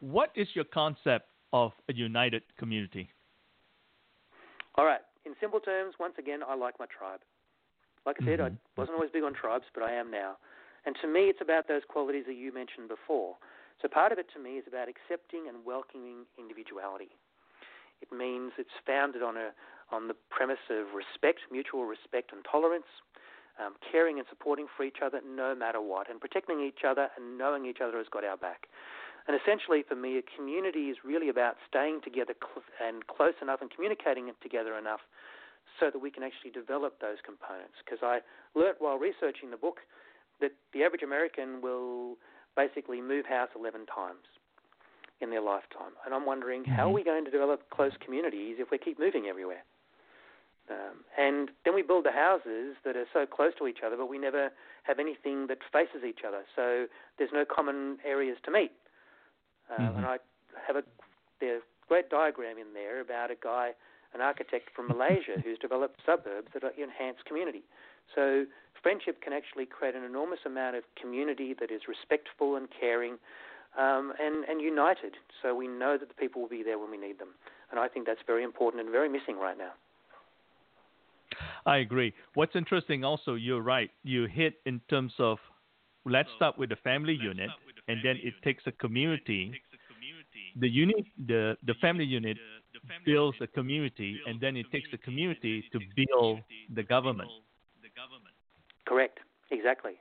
What 0.00 0.30
is 0.34 0.48
your 0.54 0.64
concept 0.64 1.28
of 1.52 1.72
a 1.88 1.94
united 1.94 2.42
community? 2.58 3.10
All 4.76 4.84
right. 4.84 5.00
In 5.24 5.34
simple 5.40 5.60
terms, 5.60 5.94
once 5.98 6.14
again, 6.18 6.40
I 6.46 6.54
like 6.54 6.78
my 6.78 6.86
tribe. 6.86 7.20
Like 8.06 8.16
I 8.22 8.24
said, 8.24 8.40
I 8.40 8.50
Mhm. 8.50 8.58
wasn't 8.76 8.94
always 8.94 9.10
big 9.10 9.24
on 9.24 9.34
tribes, 9.34 9.66
but 9.74 9.82
I 9.82 9.92
am 9.92 10.10
now. 10.10 10.38
And 10.84 10.96
to 10.96 11.06
me, 11.06 11.28
it's 11.28 11.40
about 11.40 11.66
those 11.66 11.84
qualities 11.84 12.24
that 12.26 12.34
you 12.34 12.52
mentioned 12.52 12.88
before. 12.88 13.36
So 13.80 13.88
part 13.88 14.12
of 14.12 14.18
it 14.18 14.26
to 14.34 14.40
me 14.40 14.58
is 14.58 14.64
about 14.66 14.88
accepting 14.88 15.46
and 15.48 15.64
welcoming 15.64 16.26
individuality. 16.38 17.14
It 18.02 18.10
means 18.12 18.52
it's 18.58 18.74
founded 18.86 19.22
on 19.22 19.36
a 19.36 19.50
on 19.90 20.06
the 20.06 20.14
premise 20.28 20.60
of 20.68 20.92
respect, 20.92 21.40
mutual 21.50 21.86
respect 21.86 22.30
and 22.32 22.44
tolerance, 22.44 22.90
um, 23.56 23.72
caring 23.90 24.18
and 24.18 24.28
supporting 24.28 24.66
for 24.76 24.84
each 24.84 25.00
other 25.02 25.20
no 25.24 25.54
matter 25.54 25.80
what, 25.80 26.10
and 26.10 26.20
protecting 26.20 26.60
each 26.60 26.84
other 26.86 27.08
and 27.16 27.38
knowing 27.38 27.64
each 27.64 27.80
other 27.80 27.96
has 27.96 28.06
got 28.12 28.22
our 28.22 28.36
back. 28.36 28.68
And 29.26 29.36
essentially, 29.36 29.84
for 29.88 29.96
me, 29.96 30.18
a 30.18 30.24
community 30.36 30.88
is 30.88 30.98
really 31.04 31.28
about 31.28 31.56
staying 31.68 32.00
together 32.04 32.34
cl- 32.36 32.64
and 32.80 33.06
close 33.06 33.36
enough 33.40 33.60
and 33.60 33.70
communicating 33.70 34.30
together 34.42 34.76
enough 34.76 35.00
so 35.80 35.90
that 35.90 35.98
we 35.98 36.10
can 36.10 36.22
actually 36.22 36.50
develop 36.50 37.00
those 37.00 37.18
components. 37.24 37.76
Because 37.84 38.00
I 38.02 38.20
learnt 38.54 38.76
while 38.80 38.96
researching 38.96 39.50
the 39.50 39.56
book 39.56 39.80
that 40.40 40.52
the 40.72 40.84
average 40.84 41.02
American 41.02 41.60
will 41.60 42.16
basically 42.58 43.00
move 43.00 43.24
house 43.26 43.50
11 43.54 43.86
times 43.86 44.26
in 45.20 45.30
their 45.30 45.40
lifetime. 45.40 45.94
And 46.04 46.10
I'm 46.14 46.26
wondering, 46.26 46.64
how 46.64 46.90
are 46.90 46.92
we 46.92 47.04
going 47.04 47.24
to 47.24 47.30
develop 47.30 47.70
close 47.70 47.92
communities 48.04 48.56
if 48.58 48.70
we 48.70 48.78
keep 48.78 48.98
moving 48.98 49.26
everywhere? 49.30 49.62
Um, 50.70 51.06
and 51.16 51.50
then 51.64 51.74
we 51.74 51.82
build 51.82 52.04
the 52.04 52.12
houses 52.12 52.76
that 52.84 52.94
are 52.96 53.06
so 53.12 53.24
close 53.26 53.52
to 53.58 53.66
each 53.66 53.78
other, 53.84 53.96
but 53.96 54.08
we 54.10 54.18
never 54.18 54.50
have 54.82 54.98
anything 54.98 55.46
that 55.46 55.58
faces 55.72 56.02
each 56.06 56.20
other. 56.26 56.42
So 56.54 56.86
there's 57.16 57.30
no 57.32 57.44
common 57.44 57.98
areas 58.04 58.36
to 58.44 58.50
meet. 58.50 58.72
Um, 59.70 59.78
Mhm. 59.78 59.96
And 59.96 60.06
I 60.06 60.18
have 60.66 60.76
a 60.76 60.84
there's 61.40 61.62
a 61.62 61.86
great 61.86 62.10
diagram 62.10 62.58
in 62.58 62.74
there 62.74 63.00
about 63.00 63.30
a 63.30 63.36
guy, 63.36 63.72
an 64.12 64.20
architect 64.20 64.70
from 64.74 64.88
Malaysia, 64.88 65.38
who's 65.44 65.58
developed 65.58 66.00
suburbs 66.04 66.48
that 66.52 66.62
enhance 66.76 67.22
community. 67.22 67.62
So 68.14 68.46
friendship 68.82 69.20
can 69.22 69.32
actually 69.32 69.66
create 69.66 69.94
an 69.94 70.04
enormous 70.04 70.40
amount 70.46 70.76
of 70.76 70.84
community 71.00 71.54
that 71.60 71.70
is 71.70 71.82
respectful 71.88 72.56
and 72.56 72.68
caring 72.78 73.18
um, 73.78 74.12
and, 74.20 74.44
and 74.44 74.60
united. 74.60 75.14
So 75.42 75.54
we 75.54 75.68
know 75.68 75.96
that 75.98 76.08
the 76.08 76.14
people 76.14 76.42
will 76.42 76.48
be 76.48 76.62
there 76.62 76.78
when 76.78 76.90
we 76.90 76.96
need 76.96 77.18
them. 77.18 77.34
And 77.70 77.78
I 77.78 77.88
think 77.88 78.06
that's 78.06 78.20
very 78.26 78.44
important 78.44 78.82
and 78.82 78.90
very 78.90 79.08
missing 79.08 79.38
right 79.38 79.58
now. 79.58 79.72
I 81.66 81.78
agree. 81.78 82.14
What's 82.34 82.56
interesting 82.56 83.04
also, 83.04 83.34
you're 83.34 83.60
right. 83.60 83.90
You 84.02 84.26
hit 84.26 84.54
in 84.64 84.80
terms 84.88 85.12
of 85.18 85.38
let's 86.06 86.28
start 86.36 86.58
with 86.58 86.70
the 86.70 86.76
family 86.76 87.14
unit, 87.14 87.50
and 87.88 87.98
then 88.02 88.16
it 88.22 88.34
takes 88.42 88.64
a 88.66 88.72
community. 88.72 89.52
The 90.58 90.68
unit, 90.68 91.04
the 91.26 91.56
the 91.66 91.74
family 91.74 92.04
unit 92.04 92.38
builds 93.04 93.36
a 93.40 93.46
community, 93.46 94.18
and 94.26 94.40
then 94.40 94.56
it 94.56 94.66
takes 94.72 94.88
the 94.90 94.98
community 94.98 95.64
to 95.72 95.78
build 95.94 96.40
the 96.74 96.82
government. 96.82 97.30
Correct. 98.88 99.20
Exactly. 99.50 100.00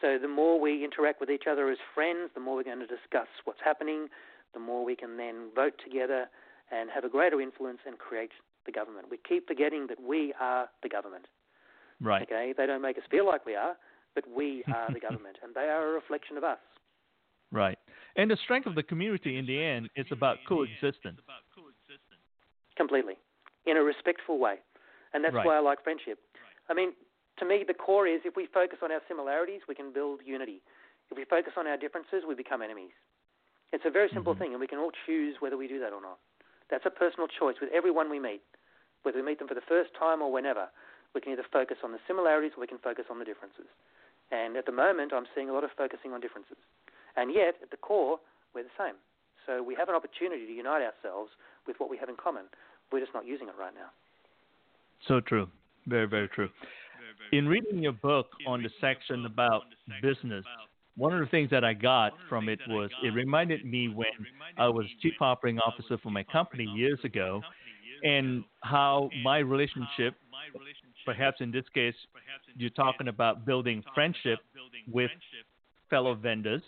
So 0.00 0.18
the 0.20 0.28
more 0.28 0.60
we 0.60 0.84
interact 0.84 1.20
with 1.20 1.30
each 1.30 1.44
other 1.50 1.70
as 1.70 1.78
friends, 1.94 2.30
the 2.34 2.40
more 2.40 2.56
we're 2.56 2.64
going 2.64 2.80
to 2.80 2.86
discuss 2.86 3.28
what's 3.44 3.60
happening, 3.64 4.08
the 4.52 4.60
more 4.60 4.84
we 4.84 4.96
can 4.96 5.16
then 5.16 5.48
vote 5.54 5.74
together 5.82 6.26
and 6.70 6.90
have 6.90 7.04
a 7.04 7.08
greater 7.08 7.40
influence 7.40 7.78
and 7.86 7.98
create 7.98 8.30
the 8.66 8.72
government. 8.72 9.06
We 9.10 9.18
keep 9.26 9.48
forgetting 9.48 9.86
that 9.88 10.00
we 10.00 10.34
are 10.38 10.68
the 10.82 10.88
government. 10.88 11.26
Right. 12.00 12.22
Okay? 12.22 12.54
They 12.56 12.66
don't 12.66 12.82
make 12.82 12.98
us 12.98 13.04
feel 13.10 13.26
like 13.26 13.44
we 13.46 13.54
are, 13.54 13.76
but 14.14 14.24
we 14.28 14.64
are 14.68 14.92
the 14.92 15.00
government, 15.08 15.36
and 15.42 15.54
they 15.54 15.68
are 15.68 15.90
a 15.90 15.92
reflection 15.92 16.36
of 16.36 16.44
us. 16.44 16.58
Right. 17.52 17.78
And 18.16 18.30
the 18.30 18.38
strength 18.44 18.66
of 18.66 18.74
the 18.74 18.82
community 18.82 19.38
in 19.38 19.46
the 19.46 19.62
end 19.62 19.88
is 19.96 20.06
about 20.10 20.38
coexistence. 20.48 21.20
Completely. 22.76 23.14
In 23.66 23.76
a 23.76 23.82
respectful 23.82 24.38
way. 24.38 24.56
And 25.12 25.24
that's 25.24 25.34
right. 25.34 25.44
why 25.44 25.56
I 25.56 25.60
like 25.60 25.82
friendship. 25.82 26.18
I 26.68 26.74
mean, 26.74 26.92
to 27.40 27.44
me, 27.44 27.64
the 27.66 27.74
core 27.74 28.06
is 28.06 28.20
if 28.24 28.36
we 28.36 28.46
focus 28.46 28.78
on 28.84 28.92
our 28.92 29.00
similarities, 29.08 29.64
we 29.66 29.74
can 29.74 29.92
build 29.92 30.20
unity. 30.24 30.62
If 31.10 31.16
we 31.16 31.24
focus 31.24 31.54
on 31.56 31.66
our 31.66 31.76
differences, 31.76 32.22
we 32.28 32.36
become 32.36 32.62
enemies. 32.62 32.94
It's 33.72 33.84
a 33.86 33.90
very 33.90 34.08
simple 34.12 34.34
mm-hmm. 34.34 34.42
thing, 34.42 34.50
and 34.52 34.60
we 34.60 34.68
can 34.68 34.78
all 34.78 34.92
choose 35.06 35.36
whether 35.40 35.56
we 35.56 35.66
do 35.66 35.80
that 35.80 35.92
or 35.92 36.00
not. 36.00 36.18
That's 36.70 36.86
a 36.86 36.92
personal 36.92 37.26
choice 37.26 37.56
with 37.60 37.70
everyone 37.74 38.10
we 38.10 38.20
meet, 38.20 38.42
whether 39.02 39.18
we 39.18 39.26
meet 39.26 39.40
them 39.40 39.48
for 39.48 39.58
the 39.58 39.66
first 39.66 39.90
time 39.98 40.22
or 40.22 40.30
whenever. 40.30 40.68
We 41.14 41.20
can 41.20 41.32
either 41.32 41.46
focus 41.50 41.78
on 41.82 41.90
the 41.90 41.98
similarities 42.06 42.52
or 42.56 42.60
we 42.60 42.70
can 42.70 42.78
focus 42.78 43.06
on 43.10 43.18
the 43.18 43.24
differences. 43.24 43.66
And 44.30 44.56
at 44.56 44.66
the 44.66 44.72
moment, 44.72 45.12
I'm 45.12 45.26
seeing 45.34 45.50
a 45.50 45.52
lot 45.52 45.64
of 45.64 45.70
focusing 45.76 46.12
on 46.12 46.20
differences. 46.20 46.58
And 47.16 47.34
yet, 47.34 47.58
at 47.62 47.70
the 47.72 47.76
core, 47.76 48.20
we're 48.54 48.62
the 48.62 48.78
same. 48.78 48.94
So 49.46 49.62
we 49.62 49.74
have 49.74 49.88
an 49.88 49.96
opportunity 49.96 50.46
to 50.46 50.52
unite 50.52 50.82
ourselves 50.86 51.32
with 51.66 51.80
what 51.80 51.90
we 51.90 51.98
have 51.98 52.08
in 52.08 52.14
common. 52.14 52.44
We're 52.92 53.00
just 53.00 53.14
not 53.14 53.26
using 53.26 53.48
it 53.48 53.54
right 53.58 53.74
now. 53.74 53.90
So 55.08 55.18
true. 55.18 55.48
Very, 55.86 56.06
very 56.06 56.28
true. 56.28 56.50
In 57.32 57.46
reading 57.46 57.82
your 57.82 57.92
book 57.92 58.28
on 58.46 58.62
the 58.62 58.70
section 58.80 59.26
about 59.26 59.62
business, 60.02 60.44
one 60.96 61.12
of 61.14 61.20
the 61.20 61.26
things 61.26 61.50
that 61.50 61.64
I 61.64 61.72
got 61.72 62.12
from 62.28 62.48
it 62.48 62.58
was 62.68 62.90
it 63.02 63.10
reminded 63.10 63.64
me 63.64 63.88
when 63.88 64.08
I 64.58 64.68
was 64.68 64.86
chief 65.00 65.14
operating 65.20 65.60
officer 65.60 65.98
for 65.98 66.10
my 66.10 66.22
company 66.24 66.64
years 66.64 66.98
ago, 67.04 67.40
and 68.02 68.44
how 68.62 69.10
my 69.22 69.38
relationship, 69.38 70.14
perhaps 71.04 71.40
in 71.40 71.50
this 71.50 71.64
case, 71.74 71.94
you're 72.56 72.70
talking 72.70 73.08
about 73.08 73.46
building 73.46 73.82
friendship 73.94 74.40
with 74.90 75.10
fellow 75.88 76.14
vendors. 76.14 76.62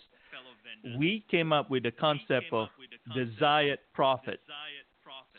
We 0.97 1.25
came 1.29 1.53
up 1.53 1.69
with 1.69 1.83
the 1.83 1.91
concept 1.91 2.47
of 2.51 2.67
desired 3.15 3.79
profit. 3.93 4.39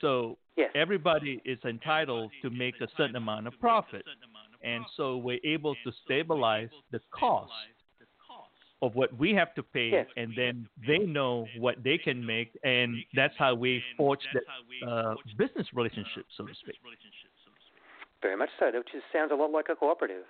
So 0.00 0.38
everybody 0.74 1.40
is 1.44 1.59
entitled 1.64 2.30
to 2.42 2.50
make 2.50 2.74
a 2.80 2.88
certain 2.96 3.16
amount 3.16 3.46
of 3.46 3.59
profit. 3.61 4.05
And 4.64 4.84
so 4.96 5.16
we're 5.16 5.40
able 5.44 5.74
to 5.84 5.92
stabilize 6.04 6.70
the 6.90 7.00
cost 7.10 7.52
of 8.82 8.94
what 8.94 9.16
we 9.18 9.32
have 9.32 9.54
to 9.54 9.62
pay, 9.62 9.90
yes. 9.90 10.06
and 10.16 10.32
then 10.36 10.68
they 10.86 10.98
know 10.98 11.46
what 11.58 11.82
they 11.82 11.96
can 11.96 12.24
make, 12.24 12.50
and 12.64 12.96
that's 13.14 13.34
how 13.38 13.54
we 13.54 13.82
forge 13.96 14.20
that 14.34 14.44
uh, 14.86 15.14
business 15.38 15.66
relationship, 15.72 16.26
so 16.36 16.44
to 16.44 16.54
speak. 16.54 16.76
Very 18.20 18.36
much 18.36 18.50
so, 18.58 18.66
which 18.74 18.88
sounds 19.12 19.30
a 19.32 19.34
lot 19.34 19.50
like 19.50 19.68
a 19.70 19.76
cooperative. 19.76 20.24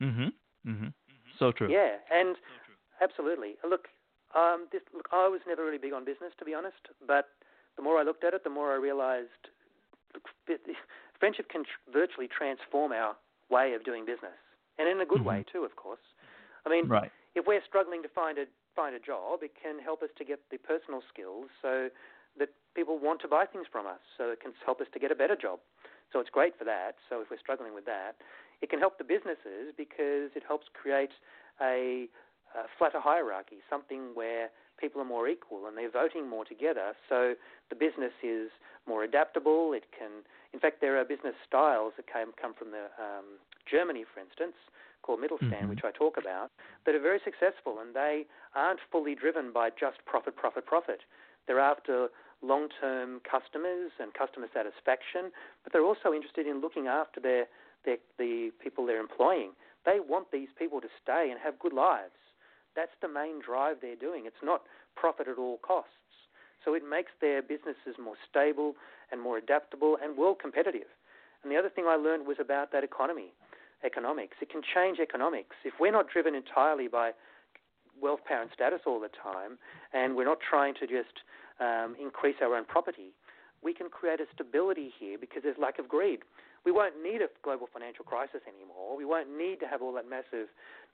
Mhm. 0.00 0.32
Mhm. 0.66 0.92
So 1.38 1.52
true. 1.52 1.70
Yeah, 1.70 1.96
and 2.10 2.36
absolutely. 3.00 3.56
Look, 3.64 3.88
um, 4.34 4.68
this, 4.72 4.82
look, 4.92 5.08
I 5.12 5.28
was 5.28 5.40
never 5.46 5.64
really 5.64 5.78
big 5.78 5.92
on 5.92 6.04
business, 6.04 6.34
to 6.38 6.44
be 6.44 6.54
honest. 6.54 6.88
But 7.06 7.28
the 7.76 7.82
more 7.82 7.98
I 7.98 8.02
looked 8.02 8.24
at 8.24 8.34
it, 8.34 8.44
the 8.44 8.50
more 8.50 8.72
I 8.72 8.76
realized 8.76 9.48
look, 10.14 10.28
friendship 11.18 11.48
can 11.48 11.64
tr- 11.64 11.92
virtually 11.92 12.28
transform 12.28 12.92
our 12.92 13.16
way 13.50 13.74
of 13.74 13.84
doing 13.84 14.04
business, 14.04 14.38
and 14.78 14.88
in 14.88 15.00
a 15.00 15.06
good 15.06 15.18
mm-hmm. 15.18 15.42
way 15.42 15.44
too, 15.52 15.64
of 15.64 15.76
course. 15.76 16.00
I 16.64 16.68
mean, 16.68 16.88
right 16.88 17.10
if 17.34 17.46
we're 17.46 17.62
struggling 17.66 18.02
to 18.02 18.08
find 18.08 18.38
a 18.38 18.44
find 18.74 18.94
a 18.94 19.02
job, 19.02 19.42
it 19.42 19.52
can 19.60 19.78
help 19.78 20.02
us 20.02 20.10
to 20.18 20.24
get 20.24 20.38
the 20.50 20.58
personal 20.58 21.02
skills 21.12 21.50
so 21.60 21.90
that 22.38 22.50
people 22.74 22.98
want 22.98 23.20
to 23.20 23.28
buy 23.28 23.44
things 23.44 23.66
from 23.70 23.86
us. 23.86 24.02
So 24.16 24.30
it 24.30 24.40
can 24.40 24.52
help 24.64 24.80
us 24.80 24.86
to 24.94 24.98
get 24.98 25.10
a 25.10 25.18
better 25.18 25.34
job. 25.34 25.58
So 26.12 26.20
it's 26.20 26.30
great 26.30 26.56
for 26.56 26.64
that. 26.64 26.94
So 27.08 27.20
if 27.20 27.30
we're 27.30 27.42
struggling 27.42 27.74
with 27.74 27.84
that, 27.86 28.14
it 28.62 28.70
can 28.70 28.78
help 28.78 28.98
the 28.98 29.04
businesses 29.04 29.74
because 29.76 30.30
it 30.38 30.42
helps 30.46 30.66
create 30.70 31.10
a, 31.60 32.06
a 32.54 32.66
flatter 32.78 33.00
hierarchy, 33.00 33.56
something 33.68 34.10
where 34.14 34.50
people 34.78 35.00
are 35.00 35.04
more 35.04 35.28
equal 35.28 35.66
and 35.66 35.76
they're 35.76 35.90
voting 35.90 36.28
more 36.28 36.44
together. 36.44 36.92
So 37.08 37.34
the 37.68 37.76
business 37.76 38.12
is 38.22 38.50
more 38.88 39.04
adaptable. 39.04 39.72
It 39.72 39.84
can, 39.96 40.24
in 40.52 40.60
fact, 40.60 40.80
there 40.80 40.98
are 40.98 41.04
business 41.04 41.34
styles 41.46 41.92
that 41.96 42.06
came 42.10 42.32
come 42.40 42.54
from 42.54 42.70
the 42.70 42.88
um, 42.98 43.38
Germany, 43.70 44.04
for 44.12 44.20
instance, 44.20 44.56
called 45.02 45.20
Mittelstand, 45.20 45.68
mm-hmm. 45.68 45.68
which 45.68 45.84
I 45.84 45.90
talk 45.92 46.16
about, 46.16 46.50
that 46.86 46.94
are 46.94 47.00
very 47.00 47.20
successful 47.24 47.78
and 47.80 47.94
they 47.94 48.26
aren't 48.54 48.80
fully 48.90 49.14
driven 49.14 49.52
by 49.52 49.70
just 49.70 50.04
profit, 50.06 50.36
profit, 50.36 50.66
profit. 50.66 51.00
They're 51.46 51.60
after 51.60 52.08
long 52.42 52.68
term 52.80 53.20
customers 53.28 53.92
and 54.00 54.12
customer 54.14 54.48
satisfaction, 54.52 55.30
but 55.62 55.72
they're 55.72 55.84
also 55.84 56.12
interested 56.12 56.46
in 56.46 56.60
looking 56.60 56.86
after 56.86 57.20
their, 57.20 57.46
their, 57.84 57.98
the 58.18 58.50
people 58.62 58.86
they're 58.86 59.00
employing. 59.00 59.52
They 59.84 59.98
want 60.00 60.30
these 60.32 60.48
people 60.58 60.80
to 60.80 60.88
stay 61.02 61.28
and 61.30 61.40
have 61.40 61.58
good 61.58 61.72
lives. 61.72 62.16
That's 62.80 62.96
the 63.02 63.12
main 63.12 63.42
drive 63.44 63.76
they're 63.82 63.94
doing. 63.94 64.24
It's 64.24 64.42
not 64.42 64.62
profit 64.96 65.28
at 65.28 65.36
all 65.36 65.58
costs. 65.58 65.92
So 66.64 66.72
it 66.72 66.82
makes 66.82 67.12
their 67.20 67.42
businesses 67.42 68.00
more 68.02 68.16
stable 68.24 68.72
and 69.12 69.20
more 69.20 69.36
adaptable 69.36 69.98
and 70.02 70.16
world 70.16 70.38
competitive. 70.40 70.88
And 71.42 71.52
the 71.52 71.58
other 71.58 71.68
thing 71.68 71.84
I 71.86 71.96
learned 71.96 72.26
was 72.26 72.38
about 72.40 72.72
that 72.72 72.82
economy 72.82 73.34
economics. 73.84 74.38
It 74.40 74.48
can 74.48 74.62
change 74.64 74.98
economics. 74.98 75.56
If 75.62 75.74
we're 75.78 75.92
not 75.92 76.08
driven 76.08 76.34
entirely 76.34 76.88
by 76.88 77.12
wealth, 78.00 78.20
power, 78.26 78.40
and 78.40 78.50
status 78.54 78.80
all 78.86 78.98
the 79.00 79.12
time, 79.12 79.58
and 79.92 80.16
we're 80.16 80.24
not 80.24 80.38
trying 80.40 80.72
to 80.80 80.86
just 80.86 81.20
um, 81.60 81.96
increase 82.00 82.36
our 82.40 82.56
own 82.56 82.64
property, 82.64 83.12
we 83.62 83.74
can 83.74 83.90
create 83.90 84.20
a 84.20 84.26
stability 84.32 84.90
here 84.98 85.18
because 85.20 85.42
there's 85.42 85.58
lack 85.60 85.78
of 85.78 85.86
greed. 85.86 86.20
We 86.64 86.72
won't 86.72 87.00
need 87.02 87.22
a 87.22 87.28
global 87.42 87.66
financial 87.72 88.04
crisis 88.04 88.40
anymore. 88.46 88.96
We 88.96 89.04
won't 89.04 89.32
need 89.32 89.60
to 89.60 89.66
have 89.66 89.80
all 89.80 89.92
that 89.94 90.08
massive 90.08 90.48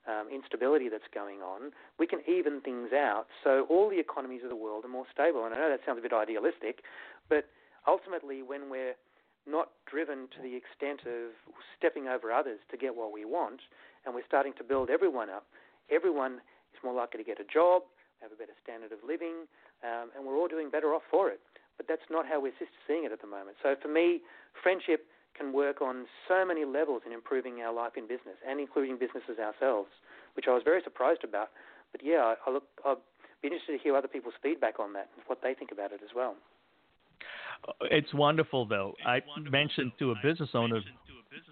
um, 0.07 0.31
instability 0.31 0.87
that's 0.87 1.07
going 1.13 1.43
on. 1.43 1.71
We 1.99 2.07
can 2.07 2.21
even 2.27 2.61
things 2.61 2.95
out 2.95 3.27
so 3.43 3.67
all 3.69 3.89
the 3.89 3.99
economies 3.99 4.41
of 4.43 4.49
the 4.49 4.55
world 4.55 4.85
are 4.85 4.91
more 4.91 5.05
stable. 5.11 5.43
And 5.45 5.53
I 5.53 5.57
know 5.57 5.69
that 5.69 5.81
sounds 5.85 5.99
a 5.99 6.01
bit 6.01 6.13
idealistic, 6.13 6.83
but 7.27 7.45
ultimately, 7.87 8.41
when 8.41 8.69
we're 8.69 8.95
not 9.47 9.71
driven 9.87 10.27
to 10.35 10.39
the 10.43 10.55
extent 10.55 11.07
of 11.07 11.31
stepping 11.75 12.07
over 12.07 12.31
others 12.31 12.59
to 12.71 12.77
get 12.77 12.95
what 12.95 13.11
we 13.11 13.23
want, 13.23 13.61
and 14.05 14.15
we're 14.15 14.27
starting 14.27 14.53
to 14.59 14.63
build 14.63 14.89
everyone 14.89 15.29
up, 15.29 15.47
everyone 15.91 16.39
is 16.75 16.79
more 16.83 16.93
likely 16.93 17.19
to 17.19 17.27
get 17.27 17.39
a 17.39 17.47
job, 17.47 17.83
have 18.21 18.31
a 18.31 18.39
better 18.39 18.55
standard 18.63 18.91
of 18.91 18.99
living, 19.07 19.47
um, 19.83 20.11
and 20.15 20.25
we're 20.25 20.35
all 20.35 20.47
doing 20.47 20.69
better 20.69 20.95
off 20.95 21.03
for 21.11 21.29
it. 21.29 21.39
But 21.75 21.87
that's 21.87 22.07
not 22.09 22.25
how 22.25 22.41
we're 22.41 22.57
seeing 22.87 23.05
it 23.05 23.11
at 23.11 23.21
the 23.21 23.27
moment. 23.27 23.57
So 23.61 23.75
for 23.79 23.87
me, 23.87 24.21
friendship 24.63 25.05
can 25.37 25.53
work 25.53 25.81
on 25.81 26.05
so 26.27 26.45
many 26.45 26.65
levels 26.65 27.01
in 27.05 27.11
improving 27.11 27.61
our 27.61 27.73
life 27.73 27.93
in 27.95 28.03
business 28.07 28.35
and 28.47 28.59
including 28.59 28.97
businesses 28.97 29.37
ourselves, 29.39 29.89
which 30.35 30.45
I 30.47 30.53
was 30.53 30.63
very 30.63 30.81
surprised 30.83 31.23
about. 31.23 31.49
But 31.91 32.01
yeah, 32.03 32.33
I, 32.33 32.35
I 32.45 32.53
look, 32.53 32.63
I'd 32.85 32.97
be 33.41 33.47
interested 33.47 33.77
to 33.77 33.83
hear 33.83 33.95
other 33.95 34.07
people's 34.07 34.33
feedback 34.41 34.79
on 34.79 34.93
that 34.93 35.09
and 35.15 35.23
what 35.27 35.39
they 35.41 35.53
think 35.53 35.71
about 35.71 35.91
it 35.91 36.01
as 36.03 36.09
well. 36.15 36.35
Uh, 37.67 37.71
it's 37.91 38.13
wonderful, 38.13 38.65
though. 38.65 38.93
I 39.05 39.21
mentioned 39.49 39.91
to 39.99 40.11
a 40.11 40.15
business 40.23 40.49
owner 40.53 40.81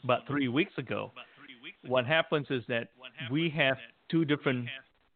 about 0.04 0.28
three 0.28 0.48
weeks 0.48 0.74
ago. 0.78 1.12
What 1.88 2.06
happens 2.06 2.48
is 2.50 2.64
that 2.68 2.90
we 3.32 3.54
have 3.56 3.78
two 4.10 4.26
different 4.26 4.68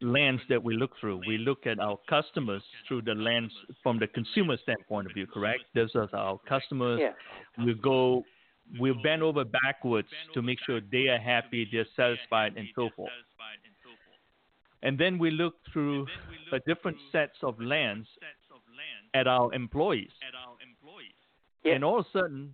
lens 0.02 0.40
that 0.50 0.64
we 0.64 0.76
look 0.76 0.92
through. 1.00 1.22
We 1.28 1.38
look 1.38 1.66
at 1.68 1.80
our 1.80 2.00
customers 2.10 2.64
through 2.88 3.04
the 3.04 3.14
lens 3.14 3.52
from 3.84 4.00
the 4.00 4.08
consumer 4.08 4.58
standpoint 4.64 5.08
of 5.08 5.14
view, 5.14 5.28
correct? 5.28 5.64
Those 5.76 5.92
are 5.96 6.10
our 6.14 6.40
customers. 6.48 7.00
Yeah. 7.02 7.66
We 7.66 7.74
go, 7.74 8.24
we 8.80 8.92
bend 9.04 9.24
over 9.24 9.44
backwards 9.46 10.08
to 10.34 10.42
make 10.42 10.60
sure 10.66 10.80
they 10.92 11.08
are 11.08 11.18
happy, 11.18 11.68
they're 11.72 11.86
satisfied, 11.96 12.54
and 12.58 12.68
so 12.76 12.90
forth. 12.96 13.10
And 14.82 14.98
then 14.98 15.18
we 15.18 15.32
look 15.32 15.56
through 15.72 16.08
a 16.54 16.60
different 16.60 16.98
sets 17.12 17.36
of 17.44 17.60
lens 17.60 18.08
at 19.14 19.28
our 19.28 19.54
employees. 19.54 20.12
Yeah. 21.64 21.74
And 21.74 21.84
all 21.84 22.00
of 22.00 22.06
a 22.14 22.18
sudden, 22.18 22.54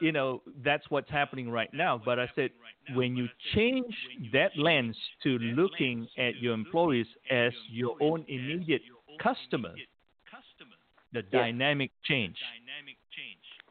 you 0.00 0.12
know, 0.12 0.42
that's 0.64 0.84
what's 0.88 1.10
happening 1.10 1.50
right 1.50 1.72
now. 1.72 2.00
But 2.02 2.18
I 2.18 2.28
said, 2.34 2.50
when 2.94 3.16
you 3.16 3.28
change 3.54 3.94
that 4.32 4.56
lens 4.56 4.96
to 5.22 5.38
looking 5.38 6.08
at 6.18 6.36
your 6.40 6.54
employees 6.54 7.06
as 7.30 7.52
your 7.70 7.96
own 8.00 8.24
immediate 8.28 8.82
customers, 9.22 9.78
the 11.12 11.22
yeah. 11.30 11.38
dynamic 11.38 11.90
change. 12.04 12.36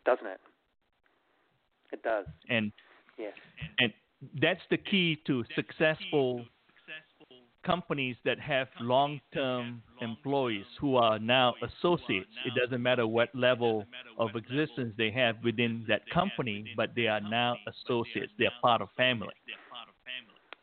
Doesn't 0.05 0.27
it? 0.27 0.39
It 1.91 2.03
does. 2.03 2.25
And 2.49 2.71
yes. 3.17 3.33
and 3.79 3.91
that's 4.41 4.61
the 4.69 4.77
key 4.77 5.19
to 5.27 5.43
successful 5.55 6.45
companies 7.65 8.15
that 8.25 8.39
have 8.39 8.67
long-term 8.79 9.81
employees 10.01 10.65
who 10.79 10.95
are 10.95 11.19
now 11.19 11.53
associates. 11.61 12.29
It 12.45 12.53
doesn't 12.59 12.81
matter 12.81 13.05
what 13.05 13.33
level 13.35 13.85
of 14.17 14.31
existence 14.35 14.93
they 14.97 15.11
have 15.11 15.35
within 15.43 15.85
that 15.87 16.01
company, 16.09 16.65
but 16.75 16.91
they 16.95 17.07
are 17.07 17.21
now 17.21 17.57
associates. 17.67 18.31
They 18.39 18.45
are 18.45 18.59
part 18.61 18.81
of 18.81 18.89
family. 18.97 19.33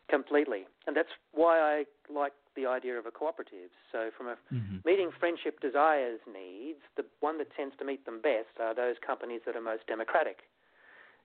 Completely, 0.09 0.65
and 0.87 0.97
that's 0.97 1.09
why 1.33 1.59
I 1.59 1.85
like 2.11 2.33
the 2.55 2.65
idea 2.65 2.97
of 2.97 3.05
a 3.05 3.11
cooperative. 3.11 3.69
So, 3.91 4.09
from 4.17 4.27
a 4.27 4.35
mm-hmm. 4.51 4.77
meeting 4.83 5.11
friendship 5.19 5.59
desires 5.61 6.19
needs, 6.25 6.79
the 6.97 7.05
one 7.19 7.37
that 7.37 7.53
tends 7.55 7.75
to 7.77 7.85
meet 7.85 8.05
them 8.05 8.19
best 8.19 8.57
are 8.59 8.73
those 8.73 8.95
companies 9.05 9.41
that 9.45 9.55
are 9.55 9.61
most 9.61 9.85
democratic. 9.85 10.49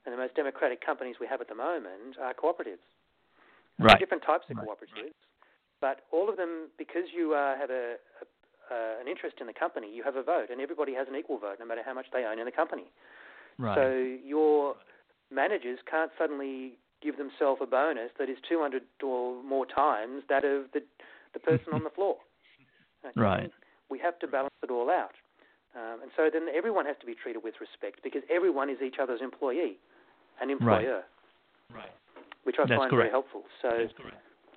And 0.05 0.13
the 0.13 0.19
most 0.19 0.35
democratic 0.35 0.85
companies 0.85 1.17
we 1.21 1.27
have 1.27 1.41
at 1.41 1.49
the 1.49 1.55
moment 1.55 2.21
are 2.21 2.35
cooperatives. 2.35 2.85
Right. 3.79 3.99
different 3.99 4.23
types 4.23 4.45
of 4.51 4.57
Right. 4.57 4.69
cooperatives, 4.69 5.19
but 5.81 6.07
all 6.13 6.29
of 6.31 6.37
them, 6.37 6.71
because 6.79 7.11
you 7.13 7.35
uh, 7.35 7.57
have 7.59 7.71
a, 7.71 7.99
a 8.23 8.25
uh, 8.71 9.01
an 9.01 9.09
interest 9.09 9.37
in 9.41 9.47
the 9.47 9.53
company, 9.53 9.93
you 9.93 10.03
have 10.03 10.17
a 10.17 10.23
vote, 10.23 10.49
and 10.51 10.61
everybody 10.61 10.95
has 10.95 11.07
an 11.09 11.17
equal 11.17 11.39
vote, 11.39 11.57
no 11.61 11.67
matter 11.67 11.83
how 11.85 11.93
much 11.93 12.07
they 12.13 12.25
own 12.25 12.39
in 12.39 12.47
the 12.47 12.53
company. 12.53 12.85
Right. 13.59 13.75
So 13.75 13.93
your 14.27 14.77
managers 15.31 15.81
can't 15.91 16.11
suddenly 16.17 16.79
give 17.03 17.19
themselves 17.19 17.61
a 17.63 17.67
bonus 17.67 18.11
that 18.19 18.31
is 18.31 18.39
200 18.49 18.83
or 19.03 19.43
more 19.43 19.67
times 19.67 20.23
that 20.29 20.45
of 20.45 20.73
the 20.73 20.83
the 21.35 21.41
person 21.41 21.73
on 21.75 21.85
the 21.85 21.91
floor. 21.95 22.17
Okay? 23.05 23.21
Right. 23.21 23.51
We 23.91 23.99
have 23.99 24.19
to 24.21 24.27
balance 24.27 24.55
it 24.63 24.71
all 24.71 24.89
out, 24.89 25.15
um, 25.77 26.01
and 26.01 26.11
so 26.17 26.31
then 26.33 26.47
everyone 26.55 26.87
has 26.87 26.97
to 27.01 27.07
be 27.07 27.15
treated 27.15 27.45
with 27.45 27.55
respect 27.61 28.03
because 28.03 28.23
everyone 28.31 28.71
is 28.71 28.79
each 28.81 28.97
other's 29.01 29.21
employee 29.21 29.79
and 30.41 30.51
employer, 30.51 31.05
right. 31.73 31.91
which 32.45 32.57
I 32.59 32.67
That's 32.67 32.79
find 32.79 32.91
correct. 32.91 33.09
very 33.09 33.11
helpful. 33.11 33.45
So 33.63 33.89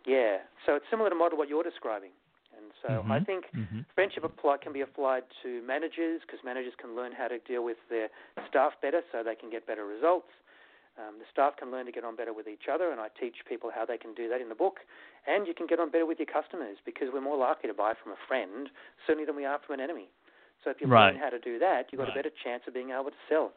yeah, 0.05 0.39
so 0.65 0.75
it's 0.75 0.86
similar 0.89 1.09
to 1.09 1.15
model 1.15 1.38
what 1.38 1.49
you're 1.49 1.63
describing, 1.63 2.11
and 2.55 2.71
so 2.82 3.03
I 3.09 3.19
Mhm. 3.19 3.25
think 3.25 3.51
Mhm. 3.53 3.86
Friendship 3.95 4.23
apply, 4.23 4.57
can 4.57 4.73
be 4.73 4.82
applied 4.82 5.23
to 5.41 5.61
managers 5.63 6.21
because 6.21 6.43
managers 6.43 6.75
can 6.75 6.95
learn 6.95 7.11
how 7.11 7.28
to 7.28 7.39
deal 7.39 7.63
with 7.63 7.78
their 7.89 8.09
staff 8.47 8.80
better 8.80 9.03
so 9.11 9.23
they 9.23 9.36
can 9.36 9.49
get 9.49 9.65
better 9.65 9.86
results. 9.86 10.32
Um, 10.97 11.17
the 11.19 11.25
staff 11.25 11.55
can 11.57 11.71
learn 11.71 11.86
to 11.86 11.91
get 11.91 12.03
on 12.03 12.15
better 12.15 12.34
with 12.34 12.47
each 12.47 12.67
other, 12.67 12.91
and 12.91 12.99
I 13.01 13.09
teach 13.09 13.43
people 13.45 13.69
how 13.69 13.86
they 13.86 13.97
can 13.97 14.13
do 14.13 14.28
that 14.30 14.39
in 14.41 14.49
the 14.49 14.55
book. 14.55 14.86
And 15.25 15.47
you 15.47 15.53
can 15.53 15.65
get 15.67 15.80
on 15.80 15.89
better 15.89 16.05
with 16.05 16.19
your 16.19 16.25
customers 16.28 16.78
because 16.86 17.11
we're 17.11 17.21
more 17.21 17.38
likely 17.38 17.67
to 17.69 17.73
buy 17.73 17.93
from 17.95 18.11
a 18.13 18.15
friend, 18.28 18.69
certainly, 19.05 19.25
than 19.25 19.36
we 19.36 19.45
are 19.45 19.59
from 19.59 19.75
an 19.75 19.80
enemy. 19.82 20.09
So 20.63 20.69
if 20.71 20.82
you 20.82 20.88
Right. 20.88 21.13
learn 21.13 21.21
how 21.21 21.30
to 21.30 21.39
do 21.39 21.59
that, 21.59 21.91
you've 21.91 21.97
got 21.99 22.05
Right. 22.09 22.13
a 22.13 22.23
better 22.23 22.30
chance 22.32 22.65
of 22.67 22.73
being 22.73 22.89
able 22.91 23.11
to 23.11 23.17
sell 23.30 23.53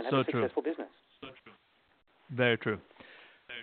and 0.00 0.08
have 0.08 0.24
So 0.24 0.28
a 0.28 0.32
true. 0.32 0.40
successful 0.40 0.62
business. 0.64 0.88
Very 2.32 2.56
true. 2.56 2.78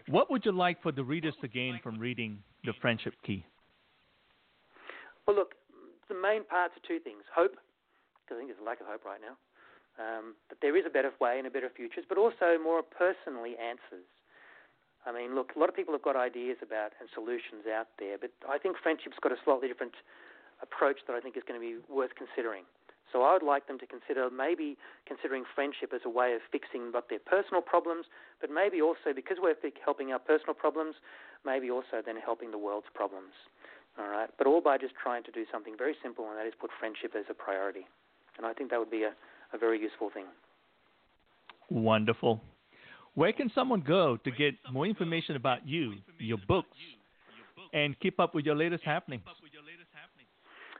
What 0.08 0.30
would 0.30 0.46
you 0.46 0.52
like 0.52 0.82
for 0.84 0.92
the 0.92 1.04
readers 1.04 1.34
to 1.42 1.48
gain 1.48 1.80
from 1.82 1.98
reading 1.98 2.44
The 2.66 2.74
Friendship 2.82 3.16
Key? 3.26 3.44
Well, 5.26 5.36
look, 5.36 5.56
the 6.08 6.16
main 6.16 6.44
parts 6.44 6.78
are 6.78 6.86
two 6.86 7.00
things: 7.00 7.24
hope, 7.34 7.58
because 8.22 8.38
I 8.38 8.38
think 8.38 8.54
there's 8.54 8.62
a 8.62 8.68
lack 8.68 8.80
of 8.82 8.88
hope 8.88 9.04
right 9.04 9.20
now. 9.20 9.36
Um, 9.98 10.38
that 10.54 10.62
there 10.62 10.78
is 10.78 10.86
a 10.86 10.94
better 10.94 11.10
way 11.18 11.40
and 11.42 11.48
a 11.48 11.50
better 11.50 11.74
future, 11.74 12.06
but 12.06 12.20
also 12.20 12.62
more 12.62 12.84
personally 12.86 13.58
answers. 13.58 14.06
I 15.08 15.12
mean, 15.16 15.34
look, 15.34 15.56
a 15.56 15.60
lot 15.60 15.70
of 15.70 15.76
people 15.76 15.96
have 15.98 16.06
got 16.06 16.16
ideas 16.16 16.62
about 16.62 16.94
and 17.02 17.10
solutions 17.18 17.66
out 17.66 17.88
there, 17.98 18.20
but 18.22 18.30
I 18.46 18.60
think 18.60 18.78
friendship's 18.78 19.18
got 19.24 19.32
a 19.32 19.40
slightly 19.42 19.68
different 19.68 19.98
approach 20.62 21.02
that 21.08 21.16
I 21.16 21.20
think 21.20 21.34
is 21.34 21.42
going 21.48 21.58
to 21.58 21.66
be 21.66 21.82
worth 21.90 22.12
considering. 22.14 22.70
So 23.12 23.24
I 23.24 23.34
would 23.34 23.44
like 23.44 23.68
them 23.68 23.80
to 23.80 23.88
consider 23.88 24.30
maybe 24.30 24.78
considering 25.08 25.44
friendship 25.56 25.94
as 25.94 26.02
a 26.06 26.10
way 26.10 26.34
of 26.34 26.42
fixing 26.52 26.92
what 26.92 27.08
their 27.10 27.20
personal 27.20 27.62
problems, 27.62 28.06
but 28.42 28.50
maybe 28.52 28.82
also 28.82 29.16
because 29.16 29.38
we're 29.42 29.56
helping 29.84 30.12
our 30.12 30.20
personal 30.20 30.54
problems, 30.54 30.96
maybe 31.46 31.72
also 31.72 32.04
then 32.06 32.18
helping 32.18 32.52
the 32.52 32.58
world's 32.58 32.88
problems. 32.94 33.32
All 33.98 34.10
right, 34.10 34.30
but 34.38 34.46
all 34.46 34.62
by 34.62 34.78
just 34.78 34.94
trying 35.02 35.24
to 35.24 35.32
do 35.32 35.46
something 35.52 35.74
very 35.76 35.96
simple, 36.04 36.30
and 36.30 36.38
that 36.38 36.46
is 36.46 36.54
put 36.60 36.70
friendship 36.80 37.14
as 37.18 37.26
a 37.32 37.34
priority. 37.34 37.88
And 38.38 38.46
I 38.46 38.54
think 38.54 38.70
that 38.70 38.78
would 38.78 38.92
be 38.92 39.04
a, 39.04 39.14
a 39.54 39.58
very 39.58 39.80
useful 39.82 40.12
thing. 40.14 40.26
Wonderful. 41.70 42.42
Where 43.16 43.34
can 43.34 43.50
someone 43.56 43.82
go 43.82 44.18
to 44.18 44.30
get 44.32 44.54
more 44.72 44.86
information 44.86 45.36
about 45.36 45.68
you, 45.68 45.96
your 46.20 46.38
books, 46.48 46.78
and 47.74 48.00
keep 48.00 48.20
up 48.20 48.36
with 48.36 48.46
your 48.46 48.56
latest 48.56 48.84
happenings? 48.84 49.24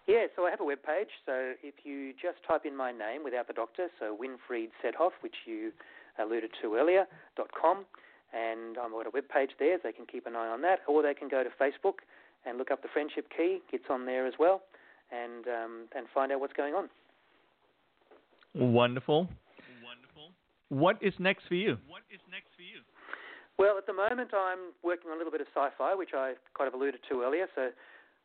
Yeah, 0.08 0.28
so 0.36 0.46
I 0.48 0.50
have 0.50 0.62
a 0.62 0.66
web 0.66 0.80
page. 0.84 1.10
So 1.26 1.54
if 1.62 1.84
you 1.84 2.14
just 2.14 2.40
type 2.48 2.66
in 2.66 2.76
my 2.76 2.92
name 2.92 3.24
without 3.24 3.48
the 3.48 3.54
doctor, 3.54 3.90
so 4.00 4.16
Winfried 4.16 4.70
Sedhoff, 4.82 5.12
which 5.20 5.36
you 5.46 5.72
alluded 6.18 6.52
to 6.62 6.76
earlier, 6.76 7.06
dot 7.36 7.50
com, 7.52 7.86
and 8.34 8.78
I've 8.78 8.92
got 8.92 9.06
a 9.06 9.12
web 9.14 9.26
page 9.28 9.52
there. 9.60 9.78
They 9.84 9.92
can 9.92 10.06
keep 10.06 10.26
an 10.26 10.36
eye 10.36 10.48
on 10.48 10.62
that, 10.62 10.80
or 10.88 11.04
they 11.04 11.14
can 11.14 11.28
go 11.28 11.44
to 11.44 11.50
Facebook 11.62 12.08
and 12.46 12.58
look 12.58 12.72
up 12.72 12.82
the 12.82 12.88
Friendship 12.94 13.28
Key. 13.36 13.60
It's 13.74 13.90
on 13.90 14.06
there 14.06 14.26
as 14.26 14.34
well, 14.40 14.64
and 15.12 15.46
um, 15.48 15.74
and 15.96 16.08
find 16.14 16.32
out 16.32 16.40
what's 16.40 16.54
going 16.54 16.74
on. 16.74 16.90
Wonderful. 18.56 19.28
Wonderful. 19.84 20.32
What 20.70 20.98
is 21.02 21.14
next 21.20 21.48
for 21.48 21.56
you? 21.56 21.78
What 21.88 22.02
is 22.10 22.22
next 22.32 22.56
for 22.56 22.64
you? 22.64 22.80
Well, 23.60 23.78
at 23.78 23.86
the 23.88 23.94
moment, 23.94 24.32
I'm 24.34 24.72
working 24.84 25.10
on 25.12 25.16
a 25.16 25.18
little 25.18 25.32
bit 25.32 25.42
of 25.42 25.48
sci-fi, 25.54 25.96
which 25.96 26.14
I 26.16 26.34
kind 26.58 26.68
of 26.68 26.74
alluded 26.74 27.02
to 27.10 27.24
earlier. 27.24 27.48
So, 27.56 27.70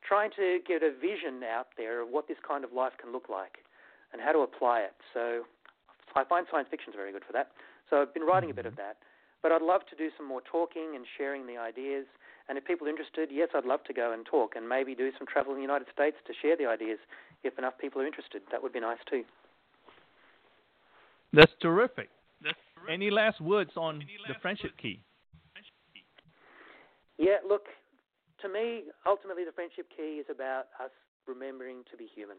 trying 0.07 0.30
to 0.36 0.59
get 0.66 0.82
a 0.82 0.90
vision 0.90 1.42
out 1.42 1.68
there 1.76 2.03
of 2.03 2.09
what 2.09 2.28
this 2.28 2.38
kind 2.46 2.64
of 2.64 2.72
life 2.72 2.92
can 3.00 3.12
look 3.12 3.28
like, 3.28 3.64
and 4.12 4.20
how 4.20 4.32
to 4.32 4.40
apply 4.40 4.80
it. 4.80 4.94
So, 5.14 5.42
I 6.14 6.24
find 6.24 6.46
science 6.50 6.68
fiction 6.70 6.92
is 6.92 6.96
very 6.96 7.12
good 7.12 7.24
for 7.24 7.32
that. 7.32 7.53
So, 7.88 8.03
I've 8.03 8.12
been 8.12 8.24
writing 8.24 8.50
a 8.50 8.55
bit 8.55 8.66
of 8.66 8.76
that, 8.76 8.98
but 9.42 9.53
I'd 9.53 9.62
love 9.62 9.82
to 9.90 9.96
do 9.96 10.11
some 10.16 10.26
more 10.26 10.42
talking 10.42 10.92
and 10.94 11.07
sharing 11.16 11.46
the 11.46 11.57
ideas. 11.57 12.07
And 12.48 12.59
if 12.59 12.64
people 12.64 12.86
are 12.86 12.90
interested, 12.90 13.30
yes, 13.32 13.48
I'd 13.55 13.64
love 13.64 13.84
to 13.84 13.92
go 13.92 14.12
and 14.12 14.26
talk, 14.26 14.57
and 14.57 14.68
maybe 14.68 14.94
do 14.94 15.11
some 15.16 15.26
travel 15.26 15.53
in 15.53 15.59
the 15.59 15.62
United 15.62 15.88
States 15.92 16.16
to 16.26 16.32
share 16.42 16.57
the 16.57 16.66
ideas. 16.66 16.98
If 17.44 17.59
enough 17.59 17.78
people 17.78 18.03
are 18.03 18.07
interested, 18.07 18.42
that 18.50 18.62
would 18.62 18.72
be 18.72 18.80
nice 18.80 18.98
too. 19.09 19.24
That's 21.32 21.53
terrific. 21.61 22.11
Any 22.90 23.11
last 23.11 23.40
words 23.40 23.70
on 23.76 24.00
the 24.26 24.34
Friendship 24.42 24.72
Key? 24.80 25.00
Yeah, 27.16 27.36
look, 27.48 27.66
to 28.43 28.49
me, 28.51 28.90
ultimately, 29.07 29.47
the 29.47 29.55
friendship 29.55 29.86
key 29.88 30.18
is 30.18 30.26
about 30.28 30.68
us 30.82 30.90
remembering 31.26 31.86
to 31.90 31.97
be 31.97 32.11
human, 32.11 32.36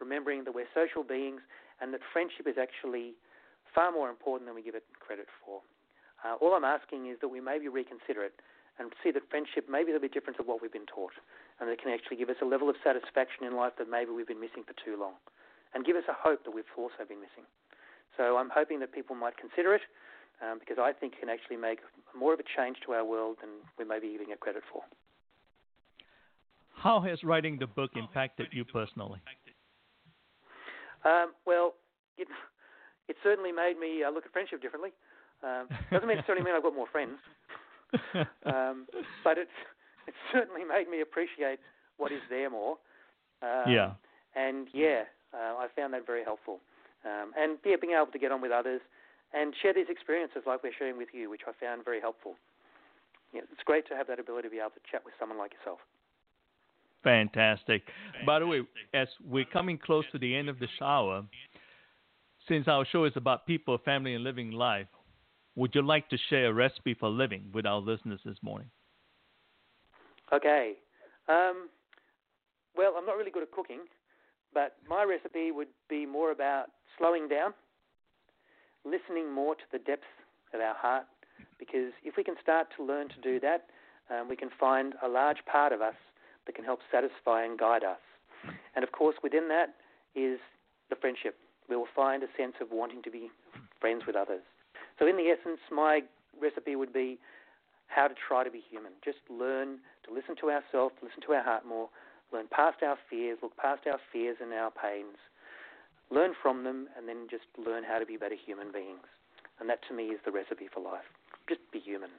remembering 0.00 0.44
that 0.44 0.56
we're 0.56 0.68
social 0.72 1.04
beings, 1.04 1.44
and 1.80 1.92
that 1.92 2.00
friendship 2.12 2.48
is 2.48 2.56
actually 2.56 3.14
far 3.72 3.92
more 3.92 4.08
important 4.08 4.48
than 4.48 4.56
we 4.56 4.64
give 4.64 4.74
it 4.74 4.84
credit 4.98 5.28
for. 5.44 5.60
Uh, 6.24 6.36
all 6.40 6.56
I'm 6.56 6.64
asking 6.64 7.06
is 7.06 7.16
that 7.20 7.28
we 7.28 7.40
maybe 7.40 7.68
reconsider 7.68 8.24
it 8.24 8.34
and 8.80 8.92
see 9.04 9.12
that 9.12 9.28
friendship 9.28 9.68
may 9.68 9.84
be 9.84 9.92
a 9.92 9.94
little 9.94 10.08
bit 10.08 10.16
different 10.16 10.40
to 10.40 10.44
what 10.44 10.64
we've 10.64 10.72
been 10.72 10.88
taught, 10.88 11.12
and 11.60 11.68
that 11.68 11.76
it 11.76 11.82
can 11.84 11.92
actually 11.92 12.16
give 12.16 12.32
us 12.32 12.40
a 12.40 12.48
level 12.48 12.72
of 12.72 12.76
satisfaction 12.80 13.44
in 13.44 13.52
life 13.52 13.76
that 13.76 13.88
maybe 13.88 14.10
we've 14.10 14.28
been 14.28 14.40
missing 14.40 14.64
for 14.64 14.72
too 14.80 14.96
long, 14.96 15.20
and 15.76 15.84
give 15.84 15.96
us 15.96 16.08
a 16.08 16.16
hope 16.16 16.44
that 16.48 16.52
we've 16.52 16.68
also 16.76 17.04
been 17.04 17.20
missing. 17.20 17.44
So 18.16 18.40
I'm 18.40 18.48
hoping 18.48 18.80
that 18.80 18.92
people 18.92 19.16
might 19.16 19.36
consider 19.36 19.76
it 19.76 19.84
um, 20.40 20.58
because 20.58 20.80
I 20.80 20.92
think 20.92 21.14
it 21.14 21.20
can 21.20 21.28
actually 21.28 21.60
make 21.60 21.84
more 22.16 22.32
of 22.32 22.40
a 22.40 22.48
change 22.56 22.80
to 22.88 22.92
our 22.92 23.04
world 23.04 23.36
than 23.40 23.50
we 23.78 23.84
may 23.84 24.00
be 24.00 24.12
giving 24.12 24.32
it 24.32 24.40
credit 24.40 24.64
for. 24.72 24.82
How 26.82 27.00
has 27.00 27.22
writing 27.22 27.58
the 27.58 27.66
book 27.66 27.90
impacted 27.94 28.48
you 28.52 28.64
personally? 28.64 29.20
Um, 31.04 31.32
well, 31.46 31.74
it, 32.16 32.26
it 33.08 33.16
certainly 33.22 33.52
made 33.52 33.78
me 33.78 34.02
uh, 34.02 34.10
look 34.10 34.24
at 34.24 34.32
friendship 34.32 34.62
differently. 34.62 34.90
Um, 35.44 35.68
doesn't 35.90 36.08
necessarily 36.08 36.44
mean 36.44 36.54
I've 36.54 36.62
got 36.62 36.74
more 36.74 36.88
friends, 36.90 37.16
um, 38.44 38.86
but 39.24 39.36
it's 39.38 39.56
it 40.06 40.14
certainly 40.32 40.64
made 40.64 40.88
me 40.88 41.00
appreciate 41.00 41.60
what 41.96 42.12
is 42.12 42.20
there 42.28 42.50
more. 42.50 42.76
Um, 43.42 43.68
yeah. 43.68 43.92
And 44.36 44.68
yeah, 44.72 45.04
uh, 45.32 45.56
I 45.56 45.68
found 45.76 45.92
that 45.94 46.06
very 46.06 46.24
helpful. 46.24 46.60
Um, 47.04 47.32
and 47.36 47.58
yeah, 47.64 47.76
being 47.80 47.94
able 47.96 48.12
to 48.12 48.18
get 48.18 48.32
on 48.32 48.40
with 48.40 48.52
others 48.52 48.80
and 49.32 49.54
share 49.62 49.72
these 49.72 49.88
experiences 49.88 50.42
like 50.46 50.62
we're 50.62 50.76
sharing 50.76 50.98
with 50.98 51.08
you, 51.12 51.30
which 51.30 51.42
I 51.48 51.52
found 51.56 51.84
very 51.84 52.00
helpful. 52.00 52.34
Yeah, 53.32 53.42
it's 53.52 53.64
great 53.64 53.86
to 53.88 53.96
have 53.96 54.06
that 54.08 54.18
ability 54.18 54.48
to 54.48 54.52
be 54.52 54.58
able 54.58 54.76
to 54.76 54.84
chat 54.90 55.04
with 55.04 55.14
someone 55.20 55.38
like 55.38 55.52
yourself. 55.54 55.78
Fantastic. 57.02 57.82
By 58.26 58.40
the 58.40 58.46
way, 58.46 58.60
as 58.92 59.08
we're 59.24 59.46
coming 59.46 59.78
close 59.78 60.04
to 60.12 60.18
the 60.18 60.36
end 60.36 60.48
of 60.48 60.58
the 60.58 60.68
shower, 60.78 61.24
since 62.48 62.68
our 62.68 62.84
show 62.90 63.04
is 63.04 63.12
about 63.16 63.46
people, 63.46 63.78
family, 63.84 64.14
and 64.14 64.24
living 64.24 64.50
life, 64.50 64.86
would 65.56 65.74
you 65.74 65.82
like 65.82 66.08
to 66.10 66.18
share 66.28 66.46
a 66.46 66.52
recipe 66.52 66.94
for 66.94 67.08
living 67.08 67.44
with 67.52 67.66
our 67.66 67.78
listeners 67.78 68.20
this 68.24 68.36
morning? 68.42 68.68
Okay. 70.32 70.74
Um, 71.28 71.68
well, 72.76 72.94
I'm 72.96 73.06
not 73.06 73.16
really 73.16 73.30
good 73.30 73.42
at 73.42 73.52
cooking, 73.52 73.80
but 74.52 74.76
my 74.88 75.04
recipe 75.04 75.50
would 75.50 75.68
be 75.88 76.06
more 76.06 76.32
about 76.32 76.66
slowing 76.98 77.28
down, 77.28 77.52
listening 78.84 79.32
more 79.32 79.54
to 79.54 79.62
the 79.72 79.78
depths 79.78 80.04
of 80.54 80.60
our 80.60 80.74
heart, 80.74 81.04
because 81.58 81.92
if 82.04 82.16
we 82.16 82.24
can 82.24 82.34
start 82.42 82.68
to 82.76 82.84
learn 82.84 83.08
to 83.08 83.20
do 83.22 83.40
that, 83.40 83.66
um, 84.10 84.28
we 84.28 84.36
can 84.36 84.50
find 84.58 84.94
a 85.04 85.08
large 85.08 85.38
part 85.50 85.72
of 85.72 85.80
us 85.80 85.94
that 86.50 86.56
can 86.56 86.64
help 86.64 86.80
satisfy 86.90 87.44
and 87.44 87.56
guide 87.56 87.84
us. 87.84 88.02
And 88.74 88.82
of 88.82 88.90
course, 88.90 89.14
within 89.22 89.46
that 89.48 89.78
is 90.18 90.40
the 90.90 90.96
friendship. 90.96 91.36
We 91.68 91.76
will 91.76 91.86
find 91.94 92.24
a 92.24 92.30
sense 92.36 92.54
of 92.60 92.72
wanting 92.72 93.02
to 93.02 93.10
be 93.10 93.30
friends 93.78 94.02
with 94.04 94.16
others. 94.16 94.42
So, 94.98 95.06
in 95.06 95.16
the 95.16 95.30
essence, 95.30 95.60
my 95.70 96.00
recipe 96.42 96.74
would 96.74 96.92
be 96.92 97.18
how 97.86 98.08
to 98.08 98.14
try 98.14 98.42
to 98.42 98.50
be 98.50 98.62
human. 98.68 98.92
Just 99.04 99.18
learn 99.30 99.78
to 100.06 100.12
listen 100.12 100.34
to 100.40 100.50
ourselves, 100.50 100.94
listen 101.02 101.22
to 101.26 101.32
our 101.34 101.44
heart 101.44 101.64
more, 101.64 101.88
learn 102.32 102.46
past 102.50 102.82
our 102.82 102.98
fears, 103.08 103.38
look 103.42 103.56
past 103.56 103.82
our 103.86 104.00
fears 104.12 104.38
and 104.42 104.52
our 104.52 104.72
pains, 104.72 105.18
learn 106.10 106.32
from 106.42 106.64
them, 106.64 106.88
and 106.98 107.06
then 107.08 107.28
just 107.30 107.46
learn 107.64 107.84
how 107.84 108.00
to 108.00 108.06
be 108.06 108.16
better 108.16 108.34
human 108.34 108.72
beings. 108.72 109.06
And 109.60 109.70
that 109.70 109.78
to 109.88 109.94
me 109.94 110.06
is 110.10 110.18
the 110.24 110.32
recipe 110.32 110.66
for 110.72 110.82
life. 110.82 111.06
Just 111.48 111.60
be 111.72 111.78
human. 111.78 112.10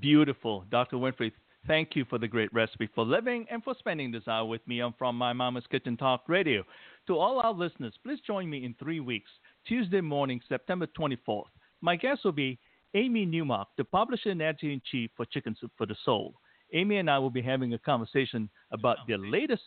Beautiful. 0.00 0.64
Dr. 0.70 0.96
Winfried, 0.96 1.32
thank 1.66 1.96
you 1.96 2.04
for 2.04 2.18
the 2.18 2.28
great 2.28 2.52
recipe 2.52 2.88
for 2.94 3.04
living 3.04 3.46
and 3.50 3.62
for 3.62 3.74
spending 3.78 4.10
this 4.10 4.26
hour 4.28 4.46
with 4.46 4.66
me 4.66 4.80
on 4.80 4.94
From 4.98 5.16
My 5.16 5.32
Mama's 5.32 5.64
Kitchen 5.70 5.96
Talk 5.96 6.22
Radio. 6.28 6.62
To 7.06 7.18
all 7.18 7.40
our 7.40 7.52
listeners, 7.52 7.94
please 8.04 8.20
join 8.26 8.48
me 8.48 8.64
in 8.64 8.74
three 8.78 9.00
weeks, 9.00 9.30
Tuesday 9.66 10.00
morning, 10.00 10.40
September 10.48 10.86
24th. 10.98 11.44
My 11.80 11.96
guest 11.96 12.20
will 12.24 12.32
be 12.32 12.58
Amy 12.94 13.24
Newmark, 13.24 13.68
the 13.76 13.84
publisher 13.84 14.30
and 14.30 14.42
editor 14.42 14.70
in 14.70 14.82
chief 14.90 15.10
for 15.16 15.24
Chicken 15.26 15.56
Soup 15.60 15.70
for 15.76 15.86
the 15.86 15.96
Soul. 16.04 16.34
Amy 16.72 16.98
and 16.98 17.10
I 17.10 17.18
will 17.18 17.30
be 17.30 17.42
having 17.42 17.74
a 17.74 17.78
conversation 17.78 18.48
about 18.72 18.98
their 19.08 19.18
latest 19.18 19.62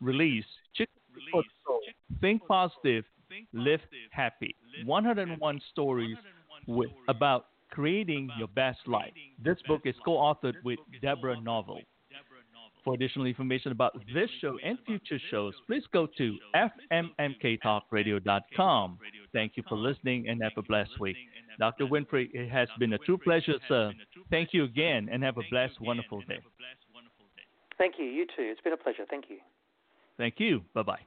release, 0.00 0.44
Chicken 0.74 0.94
Soup 1.14 1.22
for 1.30 1.42
the 1.42 1.48
Soul. 1.66 1.80
Think 2.20 2.46
positive, 2.46 3.04
live 3.52 3.80
happy. 4.10 4.54
101 4.84 5.60
stories 5.70 6.16
with, 6.66 6.90
about 7.08 7.46
creating 7.72 8.30
your 8.38 8.48
best 8.48 8.78
life. 8.86 9.12
This 9.42 9.56
book 9.66 9.80
is 9.84 9.94
co-authored 10.04 10.62
with 10.62 10.78
Deborah 11.00 11.40
Norville. 11.40 11.80
For 12.84 12.94
additional 12.94 13.26
information 13.26 13.72
about 13.72 13.94
this 14.12 14.28
show 14.40 14.58
and 14.64 14.78
future 14.86 15.18
shows, 15.30 15.54
please 15.66 15.82
go 15.92 16.06
to 16.18 16.36
fmmktalkradio.com. 16.92 18.98
Thank 19.32 19.56
you 19.56 19.62
for 19.68 19.78
listening 19.78 20.28
and 20.28 20.42
have 20.42 20.52
a 20.56 20.62
blessed 20.62 20.98
week. 21.00 21.16
Dr. 21.58 21.86
Winfried, 21.86 22.30
it 22.34 22.50
has 22.50 22.68
been 22.78 22.94
a 22.94 22.98
true 22.98 23.18
pleasure, 23.18 23.58
sir. 23.68 23.92
Thank 24.30 24.52
you 24.52 24.64
again 24.64 25.08
and 25.10 25.22
have 25.22 25.38
a 25.38 25.42
blessed, 25.50 25.80
wonderful 25.80 26.20
day. 26.28 26.40
Thank 27.78 27.94
you. 27.98 28.04
You 28.04 28.26
too. 28.26 28.42
It's 28.42 28.60
been 28.60 28.72
a 28.72 28.76
pleasure. 28.76 29.04
Thank 29.08 29.26
you. 29.28 29.38
Thank 30.18 30.34
you. 30.38 30.62
Bye 30.74 30.82
bye. 30.82 30.98